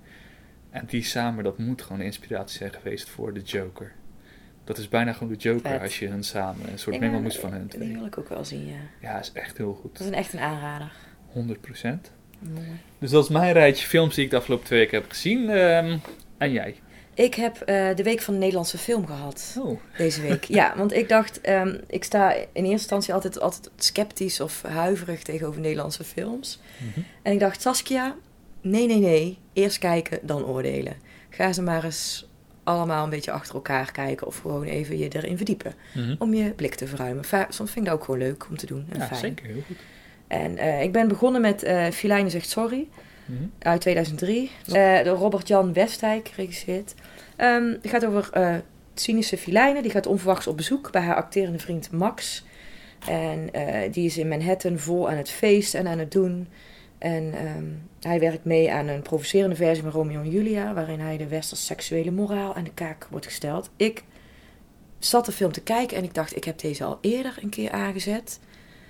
En 0.70 0.86
die 0.88 1.04
samen, 1.04 1.44
dat 1.44 1.58
moet 1.58 1.82
gewoon 1.82 1.98
de 1.98 2.06
inspiratie 2.06 2.58
zijn 2.58 2.74
geweest 2.74 3.10
voor 3.10 3.34
de 3.34 3.42
Joker. 3.42 3.92
Dat 4.64 4.78
is 4.78 4.88
bijna 4.88 5.14
gewoon 5.14 5.34
de 5.34 5.40
Joker 5.40 5.70
Vet. 5.72 5.82
als 5.82 6.00
je 6.00 6.08
hun 6.08 6.24
samen, 6.24 6.72
een 6.72 6.80
soort 6.80 7.00
mengelmoes 7.00 7.38
van 7.40 7.52
hun 7.52 7.68
Die 7.68 7.70
twee. 7.80 7.94
wil 7.94 8.06
ik 8.06 8.18
ook 8.18 8.30
wel 8.30 8.46
zien, 8.46 8.68
ja. 8.68 8.80
Ja, 9.02 9.20
is 9.20 9.32
echt 9.34 9.58
heel 9.58 9.74
goed. 9.82 9.92
Dat 9.92 10.02
is 10.02 10.08
een 10.08 10.14
echt 10.14 10.34
een 10.34 10.40
aanrader. 10.40 10.92
100%. 11.34 12.12
Mooi. 12.40 12.66
Dus 13.00 13.12
dat 13.12 13.24
is 13.24 13.30
mijn 13.30 13.54
rijtje 13.54 13.88
films 13.88 14.16
die 14.16 14.24
ik 14.24 14.30
de 14.30 14.38
afgelopen 14.38 14.66
twee 14.66 14.80
weken 14.80 15.00
heb 15.02 15.10
gezien. 15.10 15.50
Ehm, 15.50 15.98
en 16.38 16.52
jij? 16.52 16.76
Ik 17.14 17.36
heb 17.36 17.58
eh, 17.62 17.96
de 17.96 18.04
week 18.04 18.22
van 18.22 18.34
de 18.34 18.40
Nederlandse 18.40 18.78
film 18.78 19.06
gehad. 19.06 19.56
Oh, 19.60 19.80
Deze 19.98 20.22
week. 20.22 20.44
ja, 20.44 20.74
want 20.78 20.94
ik 20.94 21.10
dacht, 21.10 21.42
ehm, 21.42 21.78
ik 21.88 22.04
sta 22.04 22.34
in 22.34 22.46
eerste 22.54 22.70
instantie 22.72 23.14
altijd, 23.14 23.40
altijd 23.40 23.70
sceptisch 23.76 24.40
of 24.40 24.62
huiverig 24.62 25.22
tegenover 25.24 25.62
Nederlandse 25.62 26.04
films. 26.04 26.60
Mhm. 26.78 27.00
En 27.22 27.32
ik 27.34 27.40
dacht, 27.40 27.62
Saskia, 27.62 28.16
nee, 28.62 28.88
nee, 28.88 29.00
nee. 29.00 29.38
Eerst 29.54 29.78
kijken, 29.78 30.20
dan 30.22 30.46
oordelen. 30.46 30.96
Ga 31.30 31.54
ze 31.54 31.62
maar 31.62 31.84
eens 31.84 32.30
allemaal 32.64 33.04
een 33.04 33.10
beetje 33.10 33.32
achter 33.32 33.56
elkaar 33.56 33.92
kijken 33.92 34.28
of 34.28 34.38
gewoon 34.38 34.64
even 34.64 34.98
je 34.98 35.08
erin 35.10 35.36
verdiepen. 35.38 35.74
Mhm. 35.94 36.16
Om 36.20 36.34
je 36.34 36.52
blik 36.52 36.76
te 36.76 36.88
verruimen. 36.88 37.24
Va- 37.26 37.48
Soms 37.50 37.72
vind 37.72 37.86
ik 37.86 37.92
dat 37.92 38.00
ook 38.00 38.06
gewoon 38.06 38.20
leuk 38.20 38.48
om 38.50 38.58
te 38.58 38.66
doen. 38.66 38.86
En 38.90 39.00
ja, 39.00 39.06
fijn. 39.06 39.20
zeker. 39.20 39.46
Heel 39.46 39.62
goed. 39.68 39.78
En 40.28 40.58
eh, 40.58 40.82
ik 40.82 40.92
ben 40.92 41.08
begonnen 41.08 41.42
met 41.42 41.64
eh 41.64 41.88
Filijne 41.90 42.30
zegt 42.30 42.50
sorry 42.50 42.88
Mhm. 43.26 43.44
uit 43.60 43.82
2003. 43.82 44.52
Eh 44.74 45.04
door 45.04 45.18
Robert-Jan 45.18 45.74
Westijk 45.74 46.28
geregisseerd. 46.28 46.94
Ehm, 47.36 47.64
het 47.82 47.90
gaat 47.90 48.06
over 48.06 48.30
eh, 48.32 48.56
cynische 48.94 49.38
Filijne. 49.38 49.82
Die 49.82 49.92
gaat 49.92 50.06
onverwachts 50.06 50.48
op 50.48 50.58
bezoek 50.58 50.92
bij 50.92 51.02
haar 51.02 51.16
acterende 51.16 51.60
vriend 51.60 51.92
Max. 51.92 52.46
En 53.08 53.50
die 53.92 54.06
is 54.06 54.18
in 54.18 54.28
Manhattan 54.28 54.80
vol 54.80 55.10
aan 55.10 55.18
het 55.18 55.30
feesten 55.30 55.80
en 55.80 55.88
aan 55.88 56.00
het 56.00 56.12
doen. 56.12 56.48
En 57.02 57.34
ehm, 57.34 57.66
hij 58.00 58.20
werkt 58.20 58.46
mee 58.46 58.72
aan 58.72 58.88
een 58.88 59.02
provocerende 59.02 59.56
versie 59.56 59.84
van 59.84 59.92
Romeo 59.92 60.22
en 60.22 60.30
Julia... 60.30 60.74
waarin 60.74 61.00
hij 61.00 61.18
de 61.18 61.28
westerse 61.28 61.64
seksuele 61.64 62.12
moraal 62.12 62.56
aan 62.56 62.64
de 62.64 62.74
kaak 62.74 63.08
wordt 63.10 63.26
gesteld. 63.26 63.70
Ik 63.76 64.04
zat 65.00 65.26
de 65.26 65.32
film 65.32 65.52
te 65.52 65.62
kijken 65.62 65.98
en 65.98 66.04
ik 66.04 66.14
dacht... 66.14 66.36
ik 66.36 66.44
heb 66.44 66.60
deze 66.60 66.84
al 66.84 66.98
eerder 67.02 67.38
een 67.42 67.50
keer 67.50 67.72
aangezet. 67.72 68.40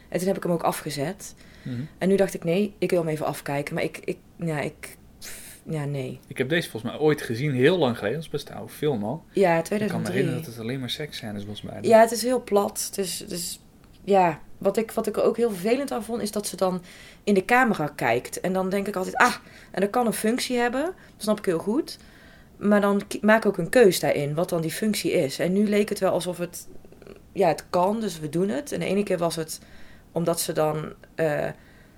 En 0.10 0.17
toen 0.17 0.28
heb 0.28 0.38
ik 0.38 0.43
hem 0.43 0.52
ook 0.52 0.63
afgezet... 0.63 1.36
Mhm. 1.63 1.82
En 1.97 2.08
nu 2.08 2.15
dacht 2.15 2.34
ik, 2.34 2.43
nee, 2.43 2.74
ik 2.78 2.89
wil 2.89 3.00
hem 3.00 3.10
even 3.10 3.26
afkijken. 3.26 3.74
Maar 3.74 3.84
ik, 3.84 3.97
ik, 4.04 4.17
ja, 4.38 4.60
ik, 4.60 4.97
ja, 5.63 5.86
nee. 5.86 6.19
Ik 6.28 6.38
heb 6.38 6.50
deze 6.50 6.69
volgens 6.69 6.91
mij 6.91 7.02
ooit 7.02 7.21
gezien, 7.21 7.54
heel 7.54 7.78
lang 7.78 7.95
geleden. 7.97 8.15
Dat 8.17 8.26
is 8.26 8.32
best 8.32 8.50
een 8.50 8.56
oude 8.56 8.71
film 8.71 9.04
al. 9.04 9.24
Ja, 9.32 9.58
Ik 9.58 9.63
kan 9.63 9.78
me 9.78 9.88
2003. 9.88 10.13
herinneren 10.13 10.43
dat 10.43 10.54
het 10.54 10.60
alleen 10.63 10.80
maar 10.80 10.89
seksscènes 10.89 11.45
was 11.45 11.62
bij. 11.62 11.78
Ja, 11.82 12.00
het 12.00 12.12
is 12.12 12.24
heel 12.24 12.43
plat. 12.43 12.86
Het 12.86 12.97
is, 12.97 13.19
het 13.19 13.32
is, 13.32 13.60
ja, 14.04 14.41
wat 14.62 14.78
ik, 14.78 14.91
wat 14.91 15.08
ik 15.08 15.17
er 15.17 15.24
ook 15.24 15.38
heel 15.38 15.50
vervelend 15.50 15.91
aan 15.91 16.04
vond, 16.04 16.21
is 16.21 16.32
dat 16.32 16.47
ze 16.47 16.56
dan 16.56 16.82
in 17.24 17.34
de 17.34 17.45
camera 17.45 17.88
kijkt. 17.95 18.39
En 18.39 18.54
dan 18.54 18.69
denk 18.69 18.88
ik 18.88 18.95
altijd, 18.95 19.15
ah, 19.15 19.36
en 19.71 19.82
dat 19.82 19.89
kan 19.89 20.06
een 20.06 20.13
functie 20.13 20.58
hebben. 20.58 20.82
Dat 20.84 20.93
snap 21.17 21.38
ik 21.39 21.45
heel 21.45 21.60
goed. 21.60 21.97
Maar 22.58 22.82
dan 22.82 23.02
maak 23.21 23.38
ik 23.38 23.45
ook 23.45 23.58
een 23.58 23.69
keus 23.69 24.00
daarin, 24.00 24.34
wat 24.34 24.50
dan 24.50 24.62
die 24.62 24.71
functie 24.71 25.12
is. 25.12 25.39
En 25.39 25.54
nu 25.54 25.67
leek 25.69 25.89
het 25.89 26.00
wel 26.00 26.12
alsof 26.12 26.38
het, 26.38 26.67
ja, 27.32 27.47
het 27.47 27.63
kan, 27.69 28.00
dus 28.00 28.19
we 28.19 28.30
doen 28.30 28.50
het. 28.50 28.71
En 28.71 28.80
de 28.80 28.86
ene 28.86 29.04
keer 29.04 29.17
was 29.17 29.36
het 29.36 29.60
omdat 30.12 30.39
ze 30.41 30.54
dan 30.54 30.93
eh, 31.15 31.47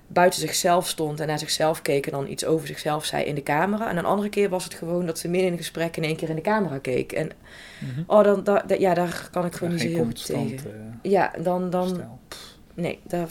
buiten 0.06 0.40
zichzelf 0.40 0.88
stond 0.88 1.20
en 1.20 1.26
naar 1.26 1.38
zichzelf 1.38 1.82
keek 1.82 2.06
en 2.06 2.12
dan 2.12 2.28
iets 2.28 2.44
over 2.44 2.66
zichzelf 2.66 3.04
zei 3.04 3.24
in 3.24 3.34
de 3.34 3.42
camera. 3.42 3.88
En 3.90 3.96
een 3.96 4.04
andere 4.04 4.28
keer 4.28 4.48
was 4.48 4.64
het 4.64 4.74
gewoon 4.74 5.06
dat 5.06 5.18
ze 5.18 5.28
midden 5.28 5.46
in 5.46 5.52
een 5.52 5.58
gesprek 5.58 5.96
in 5.96 6.02
één 6.04 6.16
keer 6.16 6.28
in 6.28 6.34
de 6.36 6.40
camera 6.42 6.78
keek. 6.78 7.12
En 7.12 7.30
Mhm. 7.80 8.02
oh, 8.06 8.24
dan, 8.24 8.44
da- 8.44 8.62
da- 8.66 8.74
ja, 8.78 8.94
daar 8.94 9.28
kan 9.32 9.44
ik 9.46 9.54
gewoon 9.54 9.76
Ja, 9.76 9.82
niet 9.82 9.90
zo 9.92 9.96
heel 9.96 10.04
goed 10.04 10.26
tegen. 10.26 10.70
eh, 11.02 11.10
Ja, 11.10 11.32
dan, 11.42 11.70
dan. 11.70 12.02
Nee, 12.74 13.00
daar, 13.06 13.28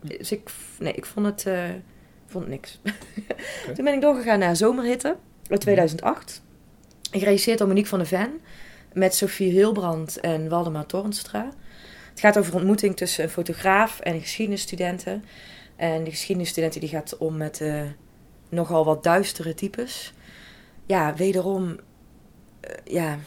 dus 0.00 0.32
ik, 0.32 0.50
nee, 0.78 0.92
ik 0.92 1.06
vond 1.06 1.26
het, 1.26 1.46
eh, 1.46 1.70
vond 2.26 2.48
niks. 2.48 2.80
Toen 3.74 3.84
ben 3.84 3.94
ik 3.94 4.00
doorgegaan 4.00 4.38
naar 4.38 4.56
Zomerhitte 4.56 5.16
uit 5.48 5.60
2008. 5.60 6.42
Geregisseerd 7.10 7.58
door 7.58 7.68
Monique 7.68 7.88
van 7.88 7.98
der 7.98 8.08
Ven. 8.08 8.40
Met 8.92 9.14
Sophie 9.14 9.50
Hilbrand 9.50 10.20
en 10.20 10.48
Waldemar 10.48 10.86
Torenstra. 10.86 11.52
Het 12.10 12.20
gaat 12.20 12.38
over 12.38 12.54
ontmoeting 12.54 12.96
tussen 12.96 13.24
een 13.24 13.30
fotograaf 13.30 14.00
en 14.00 14.14
een 14.14 14.20
geschiedenisstudenten. 14.20 15.24
En 15.76 16.02
die 16.02 16.12
geschiedenisstudenten 16.12 16.80
die 16.80 16.88
gaat 16.88 17.16
om 17.18 17.36
met 17.36 17.60
eh, 17.60 17.82
nogal 18.48 18.84
wat 18.84 19.02
duistere 19.02 19.54
types. 19.54 20.12
Ja, 20.86 21.14
wederom, 21.14 21.76
eh, 22.60 22.70
ja, 22.84 23.18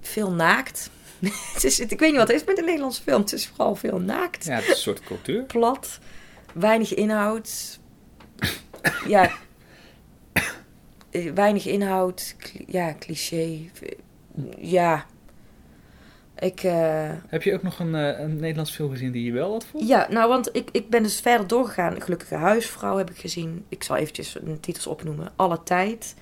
veel 0.00 0.32
naakt. 0.32 0.90
het 1.54 1.64
is, 1.64 1.80
ik 1.80 1.98
weet 1.98 2.10
niet 2.10 2.18
wat 2.18 2.28
het 2.28 2.36
is 2.36 2.44
met 2.44 2.58
een 2.58 2.64
Nederlandse 2.64 3.02
film. 3.02 3.20
Het 3.20 3.32
is 3.32 3.46
vooral 3.46 3.74
veel 3.74 3.98
naakt 4.00 4.44
Ja, 4.44 4.54
het 4.54 4.64
is 4.64 4.70
een 4.70 4.76
soort 4.76 5.00
cultuur. 5.00 5.42
plat, 5.42 5.98
weinig 6.54 6.94
inhoud. 6.94 7.78
ja, 9.08 9.30
eh, 11.10 11.32
weinig 11.32 11.66
inhoud, 11.66 12.36
ja, 12.66 12.94
cliché. 12.98 13.58
Ja, 14.58 15.06
ik, 16.38 16.62
eh, 16.62 17.10
Heb 17.26 17.42
je 17.42 17.54
ook 17.54 17.62
nog 17.62 17.78
een, 17.78 17.94
eh, 17.94 18.20
een 18.20 18.36
Nederlands 18.36 18.70
film 18.70 18.90
gezien 18.90 19.12
die 19.12 19.24
je 19.24 19.32
wel 19.32 19.52
had 19.52 19.66
vond? 19.66 19.88
ja, 19.88 20.06
nou, 20.10 20.28
want 20.28 20.48
ik, 20.52 20.68
ik 20.72 20.90
ben 20.90 21.02
dus 21.02 21.20
verder 21.20 21.46
doorgegaan. 21.46 22.02
Gelukkige 22.02 22.34
huisvrouw 22.34 22.96
heb 22.96 23.10
ik 23.10 23.16
gezien. 23.16 23.64
Ik 23.68 23.82
zal 23.82 23.96
eventjes 23.96 24.32
de 24.44 24.60
titels 24.60 24.86
opnoemen. 24.86 25.32
Alle 25.36 25.62
tijd 25.62 26.14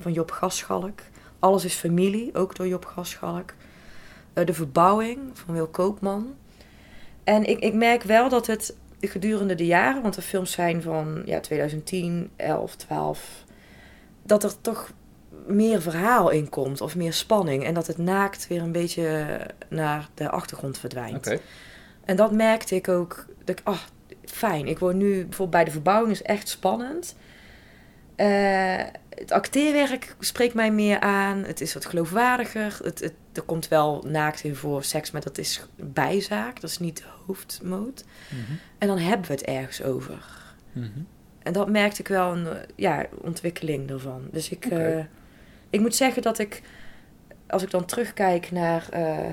van 0.00 0.12
Job 0.12 0.30
Gaschalk. 0.30 1.00
Alles 1.38 1.64
is 1.64 1.74
familie, 1.74 2.34
ook 2.34 2.56
door 2.56 2.66
Job 2.66 2.84
Gaschalk. 2.84 3.54
Eh, 4.36 4.46
de 4.46 4.54
verbouwing 4.54 5.18
van 5.32 5.54
Wil 5.54 5.66
Koopman. 5.66 6.34
En 7.24 7.44
ik, 7.44 7.58
ik 7.58 7.74
merk 7.74 8.02
wel 8.02 8.28
dat 8.28 8.46
het 8.46 8.76
gedurende 9.00 9.54
de 9.54 9.66
jaren, 9.66 10.02
want 10.02 10.14
de 10.14 10.22
films 10.22 10.52
zijn 10.52 10.82
van 10.82 11.22
ja, 11.24 11.40
2010, 11.40 12.30
11, 12.36 12.76
12, 12.76 13.44
dat 14.22 14.44
er 14.44 14.60
toch 14.60 14.92
meer 15.46 15.82
verhaal 15.82 16.30
in 16.30 16.48
komt 16.48 16.80
of 16.80 16.96
meer 16.96 17.12
spanning. 17.12 17.64
En 17.64 17.74
dat 17.74 17.86
het 17.86 17.98
naakt 17.98 18.48
weer 18.48 18.62
een 18.62 18.72
beetje 18.72 19.38
naar 19.68 20.08
de 20.14 20.30
achtergrond 20.30 20.78
verdwijnt. 20.78 21.26
Oké. 21.26 21.40
En 22.04 22.16
dat 22.16 22.32
merkte 22.32 22.74
ik 22.74 22.88
ook. 22.88 23.26
Dat 23.44 23.58
ik, 23.58 23.66
ah, 23.66 23.80
fijn. 24.24 24.66
Ik 24.66 24.78
word 24.78 24.96
nu 24.96 25.12
bijvoorbeeld 25.12 25.50
bij 25.50 25.64
de 25.64 25.70
verbouwing 25.70 26.12
is 26.12 26.22
echt 26.22 26.48
spannend. 26.48 27.16
Eh, 28.16 28.80
het 29.16 29.32
acteerwerk 29.32 30.16
spreekt 30.18 30.54
mij 30.54 30.72
meer 30.72 31.00
aan. 31.00 31.44
Het 31.44 31.60
is 31.60 31.74
wat 31.74 31.84
geloofwaardiger. 31.84 32.78
Het, 32.82 33.00
het, 33.00 33.14
er 33.32 33.42
komt 33.42 33.68
wel 33.68 34.04
naakt 34.06 34.44
in 34.44 34.54
voor 34.54 34.84
seks, 34.84 35.10
maar 35.10 35.22
dat 35.22 35.38
is 35.38 35.66
bijzaak. 35.76 36.60
Dat 36.60 36.70
is 36.70 36.78
niet 36.78 36.96
de 36.96 37.04
hoofdmoot. 37.26 38.04
Mhm. 38.28 38.52
En 38.78 38.88
dan 38.88 38.98
hebben 38.98 39.26
we 39.26 39.32
het 39.32 39.44
ergens 39.44 39.82
over. 39.82 40.44
Mhm. 40.72 41.00
En 41.42 41.52
dat 41.52 41.70
merkte 41.70 42.00
ik 42.00 42.08
wel 42.08 42.36
een 42.36 42.56
ja, 42.74 43.06
ontwikkeling 43.20 43.90
ervan. 43.90 44.28
Dus 44.30 44.48
ik, 44.48 44.64
eh, 44.64 45.04
ik 45.70 45.80
moet 45.80 45.94
zeggen 45.94 46.22
dat 46.22 46.38
ik, 46.38 46.62
als 47.46 47.62
ik 47.62 47.70
dan 47.70 47.84
terugkijk 47.84 48.50
naar, 48.50 48.88
eh, 48.90 49.30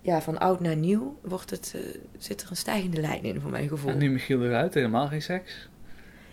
ja, 0.00 0.20
van 0.20 0.38
oud 0.38 0.60
naar 0.60 0.76
nieuw, 0.76 1.18
wordt 1.22 1.50
het, 1.50 1.72
eh, 1.76 1.80
zit 2.18 2.42
er 2.42 2.50
een 2.50 2.56
stijgende 2.56 3.00
lijn 3.00 3.22
in 3.22 3.40
voor 3.40 3.50
mijn 3.50 3.68
gevoel. 3.68 3.90
En 3.90 3.98
nu 3.98 4.10
Michiel 4.10 4.44
eruit, 4.44 4.74
helemaal 4.74 5.08
geen 5.08 5.22
seks. 5.22 5.68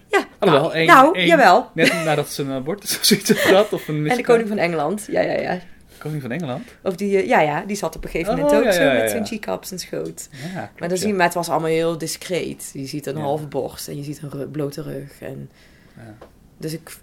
Ja, 0.07 0.25
Alhoewel, 0.39 0.63
nou, 0.67 0.75
één- 0.77 0.87
nou 0.87 1.15
één- 1.17 1.27
jawel. 1.27 1.69
Net 1.73 1.93
nadat 1.93 2.29
ze 2.29 2.41
een 2.43 2.51
abortus 2.51 2.97
of 2.97 3.05
zoiets 3.05 3.31
gehad. 3.31 3.73
Of 3.73 3.87
een 3.87 4.09
En 4.09 4.17
de 4.17 4.23
koning 4.23 4.47
van 4.47 4.57
Engeland, 4.57 5.07
ja, 5.11 5.21
ja, 5.21 5.39
ja. 5.39 5.59
Koning 5.97 6.21
van 6.21 6.31
Engeland? 6.31 6.63
Of 6.83 6.95
die, 6.95 7.17
eh, 7.17 7.27
ja, 7.27 7.41
ja, 7.41 7.61
die 7.67 7.75
zat 7.75 7.95
op 7.95 8.03
een 8.03 8.09
gegeven 8.09 8.33
Oh, 8.33 8.39
moment 8.39 8.57
ook 8.57 8.63
ja, 8.65 8.71
zo 8.71 8.81
ja, 8.83 8.93
ja, 8.93 9.01
met 9.01 9.09
zijn 9.09 9.25
cheek 9.25 9.47
op 9.47 9.65
zijn 9.65 9.79
schoot. 9.79 10.27
Klopt, 10.29 10.79
Maar, 10.79 10.89
dan 10.89 10.97
zie 10.97 11.05
je, 11.07 11.11
ja. 11.11 11.17
maar 11.17 11.25
het 11.25 11.35
was 11.35 11.49
allemaal 11.49 11.69
heel 11.69 11.97
discreet. 11.97 12.69
Je 12.73 12.85
ziet 12.85 13.05
een 13.05 13.17
halve 13.17 13.47
borst 13.47 13.87
en 13.87 13.97
je 13.97 14.03
ziet 14.03 14.21
een 14.21 14.51
blote 14.51 14.81
rug. 14.81 15.21
En, 15.21 15.49
Ja. 15.97 16.27
Dus 16.57 16.73
ik... 16.73 16.97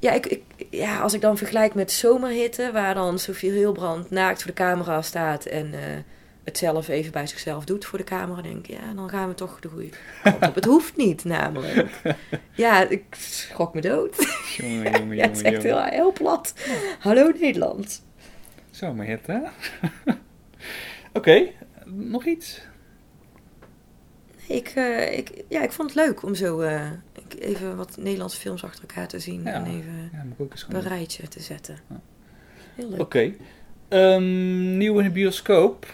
Ja, 0.00 0.12
ik, 0.12 0.26
ik, 0.26 0.42
ja, 0.70 0.98
als 1.00 1.12
ik 1.14 1.20
dan 1.20 1.36
vergelijk 1.36 1.74
met 1.74 1.92
Zomerhitte, 1.92 2.70
waar 2.72 2.94
dan 2.94 3.18
Sofie 3.18 3.50
Hilbrand 3.50 4.10
naakt 4.10 4.42
voor 4.42 4.50
de 4.50 4.56
camera 4.56 5.02
staat 5.02 5.44
en 5.44 5.72
eh, 5.74 5.80
het 6.48 6.58
zelf 6.58 6.88
even 6.88 7.12
bij 7.12 7.26
zichzelf 7.26 7.64
doet 7.64 7.84
voor 7.84 7.98
de 7.98 8.04
camera, 8.04 8.42
denk 8.42 8.66
ik, 8.66 8.76
ja, 8.80 8.92
dan 8.94 9.08
gaan 9.08 9.28
we 9.28 9.34
toch 9.34 9.60
de 9.60 9.68
goede 9.68 9.88
kant 10.22 10.46
op. 10.48 10.54
Het 10.54 10.64
hoeft 10.74 10.96
niet, 10.96 11.24
namelijk. 11.24 11.86
Ja, 12.52 12.88
ik 12.88 13.04
schrok 13.10 13.74
me 13.74 13.80
dood. 13.80 14.16
Jongen, 14.56 14.92
jongen, 14.98 15.16
Ja, 15.16 15.22
het 15.22 15.36
is 15.36 15.42
jongen, 15.42 15.54
echt 15.54 15.62
heel, 15.62 15.74
jongen. 15.76 15.92
heel 15.92 16.12
plat. 16.12 16.54
Hallo 16.98 17.30
Nederland. 17.40 18.02
Zomerhit, 18.70 19.26
hè? 19.26 19.38
Oké, 21.12 21.46
nog 21.84 22.24
iets? 22.24 22.60
Ik, 24.46 24.68
eh, 24.68 25.18
ik, 25.18 25.30
ja, 25.48 25.62
ik 25.62 25.72
vond 25.72 25.94
het 25.94 26.06
leuk 26.06 26.22
om 26.22 26.34
zo 26.34 26.60
eh, 26.60 26.90
even 27.38 27.76
wat 27.76 27.96
Nederlandse 27.96 28.38
films 28.40 28.64
achter 28.64 28.80
elkaar 28.88 29.08
te 29.08 29.18
zien 29.18 29.42
Ja. 29.42 29.52
en 29.52 29.64
even 29.66 30.10
Ja, 30.12 30.24
ook 30.38 30.50
eens 30.52 30.66
een 30.68 30.80
rijtje 30.80 31.28
te 31.28 31.40
zetten. 31.40 31.78
Ja. 31.88 32.00
Heel 32.74 32.88
leuk. 32.88 33.00
Oké. 33.00 33.32
Ehm, 33.88 34.76
nieuw 34.76 34.98
in 34.98 35.04
de 35.04 35.10
bioscoop. 35.10 35.86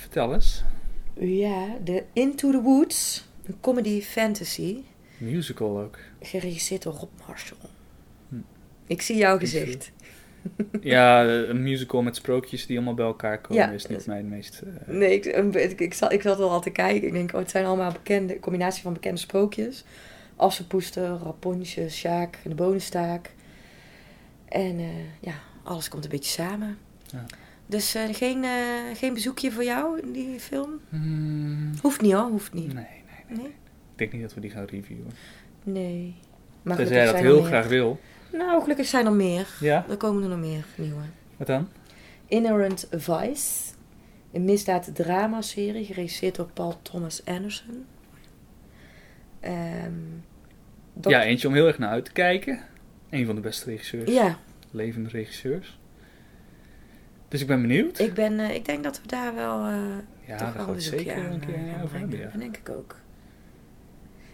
Vertel 0.00 0.34
eens. 0.34 0.62
Ja, 1.18 1.66
de 1.84 2.04
Into 2.12 2.50
the 2.50 2.60
Woods, 2.62 3.24
een 3.44 3.56
comedy 3.60 4.02
fantasy, 4.02 4.76
Musical 5.18 5.80
ook. 5.80 5.98
geregisseerd 6.20 6.82
door 6.82 6.92
Rob 6.94 7.10
Marshall. 7.26 7.58
Hm. 8.28 8.36
Ik 8.86 9.02
zie 9.02 9.16
jouw 9.16 9.38
gezicht. 9.38 9.90
Ja, 10.80 11.24
een 11.24 11.62
musical 11.62 12.02
met 12.02 12.16
sprookjes 12.16 12.66
die 12.66 12.76
allemaal 12.76 12.94
bij 12.94 13.04
elkaar 13.06 13.40
komen 13.40 13.62
Ja. 13.62 13.70
is 13.70 13.86
niet 13.86 14.06
mijn 14.06 14.28
meest... 14.28 14.60
eh, 14.86 14.94
Nee, 14.94 15.14
ik, 15.14 15.24
ik, 15.54 15.80
ik, 15.80 15.94
zat, 15.94 16.12
ik 16.12 16.22
zat 16.22 16.40
al 16.40 16.60
te 16.60 16.70
kijken. 16.70 17.06
Ik 17.06 17.12
denk, 17.12 17.32
oh, 17.32 17.38
het 17.38 17.50
zijn 17.50 17.64
allemaal 17.64 17.92
bekende, 17.92 18.34
een 18.34 18.40
combinatie 18.40 18.82
van 18.82 18.92
bekende 18.92 19.20
sprookjes. 19.20 19.84
Assenpoester, 20.36 21.18
Rapontje, 21.22 21.88
Sjaak 21.88 22.38
en 22.44 22.50
de 22.50 22.56
Bonenstaak. 22.56 23.30
En 24.48 24.78
eh, 24.78 24.86
ja, 25.20 25.34
alles 25.62 25.88
komt 25.88 26.04
een 26.04 26.10
beetje 26.10 26.30
samen. 26.42 26.78
Ja. 27.12 27.24
Dus 27.70 27.94
eh, 27.94 28.02
geen, 28.14 28.44
eh, 28.44 28.50
geen 28.94 29.14
bezoekje 29.14 29.52
voor 29.52 29.64
jou 29.64 30.00
in 30.00 30.12
die 30.12 30.40
film? 30.40 30.80
hmm, 30.88 31.70
Hoeft 31.82 32.00
niet 32.00 32.12
hoor, 32.12 32.28
hoeft 32.30 32.52
niet. 32.52 32.72
nee, 32.74 32.84
nee. 33.28 33.38
Nee? 33.38 33.46
Ik 33.92 33.96
denk 33.98 34.12
niet 34.12 34.22
dat 34.22 34.34
we 34.34 34.40
die 34.40 34.50
gaan 34.50 34.64
reviewen. 34.64 35.10
Nee. 35.62 36.14
Maar 36.62 36.88
jij 36.88 37.04
dat 37.04 37.14
heel 37.16 37.42
graag 37.42 37.66
wil. 37.66 38.00
Nou, 38.32 38.60
gelukkig 38.62 38.86
zijn 38.86 39.06
er 39.06 39.12
meer. 39.12 39.48
Ja? 39.60 39.86
Er 39.88 39.96
komen 39.96 40.22
er 40.22 40.28
nog 40.28 40.38
meer 40.38 40.64
nieuwe. 40.76 41.02
Wat 41.36 41.46
dan? 41.46 41.68
Inherent 42.26 42.88
Vice. 42.90 43.72
Een 44.32 44.44
misdaad-drama-serie 44.44 45.84
geregisseerd 45.84 46.34
door 46.36 46.50
Paul 46.54 46.78
Thomas 46.82 47.24
Anderson. 47.24 47.84
Ehm, 49.40 49.92
dat- 50.94 51.12
Ja, 51.12 51.22
eentje 51.22 51.48
om 51.48 51.54
heel 51.54 51.66
erg 51.66 51.78
naar 51.78 51.90
uit 51.90 52.04
te 52.04 52.12
kijken. 52.12 52.60
Een 53.10 53.26
van 53.26 53.34
de 53.34 53.40
beste 53.40 53.70
regisseurs. 53.70 54.10
ja, 54.12 54.38
Levende 54.70 55.08
regisseurs. 55.08 55.78
Dus 57.30 57.40
ik 57.40 57.46
ben 57.46 57.60
benieuwd. 57.60 57.98
ik, 57.98 58.14
ben, 58.14 58.40
eh, 58.40 58.54
ik 58.54 58.64
denk 58.64 58.82
dat 58.84 59.00
we 59.02 59.08
daar 59.08 59.34
wel 59.34 59.64
eh 59.66 59.74
ja, 60.26 60.36
toch 60.36 60.54
wel 60.66 60.74
een 60.74 60.80
zeker 60.80 61.14
aan 61.14 61.32
een 61.32 61.40
keer 61.40 61.54
eh, 61.54 61.72
gaan 61.72 61.82
over 61.82 61.98
hebben. 61.98 62.18
Ja. 62.18 62.30
Denk 62.38 62.56
ik 62.56 62.68
ook. 62.68 62.96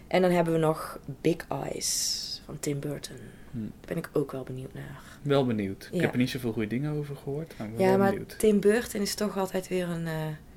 En 0.07 0.21
dan 0.21 0.31
hebben 0.31 0.53
we 0.53 0.59
nog 0.59 0.99
Big 1.21 1.35
Eyes 1.47 2.41
van 2.45 2.59
Tim 2.59 2.79
Burton. 2.79 3.15
Hm. 3.51 3.59
Daar 3.59 3.69
ben 3.87 3.97
ik 3.97 4.09
ook 4.13 4.31
wel 4.31 4.43
benieuwd 4.43 4.73
naar. 4.73 4.99
Wel 5.21 5.45
benieuwd. 5.45 5.89
Ik 5.91 6.01
heb 6.01 6.11
er 6.11 6.17
niet 6.17 6.29
zoveel 6.29 6.51
goede 6.53 6.67
dingen 6.67 6.91
over 6.93 7.15
gehoord, 7.15 7.53
maar 7.57 7.67
ik 7.67 7.75
ben 7.75 7.83
Ja, 7.85 7.89
wel 7.89 7.99
maar 7.99 8.09
benieuwd. 8.09 8.39
Tim 8.39 8.59
Burton 8.59 9.01
is 9.01 9.15
toch 9.15 9.37
altijd 9.37 9.67
weer 9.67 9.89
een 9.89 10.07
eh, 10.07 10.13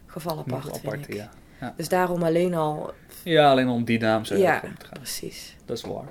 geval 0.07 0.39
apart, 0.39 0.79
vind 0.79 1.09
ik. 1.09 1.15
ja. 1.15 1.75
Dus 1.77 1.89
daarom 1.89 2.23
alleen 2.23 2.55
al... 2.55 2.93
ja, 3.23 3.51
alleen 3.51 3.69
om 3.69 3.85
die 3.85 3.99
naam 3.99 4.25
zou 4.25 4.41
Ja, 4.41 4.53
ja, 4.53 4.61
te 4.61 4.67
gaan. 4.67 4.93
precies. 4.93 5.57
Dat 5.65 5.77
is 5.77 5.83
waar. 5.85 6.09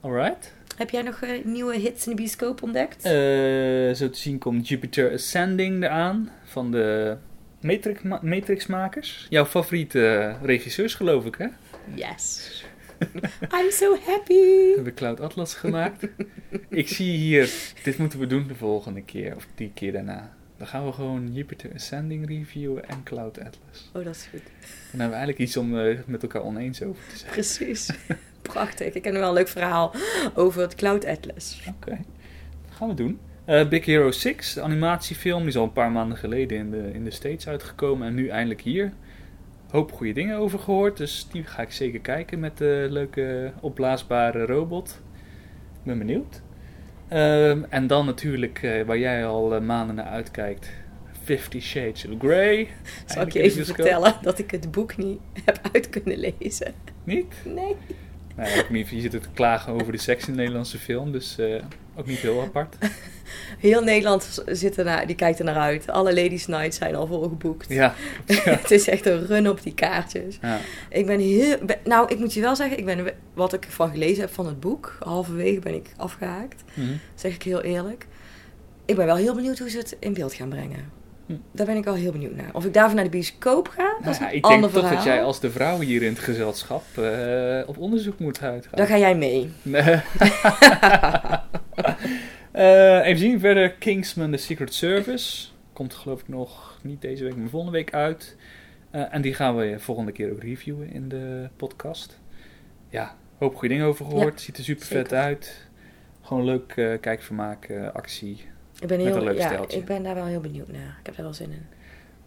Alright. 0.00 0.52
Heb 0.76 0.90
jij 0.90 1.02
nog 1.02 1.22
eh, 1.22 1.44
nieuwe 1.44 1.76
hits 1.76 2.06
in 2.06 2.10
de 2.10 2.22
bioscoop 2.22 2.62
ontdekt? 2.62 3.04
Eh, 3.04 3.12
zo 3.94 4.10
te 4.10 4.18
zien 4.18 4.38
komt 4.38 4.68
Jupiter 4.68 5.12
Ascending 5.12 5.84
eraan 5.84 6.30
van 6.44 6.70
de 6.70 7.16
Matrix 7.60 8.00
Matrixmakers. 8.22 9.26
Jouw 9.28 9.44
favoriete 9.44 10.06
eh, 10.06 10.42
regisseurs, 10.42 10.94
geloof 10.94 11.24
ik, 11.24 11.34
hè? 11.38 11.46
Yes. 11.94 12.64
I'm 13.58 13.70
so 13.70 13.96
happy. 14.06 14.34
We 14.34 14.72
hebben 14.74 14.94
Cloud 14.94 15.20
Atlas 15.20 15.54
gemaakt. 15.54 16.06
ik 16.68 16.88
zie 16.88 17.16
hier, 17.16 17.50
dit 17.82 17.98
moeten 17.98 18.18
we 18.18 18.26
doen 18.26 18.46
de 18.46 18.54
volgende 18.54 19.02
keer, 19.02 19.36
of 19.36 19.46
die 19.54 19.70
keer 19.74 19.92
daarna. 19.92 20.34
Dan 20.56 20.66
gaan 20.66 20.86
we 20.86 20.92
gewoon 20.92 21.32
Jupiter 21.32 21.70
Ascending 21.74 22.28
reviewen 22.28 22.88
en 22.88 23.02
Cloud 23.02 23.38
Atlas. 23.38 23.90
Oh, 23.92 24.04
dat 24.04 24.14
is 24.14 24.28
goed. 24.30 24.42
Dan 24.90 25.00
hebben 25.00 25.08
we 25.08 25.14
eigenlijk 25.14 25.38
iets 25.38 25.56
om 25.56 25.70
met 26.06 26.22
elkaar 26.22 26.42
oneens 26.42 26.82
over 26.82 27.02
te 27.08 27.18
zijn. 27.18 27.32
Precies. 27.32 27.90
Prachtig. 28.46 28.94
Ik 28.94 29.04
heb 29.04 29.14
wel 29.14 29.28
een 29.28 29.34
leuk 29.34 29.48
verhaal 29.48 29.92
over 30.34 30.60
het 30.60 30.74
Cloud 30.74 31.04
Atlas. 31.04 31.62
Oké, 31.68 31.98
dat 32.66 32.76
gaan 32.76 32.88
we 32.88 32.94
doen. 32.94 33.18
Eh, 33.44 33.68
Big 33.68 33.84
Hero 33.84 34.10
6, 34.10 34.52
de 34.52 34.62
animatiefilm, 34.62 35.38
die 35.38 35.48
is 35.48 35.56
al 35.56 35.62
een 35.62 35.72
paar 35.72 35.92
maanden 35.92 36.18
geleden 36.18 36.58
in 36.58 36.70
de, 36.70 36.90
in 36.92 37.04
de 37.04 37.10
States 37.10 37.48
uitgekomen 37.48 38.06
en 38.06 38.14
nu 38.14 38.28
eindelijk 38.28 38.60
hier. 38.60 38.92
Hoop 39.70 39.92
goede 39.92 40.12
dingen 40.12 40.36
over 40.36 40.58
gehoord, 40.58 40.96
dus 40.96 41.28
die 41.32 41.44
ga 41.44 41.62
ik 41.62 41.72
zeker 41.72 42.00
kijken 42.00 42.40
met 42.40 42.58
de 42.58 42.86
leuke 42.90 43.52
opblaasbare 43.60 44.46
robot. 44.46 45.00
Ik 45.72 45.82
ben 45.82 45.98
benieuwd. 45.98 46.42
Ehm, 47.08 47.62
en 47.68 47.86
dan 47.86 48.06
natuurlijk, 48.06 48.62
eh, 48.62 48.82
waar 48.82 48.98
jij 48.98 49.26
al 49.26 49.54
eh, 49.54 49.60
maanden 49.60 49.96
naar 49.96 50.06
uitkijkt, 50.06 50.70
Fifty 51.22 51.60
Shades 51.60 52.06
of 52.06 52.18
Grey. 52.18 52.68
Zal 53.06 53.22
ik 53.22 53.32
je 53.32 53.40
even 53.40 53.64
vertellen 53.64 54.14
dat 54.22 54.38
ik 54.38 54.50
het 54.50 54.70
boek 54.70 54.96
niet 54.96 55.18
heb 55.44 55.60
uit 55.72 55.90
kunnen 55.90 56.18
lezen? 56.18 56.74
Niet? 57.04 57.34
Nee. 57.44 57.76
Nou 58.36 58.50
ja, 58.50 58.58
ook 58.58 58.70
niet, 58.70 58.88
je 58.88 59.00
zit 59.00 59.10
te 59.10 59.20
klagen 59.34 59.72
over 59.72 59.92
de 59.92 59.98
seks 59.98 60.26
in 60.26 60.32
de 60.32 60.38
Nederlandse 60.38 60.78
film, 60.78 61.12
dus 61.12 61.38
eh, 61.38 61.62
ook 61.96 62.06
niet 62.06 62.18
heel 62.18 62.42
apart. 62.42 62.76
Heel 63.58 63.82
Nederland 63.82 64.42
zit 64.46 64.78
ernaar, 64.78 65.06
die 65.06 65.16
kijkt 65.16 65.38
er 65.38 65.44
naar 65.44 65.56
uit. 65.56 65.88
Alle 65.88 66.14
Ladies 66.14 66.46
Night 66.46 66.74
zijn 66.74 66.94
al 66.94 67.06
volgeboekt. 67.06 67.68
Ja, 67.74 67.94
het 68.26 68.70
is 68.70 68.88
echt 68.88 69.06
een 69.06 69.26
run 69.26 69.48
op 69.48 69.62
die 69.62 69.74
kaartjes. 69.74 70.38
ja. 70.42 70.58
Ik 70.88 71.06
ben 71.06 71.20
heel... 71.20 71.56
nou, 71.84 72.08
ik 72.12 72.18
moet 72.18 72.34
je 72.34 72.40
wel 72.40 72.56
zeggen, 72.56 72.78
ik 72.78 72.84
ben, 72.84 73.12
wat 73.34 73.52
ik 73.52 73.66
van 73.68 73.90
gelezen 73.90 74.20
heb 74.20 74.32
van 74.32 74.46
het 74.46 74.60
boek, 74.60 74.96
halverwege 75.00 75.60
ben 75.60 75.74
ik 75.74 75.90
afgehaakt. 75.96 76.64
Mhm. 76.74 76.92
zeg 77.14 77.34
ik 77.34 77.42
heel 77.42 77.62
eerlijk. 77.62 78.06
Ik 78.84 78.96
ben 78.96 79.06
wel 79.06 79.16
heel 79.16 79.34
benieuwd 79.34 79.58
hoe 79.58 79.70
ze 79.70 79.78
het 79.78 79.96
in 79.98 80.14
beeld 80.14 80.34
gaan 80.34 80.48
brengen. 80.48 80.90
Daar 81.52 81.66
ben 81.66 81.76
ik 81.76 81.84
wel 81.84 81.94
heel 81.94 82.12
benieuwd 82.12 82.36
naar. 82.36 82.50
Of 82.52 82.64
ik 82.64 82.74
daarvoor 82.74 82.94
naar 82.94 83.04
de 83.04 83.10
bioscoop 83.10 83.68
ga, 83.68 83.96
dat 84.02 84.12
is 84.12 84.18
Nou 84.18 84.30
een 84.30 84.36
ik 84.36 84.44
denk 84.44 84.62
toch 84.70 84.90
dat 84.90 85.04
jij 85.04 85.22
als 85.22 85.40
de 85.40 85.50
vrouw 85.50 85.80
hier 85.80 86.02
in 86.02 86.08
het 86.08 86.18
gezelschap 86.18 86.82
eh, 86.96 87.68
op 87.68 87.78
onderzoek 87.78 88.18
moet 88.18 88.42
uitgaan. 88.42 88.78
Dan 88.78 88.86
ga 88.86 88.98
jij 88.98 89.16
mee. 89.16 89.50
Nee. 89.62 90.00
Eh, 92.50 93.06
even 93.06 93.18
zien, 93.18 93.40
verder 93.40 93.72
Kingsman 93.72 94.30
The 94.30 94.36
Secret 94.36 94.74
Service. 94.74 95.48
Komt 95.72 95.94
geloof 95.94 96.20
ik 96.20 96.28
nog 96.28 96.78
niet 96.82 97.00
deze 97.00 97.24
week, 97.24 97.36
maar 97.36 97.48
volgende 97.48 97.76
week 97.76 97.94
uit. 97.94 98.36
Eh, 98.90 99.14
en 99.14 99.22
die 99.22 99.34
gaan 99.34 99.56
we 99.56 99.74
volgende 99.78 100.12
keer 100.12 100.30
ook 100.32 100.42
reviewen 100.42 100.92
in 100.92 101.08
de 101.08 101.48
podcast. 101.56 102.18
Ja, 102.88 103.16
hoop 103.38 103.56
goede 103.56 103.68
dingen 103.68 103.86
over 103.86 104.04
gehoord. 104.04 104.40
Ziet 104.40 104.58
er 104.58 104.64
super 104.64 104.86
vet 104.86 105.12
uit. 105.12 105.68
Gewoon 106.22 106.44
leuk 106.44 106.98
kijkvermaak, 107.00 107.70
actie. 107.92 108.44
Ik 108.80 108.88
ben, 108.88 109.00
heel, 109.00 109.32
ja, 109.32 109.68
ik 109.68 109.84
ben 109.84 110.02
daar 110.02 110.14
wel 110.14 110.24
heel 110.24 110.40
benieuwd 110.40 110.72
naar. 110.72 110.96
Ik 111.00 111.06
heb 111.06 111.16
daar 111.16 111.24
wel 111.24 111.34
zin 111.34 111.50
in. 111.50 111.66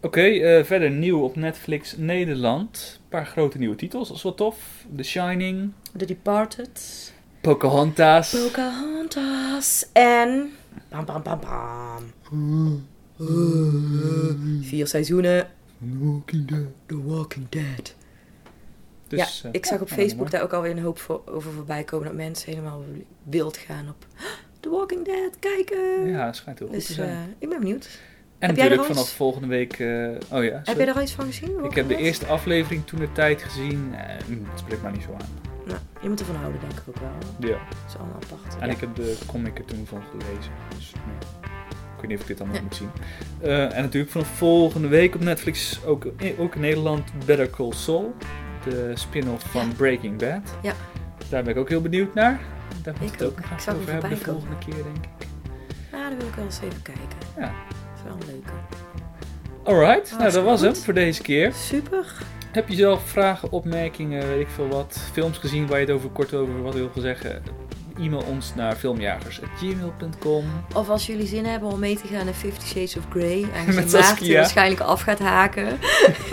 Oké, 0.00 0.20
eh, 0.20 0.64
verder 0.64 0.90
nieuw 0.90 1.22
op 1.22 1.36
Netflix 1.36 1.96
Nederland. 1.96 2.98
Een 3.02 3.08
paar 3.08 3.26
grote 3.26 3.58
nieuwe 3.58 3.74
titels, 3.74 4.08
dat 4.08 4.16
is 4.16 4.22
wel 4.22 4.34
tof. 4.34 4.84
The 4.96 5.02
Shining, 5.02 5.72
The 5.96 6.04
Departed, 6.04 7.12
Pocahontas. 7.40 8.30
Pocahontas 8.30 9.86
en... 9.92 10.52
Bam, 10.88 11.04
bam, 11.04 11.22
bam, 11.22 11.40
bam. 11.40 12.86
Vier 14.62 14.86
seizoenen. 14.86 15.48
The 16.86 17.02
Walking 17.02 17.48
Dead. 17.48 17.94
Dus, 19.08 19.40
ja, 19.42 19.48
eh, 19.48 19.54
ik 19.54 19.66
zag 19.66 19.80
op 19.80 19.88
ja, 19.88 19.94
Facebook 19.94 20.30
daar 20.30 20.42
ook 20.42 20.52
alweer 20.52 20.70
een 20.70 20.82
hoop 20.82 20.98
voor, 20.98 21.22
over 21.26 21.52
voorbij 21.52 21.84
komen 21.84 22.06
dat 22.06 22.16
mensen 22.16 22.50
helemaal 22.50 22.84
wild 23.22 23.56
gaan 23.56 23.88
op 23.88 24.06
The 24.60 24.68
Walking 24.70 25.04
Dead 25.04 25.38
kijken. 25.38 26.06
Ja, 26.08 26.26
het 26.26 26.36
schijnt 26.36 26.58
heel 26.58 26.68
goed 26.68 26.80
te 26.80 26.86
dus 26.86 26.96
zijn. 26.96 27.08
eh, 27.10 27.16
ik 27.38 27.48
ben 27.48 27.58
benieuwd. 27.58 27.88
en 28.38 28.48
heb 28.48 28.56
natuurlijk 28.56 28.84
vanaf 28.88 29.10
volgende 29.10 29.46
week... 29.48 29.72
eh, 29.78 30.08
oh 30.38 30.44
ja, 30.44 30.60
Heb 30.64 30.78
je 30.78 30.84
er 30.86 30.94
al 30.94 31.02
iets 31.02 31.12
van 31.12 31.24
gezien? 31.26 31.64
Ik 31.64 31.74
heb 31.74 31.88
de 31.88 31.96
eerste 31.96 32.26
aflevering 32.26 32.86
toen 32.86 32.98
de 32.98 33.12
tijd 33.12 33.42
gezien. 33.42 33.94
Eh, 33.94 34.00
het 34.50 34.58
spreekt 34.58 34.82
mij 34.82 34.92
niet 34.92 35.02
zo 35.02 35.12
aan. 35.12 35.28
Nou, 35.66 35.78
je 36.02 36.08
moet 36.08 36.20
ervan 36.20 36.36
houden, 36.36 36.60
denk 36.60 36.72
ik 36.72 36.82
ook 36.88 36.96
wel. 36.96 37.48
Ja. 37.50 37.58
Dat 37.58 37.76
is 37.88 37.96
allemaal 37.98 38.16
apart. 38.30 38.56
En 38.60 38.66
Ja. 38.66 38.72
ik 38.74 38.80
heb 38.80 38.94
de 38.94 39.16
comic 39.26 39.58
er 39.58 39.64
toen 39.64 39.86
van 39.86 40.02
gelezen. 40.10 40.52
Dus 40.76 40.92
nee. 40.92 41.50
ik 41.94 42.00
weet 42.00 42.10
niet 42.10 42.16
of 42.16 42.22
ik 42.22 42.28
dit 42.28 42.40
allemaal 42.40 42.62
moet 42.62 42.76
zien. 42.76 42.90
En 43.72 43.82
natuurlijk 43.82 44.12
vanaf 44.12 44.28
volgende 44.28 44.88
week 44.88 45.14
op 45.14 45.20
Netflix 45.20 45.80
ook, 45.84 46.06
ook 46.38 46.54
in 46.54 46.60
Nederland 46.60 47.10
Better 47.26 47.50
Call 47.50 47.72
Saul. 47.72 48.14
De 48.64 48.90
spin-off 48.94 49.50
van. 49.50 49.72
Breaking 49.76 50.18
Bad. 50.18 50.54
Ja. 50.62 50.72
Daar 51.28 51.42
ben 51.42 51.52
ik 51.52 51.58
ook 51.58 51.68
heel 51.68 51.80
benieuwd 51.80 52.14
naar. 52.14 52.40
Daar 52.82 52.94
moet 53.00 53.12
Ik 53.12 53.18
het 53.18 53.28
ook 53.28 53.38
Ik 53.38 53.44
hem 53.64 53.76
over 53.76 53.92
hebben 53.92 54.10
de 54.10 54.16
volgende 54.16 54.58
keer, 54.58 54.74
denk 54.74 54.96
ik. 54.96 55.26
Nou, 55.92 56.08
dan 56.08 56.18
wil 56.18 56.28
ik 56.28 56.34
wel 56.34 56.44
eens 56.44 56.60
even 56.62 56.82
kijken. 56.82 57.18
Ja. 57.36 57.40
Dat 57.42 57.96
is 57.96 58.02
wel 58.04 58.12
een 58.12 58.26
leuke. 58.26 58.52
Alright, 59.64 60.10
nou 60.18 60.32
dat 60.32 60.44
was 60.44 60.60
hem 60.60 60.74
goed. 60.74 60.84
voor 60.84 60.94
deze 60.94 61.22
keer. 61.22 61.52
Super. 61.54 62.04
Heb 62.52 62.68
je 62.68 62.74
zelf 62.76 63.02
vragen, 63.08 63.50
opmerkingen, 63.52 64.28
weet 64.28 64.40
ik 64.40 64.48
veel 64.48 64.68
wat, 64.68 65.00
films 65.12 65.38
gezien 65.38 65.66
waar 65.66 65.80
je 65.80 65.86
het 65.86 65.94
over 65.94 66.10
kort 66.10 66.34
over 66.34 66.62
wat 66.62 66.74
wil 66.74 66.90
zeggen? 66.94 67.42
E-mail 67.98 68.22
ons 68.28 68.54
naar 68.54 68.76
filmjagers.gmail.com. 68.76 70.44
Of 70.74 70.88
als 70.88 71.06
jullie 71.06 71.26
zin 71.26 71.44
hebben 71.44 71.68
om 71.68 71.78
mee 71.78 71.96
te 71.96 72.06
gaan 72.06 72.26
in 72.26 72.34
Fifty 72.34 72.66
Shades 72.66 72.96
of 72.96 73.04
Grey. 73.10 73.46
En 73.54 73.64
Met 73.66 73.74
Maarten 73.74 73.90
Saskia. 73.90 74.40
waarschijnlijk 74.40 74.80
af 74.80 75.00
gaat 75.00 75.18
haken. 75.18 75.78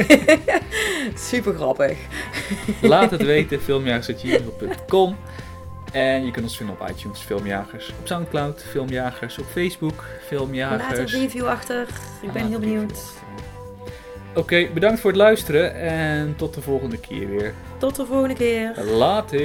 Super 1.30 1.54
grappig. 1.54 1.98
Laat 2.82 3.12
het 3.12 3.24
weten, 3.24 3.62
filmjagers.gmail.com. 3.62 5.16
En 5.92 6.26
je 6.26 6.32
kunt 6.32 6.46
ons 6.46 6.58
vinden 6.58 6.76
op 6.80 6.90
iTunes, 6.90 7.20
Filmjagers. 7.20 7.90
Op 8.00 8.08
Soundcloud, 8.08 8.64
Filmjagers. 8.70 9.38
Op 9.38 9.46
Facebook, 9.46 9.96
Laat 9.98 10.08
een 10.22 10.28
Filmjagers. 10.28 11.14
review 11.14 11.46
achter. 11.48 11.88
Ik 12.22 12.32
ben 12.32 12.48
heel 12.48 12.60
benieuwd. 12.60 13.00
Oké, 14.36 14.68
bedankt 14.74 15.00
voor 15.00 15.10
het 15.10 15.20
luisteren 15.20 15.76
en 15.76 16.36
tot 16.36 16.54
de 16.54 16.62
volgende 16.62 16.98
keer 17.00 17.28
weer. 17.30 17.54
Tot 17.78 17.96
de 17.96 18.06
volgende 18.06 18.36
keer. 18.36 18.74
Later. 18.84 19.40